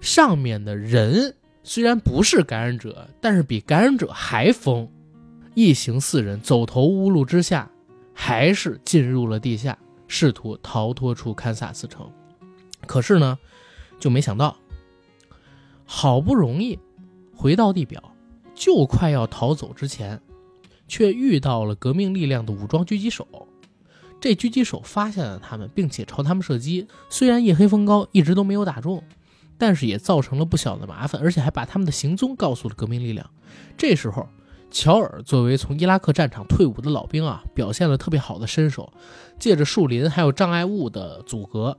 [0.00, 4.88] 上面的人虽然不是感染者，但是比感染者还疯。
[5.54, 7.70] 一行四人走投无路之下，
[8.14, 12.10] 还是进入了地下，试图逃脱出堪萨斯城。
[12.86, 13.38] 可是呢，
[13.98, 14.56] 就没想到，
[15.84, 16.78] 好不容易
[17.34, 18.02] 回到地表，
[18.54, 20.20] 就快要逃走之前，
[20.88, 23.26] 却遇到了革命力量的武装狙击手。
[24.20, 26.86] 这狙击手发现了他们，并且朝他们射击。
[27.08, 29.02] 虽然夜黑风高，一直都没有打中，
[29.60, 33.30] 但是也造成了不小的麻烦，而且还把他们的行踪告诉了革命力量。
[33.76, 34.26] 这时候，
[34.70, 38.90] 乔尔作为从伊拉克战场退伍的老兵啊，表现了特别好的身手，
[39.38, 41.76] 借着树林还有障碍物的阻隔，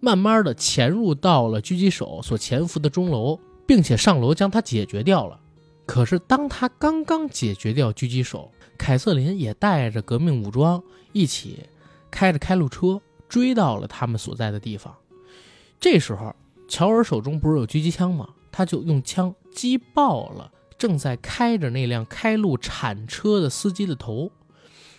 [0.00, 5.38] 慢慢的潜入到了狙击手所潜伏的钟楼，并且上楼将他解决掉了。
[5.86, 10.82] 可是当他刚刚解决掉狙击手，凯瑟琳也带着革命武装
[11.12, 11.60] 一起。
[12.12, 14.92] 开着开路车追到了他们所在的地方。
[15.78, 16.34] 这时候，
[16.70, 18.28] 乔尔手中不是有狙击枪吗？
[18.52, 24.30] 他就用枪击爆了正在开着那辆开路铲车的司机的头。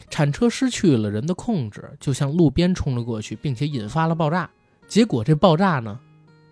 [0.10, 4.50] 铲车失去了人的控制，就向路边冲了过去，并且引发了爆炸。
[4.86, 5.98] 结果这爆炸呢，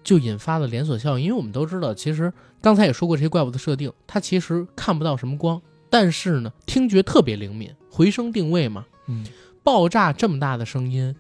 [0.06, 1.26] 就引发了连锁效应。
[1.26, 2.32] 因为我们都知道，其实
[2.62, 9.26] 刚才也说过这些怪物的设定，它其实看不到什么光，但是呢，听觉特别灵敏，回声定位嘛，嗯。
[9.62, 11.14] 爆炸这么大的声音，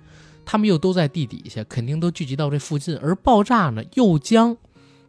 [0.52, 2.98] 他们又都在地底下，肯定都聚集到这附近。
[2.98, 4.58] 而爆炸呢，又将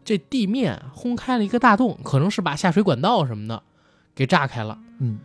[0.05, 3.63] 这地面轰开了一个大洞，可能是把下水管道什么的
[4.15, 4.79] 给炸开了。
[4.99, 5.19] 嗯，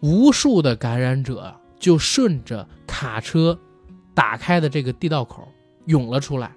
[0.00, 3.58] 无数的感染者就顺着卡车
[4.14, 5.46] 打开的这个地道口
[5.84, 6.50] 涌了出来，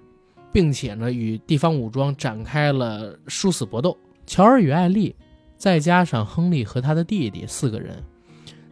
[0.53, 3.98] 并且呢，与地方武装展开了殊死搏斗。
[4.26, 5.14] 乔尔与艾丽，
[5.57, 8.02] 再加上亨利和他的弟弟四个人。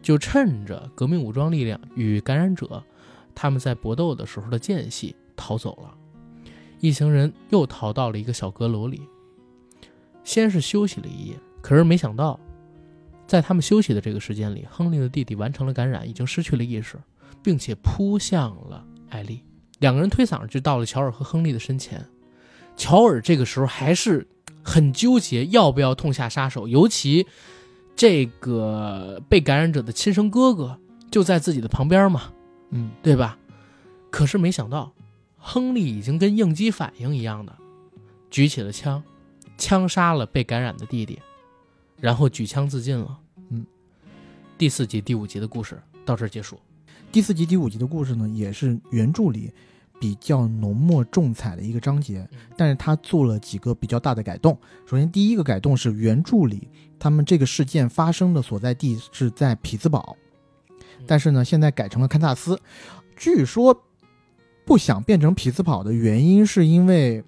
[0.00, 2.82] 就趁着革命武装力量与感染者
[3.34, 5.94] 他们在搏斗的时候的间隙逃走了，
[6.80, 9.02] 一行人又逃到了一个小阁楼里，
[10.24, 11.36] 先是休息了一夜。
[11.60, 12.38] 可是没想到，
[13.26, 16.98] 在他们休息的这个时间里，亨利的弟弟完成了感染，已经失去了意识，
[17.42, 19.42] 并且扑向了艾丽。
[19.78, 22.04] 两个人推搡着就到了乔尔和亨利的身前。
[22.76, 24.26] 乔尔这个时候还是
[24.62, 27.26] 很纠结，要不要痛下杀手，尤其。
[27.96, 30.78] 这个被感染者的亲生哥哥
[31.10, 32.32] 就在自己的旁边嘛，
[32.70, 33.38] 嗯，对吧？
[34.10, 34.92] 可是没想到，
[35.36, 37.56] 亨利已经跟应激反应一样的
[38.30, 39.02] 举起了枪，
[39.56, 41.20] 枪杀了被感染的弟弟，
[41.98, 43.18] 然后举枪自尽了。
[43.50, 43.64] 嗯，
[44.58, 46.58] 第四集、第五集的故事到这儿结束。
[47.12, 49.52] 第四集、第五集的故事呢，也是原著里
[50.00, 54.56] 比较浓墨重彩的一个章节，但是他做了几个比较大的改动。
[54.86, 56.68] 首先，第一个改动是原著里。
[56.98, 60.16] 他们这个事件发生的所在地是在匹兹堡，
[61.06, 62.58] 但是呢，现在改成了堪萨斯。
[63.16, 63.84] 据说
[64.64, 67.22] 不想变成匹兹堡的原因，是因为，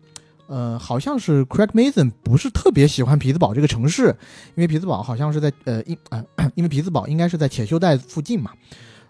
[0.46, 4.06] 呃，好像是 Craig Mason 不是特别喜欢匹兹堡这个城市，
[4.54, 6.24] 因为匹兹堡好像是在呃，因呃，
[6.54, 8.52] 因为匹兹堡应该是在铁锈带附近嘛，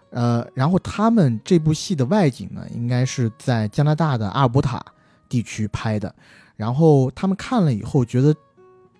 [0.09, 4.83] 呃，然后他们这部戏的外景呢，应该是在加拿大的阿尔伯塔
[5.29, 6.13] 地区拍的，
[6.55, 8.35] 然后他们看了以后觉得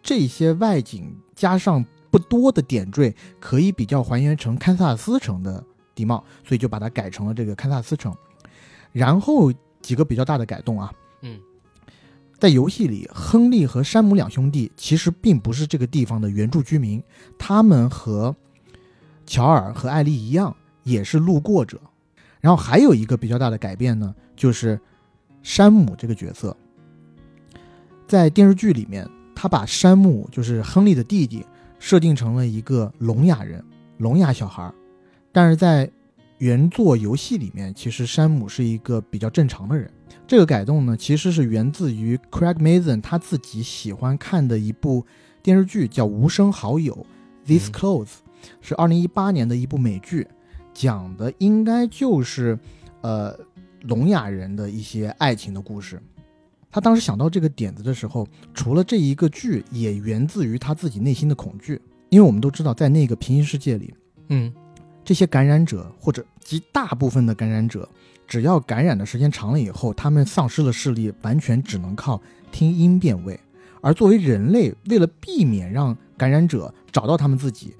[0.01, 1.15] 这些外景。
[1.35, 1.83] 加上
[2.13, 5.63] 不多的点缀，可以比较还原成堪萨斯城的
[5.95, 8.15] 地貌，所以就把它改成了这个堪萨斯城。
[8.91, 11.39] 然后几个比较大的改动啊，嗯，
[12.37, 17.01] 在游戏里，亨利和山姆两兄弟其实并不是这个地方的原住居民，
[17.39, 18.35] 他们和
[19.25, 21.81] 乔尔和艾丽一样，也是路过者。
[22.39, 24.79] 然后还有一个比较大的改变呢，就是
[25.41, 26.55] 山姆这个角色，
[28.07, 29.09] 在电视剧里面。
[29.35, 31.45] 他把山姆，就是亨利的弟弟，
[31.83, 33.61] 设定成了一个聋哑人，
[33.97, 34.73] 聋哑小孩。
[35.33, 35.91] 但是在
[36.37, 39.91] 原作游戏里面，其实山姆是一个比较正常的人。
[40.25, 45.05] 这个改动呢，其实是源自于 Craig Mason 他自己喜欢看的一部
[45.41, 47.05] 电视剧，叫《无声好友》
[47.45, 48.13] ，This Close，
[48.61, 50.25] 是二零一八年的一部美剧，
[50.73, 52.57] 讲的应该就是
[53.01, 53.37] 呃
[53.81, 56.01] 聋哑人的一些爱情的故事。
[56.73, 61.79] 他当时想到这个点子的时候，除了这一个剧，也源自于他自己内心的恐惧。
[62.09, 63.93] 因为我们都知道，在那个平行世界里，
[64.29, 64.51] 嗯，
[65.05, 67.87] 这些感染者或者极大部分的感染者，
[68.27, 72.19] 只要感染的时间长了以后，他们丧失了视力，完全只能靠
[72.51, 73.39] 听音辨位。
[73.79, 77.75] 而作为人类，为了避免让感染者找到他们自己，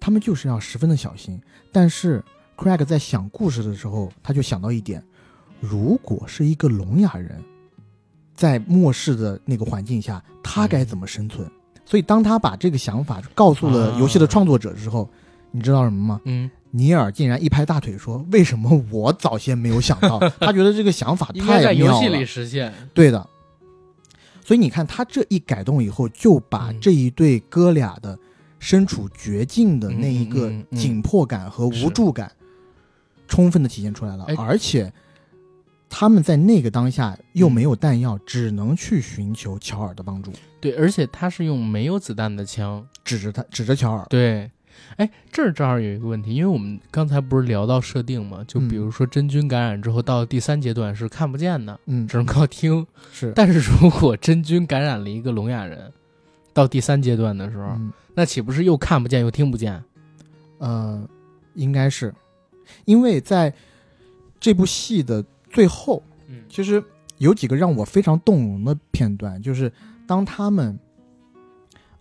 [0.00, 1.38] 他们就是要十分的小心。
[1.70, 2.24] 但是
[2.56, 5.04] Craig 在想故事的时候，他就想到一点：
[5.60, 7.42] 如果是一个聋哑人。
[8.38, 11.44] 在末世的那个环境下，他该怎么生存？
[11.84, 15.10] 所以，当他把这个想法告诉了游戏的创作者之后，
[15.50, 16.20] 你知道什么吗？
[16.24, 21.62] 嗯，尼尔竟然一拍大腿说：“为什么我早先没有想到？”他觉得这个想法 太妙了。
[21.62, 23.28] 在游戏里实现，对的。
[24.44, 28.16] 所以你看他这一改动以后，就把嗯这一对哥俩的
[28.60, 32.30] 身处绝境的那一个紧迫感和无助感，
[33.26, 34.34] 充分的体现出来了哎。
[34.38, 34.92] 而且
[35.90, 44.06] 他们在那个当下又没有弹药，只能去寻求乔尔的帮助，对，而且他是用没有子弹的枪，指着他，指着乔尔。
[44.10, 44.50] 对，
[44.96, 52.86] 哎，这儿正好有一个问题，因为我们刚才不是聊到设定嘛，就比如说真菌感染之后，到第三阶段是看不见的，嗯，只能靠听。
[53.12, 55.90] 是，但是如果真菌感染了一个聋哑人，
[56.52, 57.92] 到第三阶段的时候，嗯。
[58.14, 59.80] 那岂不是又看不见又听不见？
[60.58, 61.08] 呃，
[61.54, 62.12] 应该是，
[62.84, 63.54] 因为在
[64.40, 66.82] 这部戏的最后，嗯其实
[67.18, 69.72] 有几个让我非常动容的片段，就是
[70.06, 70.78] 当他们，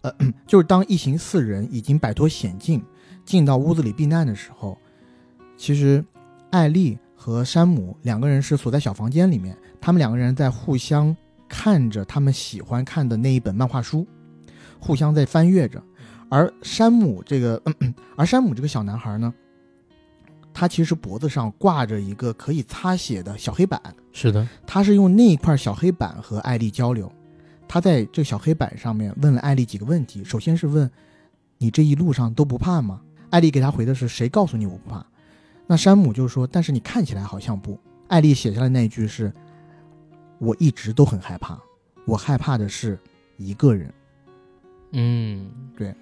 [0.02, 0.14] 呃，
[0.46, 2.84] 就是当一行四人已经摆脱险境，
[3.26, 4.78] 进到屋子里避难的时候，
[5.58, 6.04] 其实
[6.52, 11.16] 艾丽和山姆两个人是锁在小房间里面，他们两个人在互相
[11.48, 14.06] 看着他们喜欢看的那一本漫画书，
[14.80, 15.82] 互相在翻阅着。
[16.30, 17.62] 而山姆这个，
[18.18, 19.34] 而山姆这个小男孩呢，
[20.60, 23.80] 他其实脖子上挂着一个可以擦血的小黑板，
[24.12, 27.12] 是的，他是用那一块小黑板和艾丽交流。
[27.68, 30.90] 他在这个小黑板上面问了艾丽几个问题，首先是问
[31.60, 33.00] 你这一路上都不怕吗？
[33.30, 35.06] 艾丽给他回的是谁告诉你我不怕？
[35.68, 37.80] 那山姆就说，但是你看起来好像不。
[38.08, 39.32] 艾丽写下来那一句是，
[40.40, 41.56] 我一直都很害怕，
[42.08, 42.98] 我害怕的是
[43.38, 43.94] 一个人。
[44.94, 45.94] 嗯，对，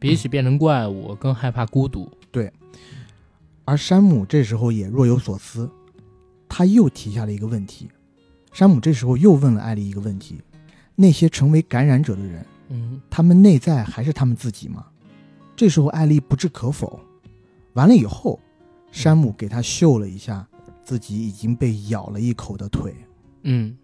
[0.00, 2.10] 比起变成怪物，我更害怕孤独。
[3.70, 5.70] 而山姆这时候也若有所思，
[6.48, 7.88] 他又提下了一个问题。
[8.52, 10.42] 山姆这时候又问了艾丽一个问题：
[10.96, 14.86] 那些成为感染者的人，嗯他们内在还是他们自己吗？
[15.54, 16.98] 这时候艾丽不置可否。
[17.74, 18.40] 完了以后，
[18.90, 20.44] 山姆给他秀了一下
[20.82, 22.92] 自己已经被咬了一口的腿。
[23.44, 23.76] 嗯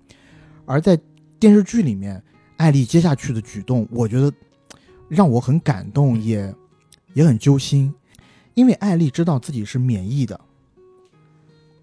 [0.65, 0.99] 而在
[1.39, 2.21] 电视剧里面，
[2.57, 4.33] 艾丽接下去的举动，我觉得
[5.09, 6.53] 让我很感动，也
[7.15, 7.95] 也很揪心，
[8.57, 10.41] 因为艾丽知道自己是免疫的。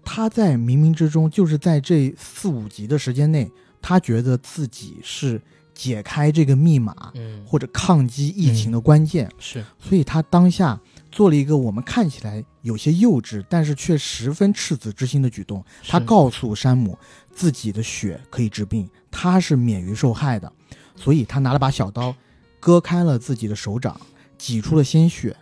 [0.04, 5.40] 她在冥冥之中，就是在这四五集的时间内，她觉得自己是
[5.72, 9.64] 解开这个密码嗯，或者抗击疫情的关键，是。
[9.78, 10.78] 所以她当下
[11.12, 15.64] 做了一个我们看起来有些幼稚，但是却十分赤子之心的举动。
[15.88, 16.98] 他告诉山姆，
[17.32, 20.52] 自己的血可以治病，他是免于受害的，
[20.96, 22.14] 所以他拿了把小刀，
[22.58, 23.98] 割开了自己的手掌，
[24.36, 25.34] 挤出了鲜血，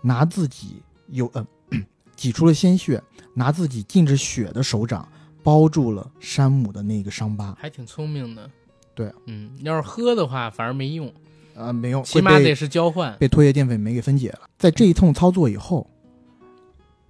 [0.00, 1.46] 拿自己有呃，
[2.16, 3.02] 挤出了鲜血，
[3.34, 5.08] 拿自己浸着血的手掌
[5.42, 7.56] 包住了山姆的那个伤疤。
[7.58, 8.50] 还挺聪明的。
[8.94, 11.12] 对，嗯，要是喝的话，反而没用，
[11.54, 13.16] 呃，没用，起码得是交换。
[13.18, 14.40] 被唾液淀粉酶给分解了。
[14.58, 15.88] 在这一通操作以后，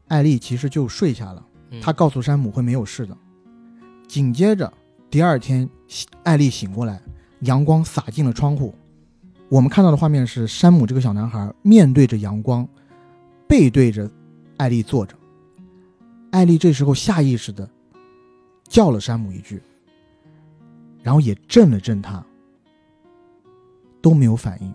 [0.08, 1.44] 艾丽其实就睡下了。
[1.82, 3.16] 她告诉山姆会没有事的。
[4.06, 4.72] 紧接着
[5.10, 5.68] 第二天，
[6.24, 7.00] 艾丽醒过来，
[7.40, 8.74] 阳光洒进了窗户。
[9.48, 12.68] 我们看到的画面是山姆这个小男孩面对着阳光，
[13.48, 14.10] 背对着
[14.58, 15.16] 艾丽坐着。
[16.30, 17.68] 艾丽这时候下意识的
[18.68, 19.62] 叫了山姆一句，
[21.02, 22.22] 然后也震了震他，
[24.02, 24.74] 都没有反应。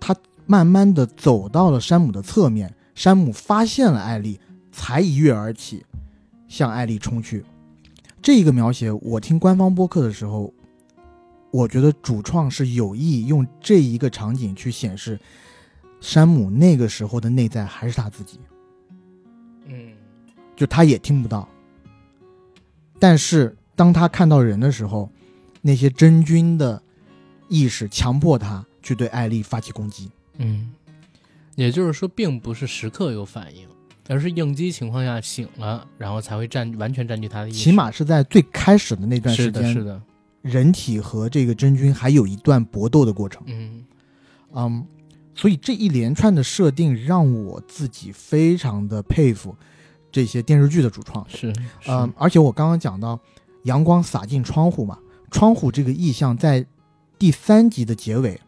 [0.00, 4.40] 他慢慢的走到了山姆的侧面，山姆发现了艾丽，
[4.72, 5.86] 才一跃而起，
[6.48, 7.44] 向艾丽冲去。
[8.20, 10.52] 这个描写，我听官方播客的时候，
[11.50, 15.18] 我觉得主创是有意用这一个场景去显示
[16.00, 18.38] 山姆那个时候的内在还是他自己，
[19.66, 19.92] 嗯
[20.54, 21.48] 就他也听不到。
[22.98, 25.10] 但是当他看到人的时候，
[25.62, 26.82] 那些真菌的
[27.48, 30.10] 意识强迫他去对艾丽发起攻击。
[30.38, 30.72] 嗯，
[31.54, 33.66] 也就是说，并不是时刻有反应，
[34.08, 37.58] 而是应激情况下醒了，然后才会占完全占据他的意识。
[37.58, 40.02] 起码是在最开始的那段时是的，是，的，
[40.42, 43.42] 人体和这个真菌还有一段搏斗的过程。
[43.46, 43.84] 嗯。
[44.54, 44.86] 嗯，
[45.34, 49.54] 所以这一连串的设定让我自己非常的佩服
[50.10, 51.24] 这些电视剧的主创。
[51.28, 51.90] 是，是。
[51.90, 53.20] 嗯，而且我刚刚讲到
[53.64, 54.98] 阳光洒进窗户嘛，
[55.30, 56.64] 窗户这个意象在
[57.18, 58.40] 第三集的结尾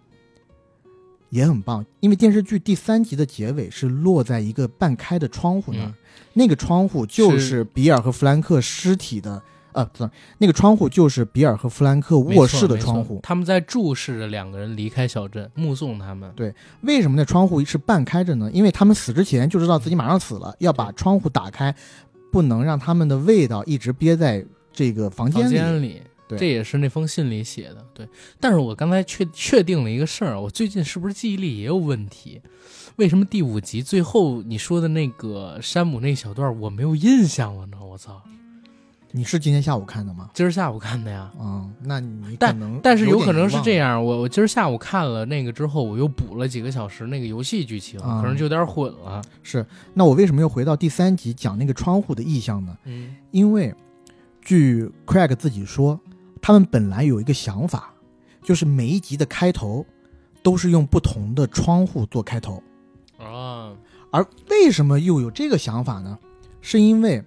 [1.29, 5.95] 也很棒，因为电视剧第三集的结尾是落在一个半开的窗户那儿，嗯。
[6.33, 7.63] 那个窗户就是。
[7.63, 9.43] 比尔和弗兰克尸体的，
[9.73, 13.21] 呃，不是，那个窗户就是比尔和弗兰克卧室的窗户。
[13.23, 16.33] 他们在注视着两个人离开小镇，目送他们。
[16.35, 18.51] 对为什么那窗户是半开着呢？
[18.53, 21.75] 因为他们死之前就知道自己马上死了，要把窗户打开，
[22.33, 25.55] 不能让他们的味道一直憋在这个房间房里。
[25.55, 27.85] 间里，对这也是那封信里写的。
[27.95, 32.41] 对，但是我刚才确确定了一个事儿，我最近是不是记忆力也有问题？
[32.97, 37.79] 为什么第五集最后你说的那个山姆那小段我没有印象了呢？
[37.83, 38.23] 我操！
[39.13, 40.31] 你是今天下午看的吗？
[40.33, 41.31] 今儿下午看的呀。
[41.41, 49.21] 嗯、那你可但能但是有可能是这样，我我今儿下午看了那个之后，我又补了几个小时那个游戏剧情，啊可能就有点混了。
[49.43, 49.67] 是。
[49.95, 52.77] 那我为什么又回到第三集讲那个窗户的意象呢？
[52.85, 53.75] 嗯因为
[54.43, 55.99] 据 Craig 自己说，
[56.41, 57.93] 他们本来有一个想法，
[58.43, 59.85] 就是每一集的开头
[60.43, 62.63] 都是用不同的窗户做开头。
[63.19, 63.73] 啊，
[64.13, 66.17] 而为什么又有这个想法呢？
[66.63, 67.19] 是因为《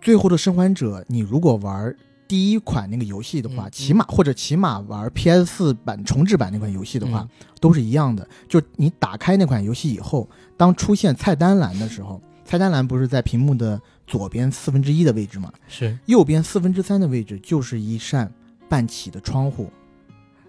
[0.00, 1.94] 最后的生还者》，你如果玩
[2.28, 8.26] 第一款那个游戏的话，嗯嗯起码或者起码玩 PS 四版重置版那款游戏的话，嗯都是一样的。
[8.48, 15.52] 就你打开那款游戏以后，当出现菜单栏的时候，菜单栏不是在屏幕的左边四分之一的位置吗？
[15.68, 18.32] 是，右边四分之三的位置就是一扇
[18.68, 19.70] 半起的窗户，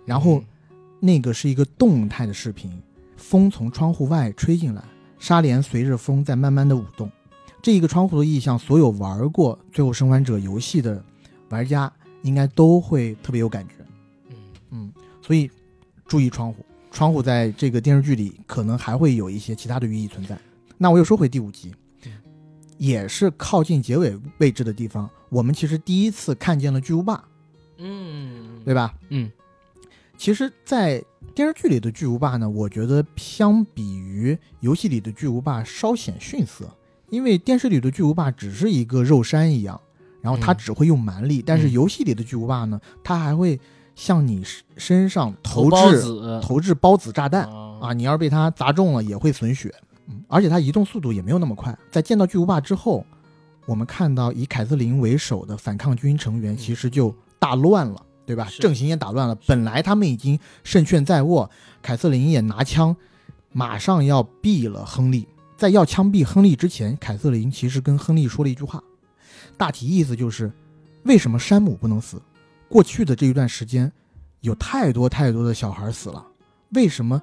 [0.06, 0.44] 然后
[1.00, 2.72] 那个是一个动态的视频，
[3.16, 4.84] 风从窗户外吹进来，
[5.20, 7.12] 纱帘随着风在慢慢的舞动。
[7.62, 11.04] 这一个窗户的意象，所有玩过《最后生还者》游戏的
[11.50, 13.74] 玩家应该都会特别有感觉。
[14.30, 14.36] 嗯
[14.72, 15.50] 嗯，所以
[16.08, 20.38] 注意窗户，窗户在这个电视剧里可能还会有一些其他的寓意存在。
[20.78, 21.74] 那我又说回第五集
[22.06, 22.12] 嗯，
[22.78, 27.24] 也是靠近结尾位置的地方，我们其实第一次看见了巨无霸，
[27.78, 28.94] 嗯，对吧？
[29.10, 29.32] 嗯
[30.20, 31.04] 其实，在
[31.36, 36.68] 电视剧里的巨无霸呢，我觉得相比于游戏里的巨无霸稍显逊色，
[37.10, 39.80] 因为电视里的巨无霸只是一个肉山一样，
[40.22, 43.60] 然后他嗯只会用蛮力，但是嗯游戏里的巨无霸呢，他还会
[43.96, 46.02] 向你身身上投掷
[46.42, 49.74] 投掷孢子炸弹啊啊，你要是被他砸中了也会损血，
[50.08, 51.78] 嗯，而且他移动速度也没有那么快。
[51.92, 53.06] 在见到巨无霸之后，
[53.66, 58.48] 我们看到以凯瑟琳为首的反抗军成员其实就大乱了，对吧？
[58.60, 59.36] 阵型也打乱了。
[59.48, 61.50] 本来他们已经胜券在握，
[61.82, 62.96] 凯瑟琳也拿枪，
[63.52, 65.28] 马上要毙了亨利。
[65.58, 68.82] 在要枪毙亨利之前，凯瑟琳其实跟亨利说了一句话，
[69.58, 70.52] 大体意思就是：
[71.04, 72.22] 为什么山姆不能死？
[72.70, 73.92] 过去的这一段时间，
[74.42, 76.24] 有太多太多的小孩死了，
[76.70, 77.22] 为什么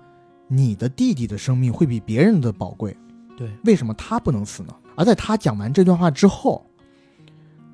[0.49, 2.97] 你的弟弟的生命会比别人的宝贵？
[3.37, 4.75] 对，为什么他不能死呢？
[4.97, 6.65] 而在他讲完这段话之后，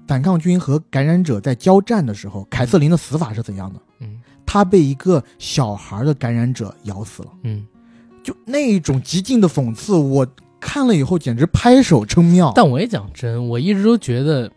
[0.07, 3.81] 反抗军和感染者在交战的时候，凯瑟琳的死法是怎样的？
[4.01, 7.65] 嗯她被一个小孩的感染者咬死了，嗯，
[8.21, 10.27] 就那种极尽的讽刺，我
[10.61, 12.53] 看了以后简直拍手称妙。
[12.55, 14.51] 但我也讲真，我一直都觉得，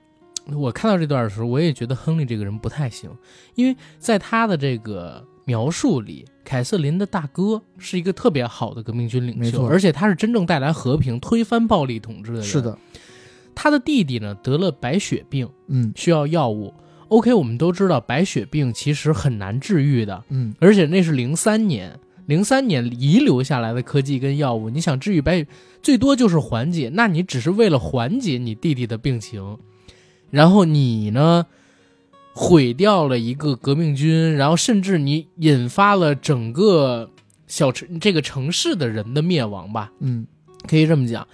[0.56, 3.10] 我看到这段的时候，我也觉得亨利这个人不太行，
[3.56, 12.48] 因为在他的这个描述里，凯瑟琳的大哥是一个特别好的革命军领袖，没错而且他是真正带来和平、推翻暴力统治的人。
[12.48, 12.78] 是，的，
[13.56, 16.74] 他的弟弟呢得了白血病，嗯需要药物。
[17.10, 25.46] OK，我们都知道白血病其实很难治愈的，嗯，而且那是零三年，零三年遗留下来的科技跟药物，你想治愈白，
[25.82, 26.90] 最多就是缓解。
[26.94, 29.58] 那你只是为了缓解你弟弟的病情，
[30.30, 31.46] 然后你呢，
[32.34, 37.10] 毁掉了一个革命军，然后甚至你引发了整个
[37.48, 40.26] 小城这个城市的人的灭亡吧，嗯
[40.68, 41.28] 可以这么讲。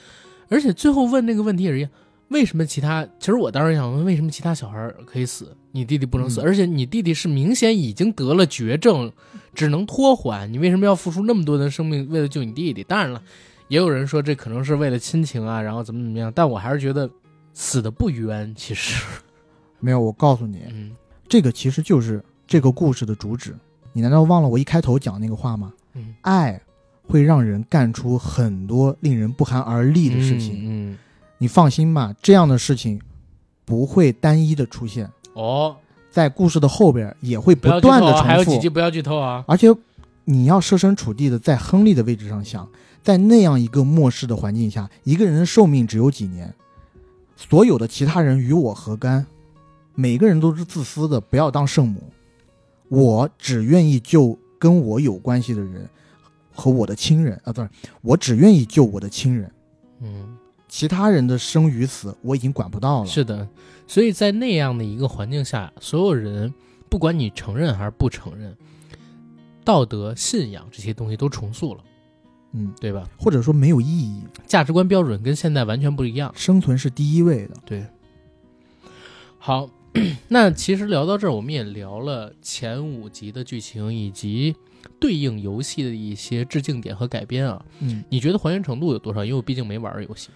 [0.50, 1.92] 而且最后问那个问题也是一样，
[2.30, 3.06] 为什么其他？
[3.20, 6.42] 其实我当时想问，为什么其他小孩可以死，你弟弟不能死？
[6.42, 9.12] 嗯而且你弟弟是明显已经得了绝症，
[9.54, 12.84] 只能拖缓，你为什么要付出那么多的生命为了救你弟弟？
[12.84, 13.22] 当然了，
[13.68, 17.10] 也有人说这可能是为了亲情啊，然后怎么怎么样，但我还是觉得
[17.54, 18.54] 死的不冤。
[18.56, 19.04] 其实，
[19.80, 20.96] 没有，我告诉你，嗯
[21.28, 23.56] 这个其实就是这个故事的主旨。
[23.92, 25.74] 你难道忘了我一开头讲那个话吗？
[25.96, 26.62] 嗯，爱
[27.04, 30.60] 会让人干出很多令人不寒而栗的事情。
[30.64, 30.98] 嗯，嗯
[31.40, 33.02] 你放心吧，这样的事情
[33.66, 35.76] 不会单一的出现，哦，
[36.12, 38.44] 在故事的后边也会不要剧断的重复，还有。
[38.46, 39.44] 几集不要剧透啊。
[39.48, 39.68] 而且
[40.26, 42.70] 你要设身处地的在亨利的位置上想，
[43.02, 46.54] 在那样一个末世的环境下，一个人的寿命只有几年，
[47.36, 49.26] 所有的其他人与我何干？
[49.96, 52.04] 每个人都是自私的，不要当圣母。
[52.90, 55.88] 我只愿意救跟我有关系的人
[56.54, 57.70] 和我的亲人啊，不是，
[58.02, 59.52] 我只愿意救我的亲人，
[60.02, 60.29] 嗯，
[60.70, 63.06] 其他人的生与死我已经管不到了。
[63.08, 63.50] 是的，
[63.88, 66.54] 所以在那样的一个环境下，所有人
[66.88, 68.56] 不管你承认还是不承认，
[69.66, 71.82] 道德、信仰这些东西都重塑了，
[72.54, 73.10] 嗯，对吧？
[73.18, 76.32] 或者说没有意义，价值观标准跟现在完全不一样。
[76.36, 77.56] 生存是第一位的。
[77.66, 77.86] 对，
[79.38, 79.70] 好，
[80.30, 84.56] 那其实聊到这儿，我们也聊了前五集的剧情以及
[85.00, 87.66] 对应游戏的一些致敬点和改编啊。
[87.80, 89.26] 嗯，你觉得还原程度有多少？
[89.26, 90.30] 因为我毕竟没玩儿游戏。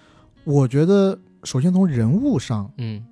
[0.44, 3.04] 我觉得首先从人物上，嗯。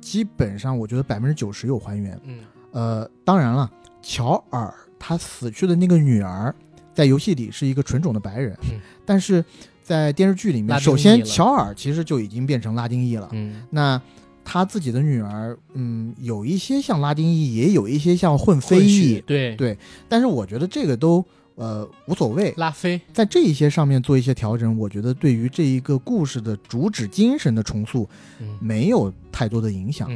[0.00, 2.20] 基本上我觉得百分之九十有还原。
[2.24, 2.40] 嗯。
[2.72, 3.70] 呃，当然了，
[4.02, 6.54] 乔尔他死去的那个女儿，
[6.92, 8.78] 在游戏里是一个纯种的白人，嗯。
[9.06, 9.42] 但是
[9.82, 13.30] 在电视剧里面，首先乔尔其实就已经变成拉丁裔了。
[13.32, 13.62] 嗯。
[13.70, 14.00] 那
[14.44, 19.56] 他自己的女儿，嗯，有一些像拉丁裔，也有一些像混非裔，对。
[19.56, 21.24] 对但是我觉得这个都
[21.56, 28.08] 呃无所谓，拉菲，在这一些上面做一些调整，我觉得对于这一个故事的主旨精神的重塑
[28.40, 28.58] 嗯。
[28.60, 30.10] 没有太多的影响。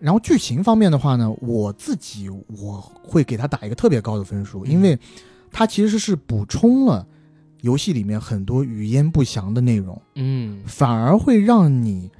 [0.00, 4.70] 然后剧情方面的话呢，我自己我会给他打一个特别高的分数，嗯。
[4.70, 4.98] 因为
[5.52, 7.06] 它其实是补充了
[7.60, 12.10] 游戏里面很多语焉不详的内容，嗯，反而会让你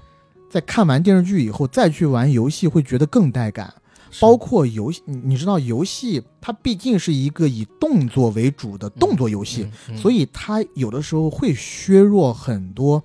[0.49, 3.75] 在看完电视剧以后再去玩游戏会觉得更带感。
[4.21, 13.03] 包括游戏，你你知道游戏它毕竟是一个以动作为主的动作游戏，，嗯所以它有的时候会削弱很多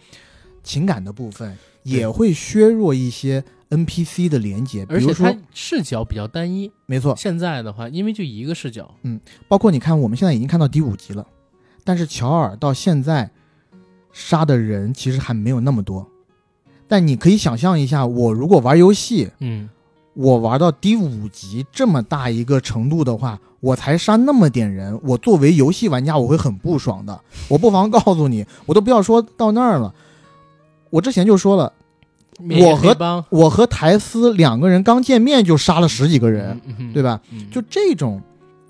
[0.64, 4.86] 情感的部分，也会削弱一些 NPC 的连接。
[4.86, 6.72] 比如说而且它，视角比较单一。
[6.86, 11.26] 没错，现在的话，因为就一个视角，嗯包括你看，我们现在已经看到第五集了，
[11.84, 13.32] 但是乔尔到现在
[14.12, 16.06] 杀的人其实还没有那么多。
[16.90, 19.70] 但你可以想象一下，我如果玩游戏，嗯
[20.18, 27.22] 我玩到第五级这么大一个程度的话，我才杀那么点人，我作为游戏玩家我会很不爽的。
[27.48, 29.94] 我不妨告诉你，我都不要说到那儿了，
[30.90, 31.72] 我之前就说了，
[32.40, 37.04] 我和我和台斯两个人刚见面就杀了十几个人，，嗯对？
[37.04, 37.22] 吧？
[37.32, 38.20] 嗯就这种，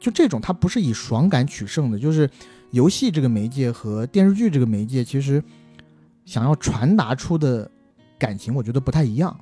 [0.01, 2.29] 就这种，它不是以爽感取胜的，就是
[2.71, 5.41] 游戏这个媒介和电视剧这个媒介，其实
[6.25, 7.71] 想要传达出的
[8.19, 9.33] 感情，我觉得不太一样。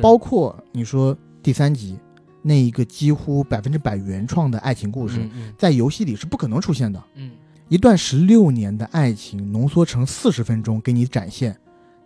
[0.00, 1.98] 包括你说第三集
[2.42, 7.02] 那一个几乎百分之百原创的爱情故事，在游戏里是不可能出现的。
[7.14, 7.30] 嗯
[7.68, 11.56] 一段十六年的爱情浓缩成四十分钟给你展现，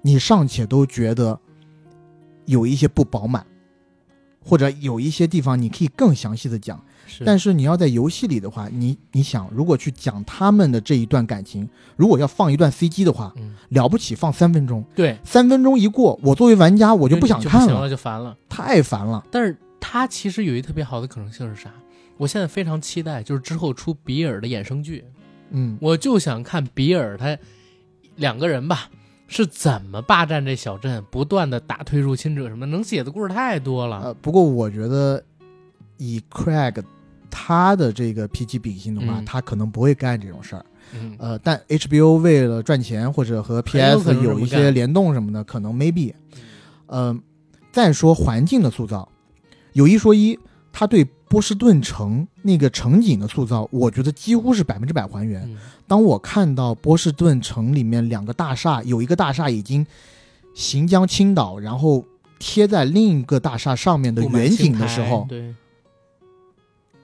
[0.02, 1.40] 你尚且都觉得
[2.44, 3.46] 有一些不饱满，
[4.44, 6.84] 或者有一些地方你可以更详细的讲。
[7.06, 18.36] 是，但是你要在游戏里的话，你你想，如果去讲他们的这一段感情，如果要放一段 CG 的话，嗯，了不起放三分钟，对，三分钟一过，我作为玩家我就不想看了，就了，就烦了。
[18.48, 19.24] 太烦了。
[19.30, 21.70] 但是它其实有一特别好的可能性是啥？
[22.16, 25.04] 我现在非常期待，就是之后出比尔的衍生剧，
[25.50, 27.36] 嗯，我就想看比尔他
[28.16, 28.88] 两个人吧
[29.26, 34.00] 是怎么霸占这小镇，不断的打退入侵者什么，能写的故事太多了。
[34.04, 35.20] 呃，不过我觉得
[35.96, 36.82] 以 Craig
[37.30, 40.64] 他的这个脾气秉性的话，嗯他可能不会干这种事儿。
[40.92, 46.12] 嗯，呃，但 HBO 为了赚钱或者和很有可 PS 能这么干有一些联动什么的，可能 maybe。
[46.86, 47.16] 呃，
[47.72, 49.08] 再说环境的塑造，
[49.72, 50.38] 有一说一，
[50.72, 55.42] 他对波士顿城那个城景的塑造，我觉得几乎是百分之百还原。
[55.42, 55.56] 嗯
[55.86, 59.86] 当我看到波士顿城里面两个大厦，有一个大厦已经
[60.54, 62.02] 行将倾倒，然后
[62.38, 65.54] 贴在另一个大厦上面的布满远景的时候，对，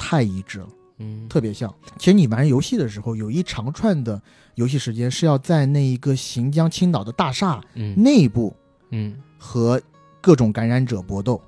[0.02, 1.72] 太一致了，嗯，特别像。
[1.98, 4.20] 其实你玩游戏的时候，有一长串的
[4.54, 7.94] 游戏时间是要在那一个行将青岛的大厦嗯。
[8.02, 8.56] 内部
[8.90, 9.80] 嗯和
[10.22, 11.40] 各种感染者搏斗，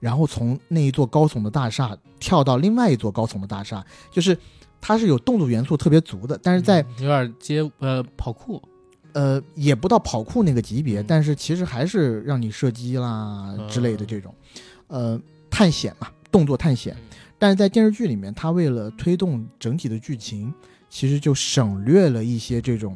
[0.00, 4.36] 然后从那一座高耸的大厦跳到另外一座高耸的大厦，就是
[4.80, 8.60] 它是有动作元素特别足的，但是在有点接呃跑酷，
[9.12, 11.04] 呃，也不到跑酷那个级别，嗯。
[11.06, 13.68] 但是其实还是让你射击啦嗯。
[13.68, 14.34] 之类的这种，
[14.88, 16.96] 呃，探险嘛，动作探险。
[16.96, 17.09] 嗯。
[17.40, 20.52] 但是在电视剧里面，它为了推动整体的剧情，
[20.90, 22.94] 其实就省略了一些这种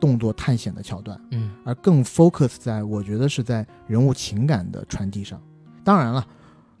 [0.00, 5.38] 动作探险的桥段，嗯而更 focus 在我觉得是在人物情感的传递上。
[5.84, 6.26] 当然了，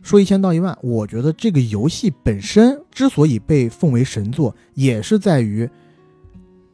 [0.00, 5.68] 说一千道一万，我觉得这个游戏本身之所以被奉为神作，也是在于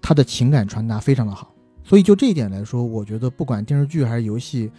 [0.00, 1.52] 它的情感传达非常的好。
[1.82, 4.70] 所以就这一点来说，我觉得不管电视剧还是游戏，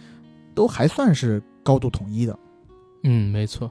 [0.54, 2.38] 都还算是高度统一的。
[3.04, 3.70] 嗯，没错。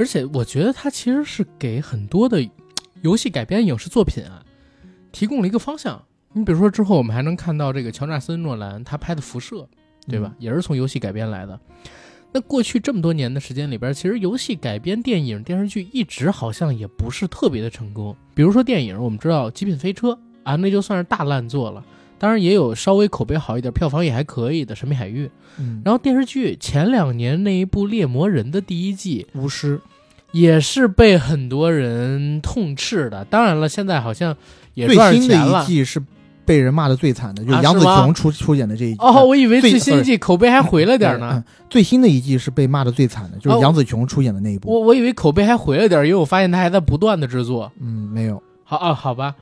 [0.00, 2.42] 而且我觉得它其实是给很多的
[3.02, 4.42] 游戏改编影视作品啊，
[5.12, 6.02] 提供了一个方向。
[6.32, 9.56] 你比如说之后我们还能看到这个乔纳森·诺兰他拍的《辐射》，
[10.08, 10.34] 对吧？
[10.38, 11.60] 也是从游戏改编来的。
[12.32, 18.16] 那过去这么多年的时间里边，其实游戏改编电影、电视剧一直好像也不是特别的成功。
[18.34, 20.12] 比如说电影，我们知道《极品飞车》
[20.44, 21.84] 啊，那就算是大烂作了。
[22.20, 25.26] 当然也有稍微口碑好一点、票房也还可以的《神秘海域》。
[25.58, 29.80] 嗯，然后电视剧前两年那一部《猎魔人》的第一季，巫师，
[30.32, 33.24] 也是被很多人痛斥的。
[33.24, 34.36] 当然了，现在好像
[34.74, 35.66] 也最赚新的一。
[35.66, 36.00] 季是
[36.44, 38.98] 被人骂的最惨的，就是杨紫啊是吗琼出出演的这一季。
[39.00, 41.30] 哦，我以为最最新一季口碑还回了点呢。
[41.34, 44.68] 嗯最新的一季是被骂的最惨的，就是哦杨紫琼出演的那一部。
[44.68, 47.70] 我我以为口碑还回了点，因为我发现他还在不断的制作。
[47.80, 48.42] 嗯，没有。
[48.64, 49.36] 好啊，好吧，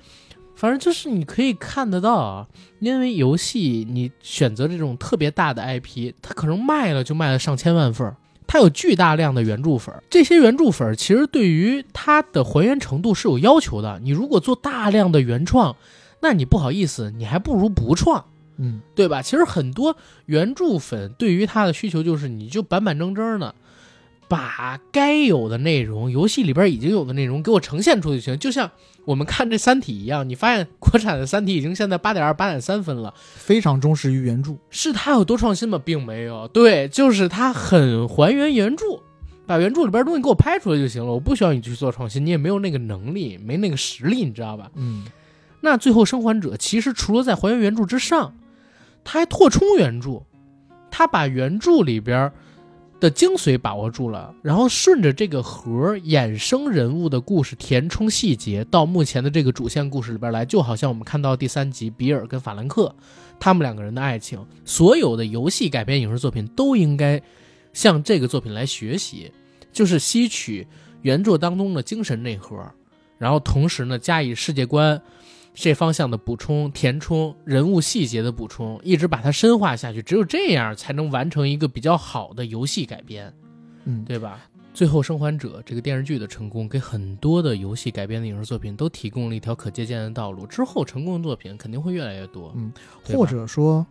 [0.59, 2.49] 反正就是你可以看得到啊，
[2.81, 14.01] 因为游戏你选择这种特别大的 IP，它可能卖了就卖了上千万份儿，它有巨大量的原著粉儿，这些原著粉儿其实对于它的还原程度是有要求的。
[14.03, 15.77] 你如果做大量的原创，
[16.21, 18.25] 那你不好意思，你还不如不创。
[18.57, 19.23] 嗯，对吧？
[19.23, 23.55] 其实很多原著粉对于它的需求就是，你就板板正正的
[24.29, 28.39] 把该有的内容，游戏里边已经有的内容给我呈现出就行。
[28.39, 28.71] 就像
[29.07, 33.15] 我们看这《三体》一样，你发现国产的《三体》已经现在八点二、八点三分了。
[33.17, 34.55] 非常忠实于原著。
[34.69, 35.81] 是它有多创新吗？
[35.83, 38.85] 并没有，对，就是它很还原原著，
[39.47, 41.11] 把原著里边东西给我拍出来就行了。
[41.11, 44.71] 我不需要你去做创新，你也没有那个能力，没那个实力，你知道吧？
[44.75, 45.07] 嗯，
[45.63, 48.35] 那最后生还者其实除了在还原原著之上，
[49.05, 50.23] 他还拓充原著，
[50.91, 52.31] 他把原著里边
[53.01, 62.93] 的精髓把握住了，然后顺着这个核衍生人物的故事填充细节，到目前的这个主线故事里边来，就好像我们看到第三集比尔跟法兰克
[63.39, 67.23] 他们两个人的爱情，所有的游戏改编影视作品都应该
[67.73, 69.31] 向这个作品来学习，
[69.73, 70.67] 就是吸取
[71.03, 72.57] 原作当中的精神内核，
[73.17, 75.01] 然后同时呢加以世界观
[75.61, 80.01] 这方向的补充、填充、人物细节的补充，一直把它深化下去。
[80.01, 83.33] 只有这样才能完成一个比较好的游戏改编，
[83.85, 84.39] 嗯，对吧？
[84.73, 90.47] 最后，《生还者》这个电视剧的成功，给很多的游戏改编的影视作品都提供了一条可借鉴的道路。
[90.47, 92.53] 之后，成功的作品肯定会越来越多。
[92.55, 92.73] 嗯
[93.03, 93.85] 或者说，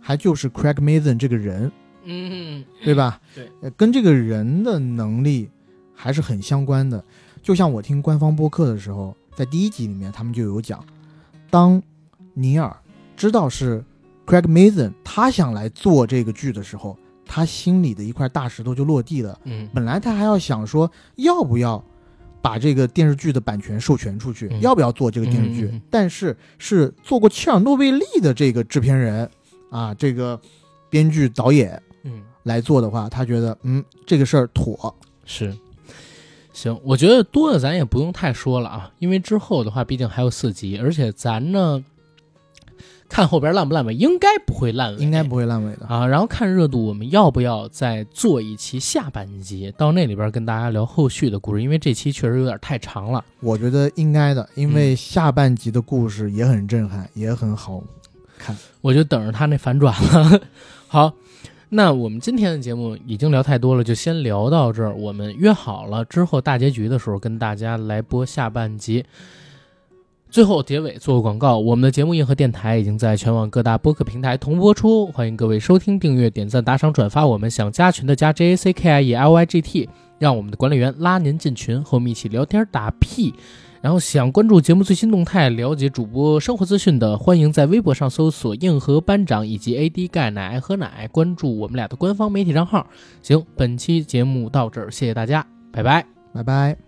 [0.00, 1.70] 还就是 Craig Mazin 这个人，
[2.04, 3.20] 嗯，对吧？
[3.36, 5.50] 对呃，跟这个人的能力
[5.94, 7.04] 还是很相关的。
[7.42, 10.84] 就像我听官方播客的时候，在第一集里面他们就有讲，
[11.48, 11.80] 当
[12.34, 12.76] 尼尔
[13.16, 13.84] 知道是
[14.26, 19.38] Craig Mason 他想来做这个剧的时候，他心里的一块大石头就落地了。
[19.44, 21.80] 嗯本来他还要想说要不要
[22.42, 29.30] 把这个电视剧的版权授权出去，嗯要不要做这个电视剧，嗯嗯嗯但是是做过切尔诺贝利的这个制片人
[29.70, 30.40] 啊，这个
[30.90, 34.92] 编剧导演嗯，来做的话，他觉得嗯这个事儿妥。
[35.24, 35.56] 是。
[36.58, 41.84] 行，我觉得多的咱也不用太说了啊，因为之后的话，毕竟还有四集，而且咱呢，
[43.08, 45.86] 看后边烂不烂尾，应该不会烂尾，应该不会烂尾的。
[45.86, 51.62] 啊，然后看热度，我们要不要再做一期下半集，到那里边跟大家聊后续的故事？
[51.62, 53.24] 因为这期确实有点太长了。
[53.38, 57.80] 我觉得应该的，因嗯为下半集的故事也很震撼，也很好
[58.36, 58.56] 看。
[58.80, 60.40] 我就等着他那反转了。
[60.90, 61.12] 好，
[61.70, 64.94] 那我们今天的节目已经聊太多了，就先聊到这儿。
[64.94, 69.04] 我们约好了之后大结局的时候跟大家来播下半集。
[70.30, 77.26] 最后结尾做个广告，我们的节目硬核电台已经在全网各大播客平台同播出，欢迎各位收听、订阅、点赞、打赏、转发。
[77.26, 79.88] 我们想加群的加 J A C K I E L Y G T，
[80.18, 83.34] 让我们的管理员拉您进群，和我们一起聊天打屁。
[83.80, 92.86] 然后想关注节目最新动态、了解主播生活资讯的，欢迎在微博上搜索“硬核班长”以及 “AD 钙奶喝奶”，关注我们俩的官方媒体账号。
[93.22, 96.04] 行，本期节目到这儿，谢谢大家，拜拜。
[96.32, 96.87] 拜拜。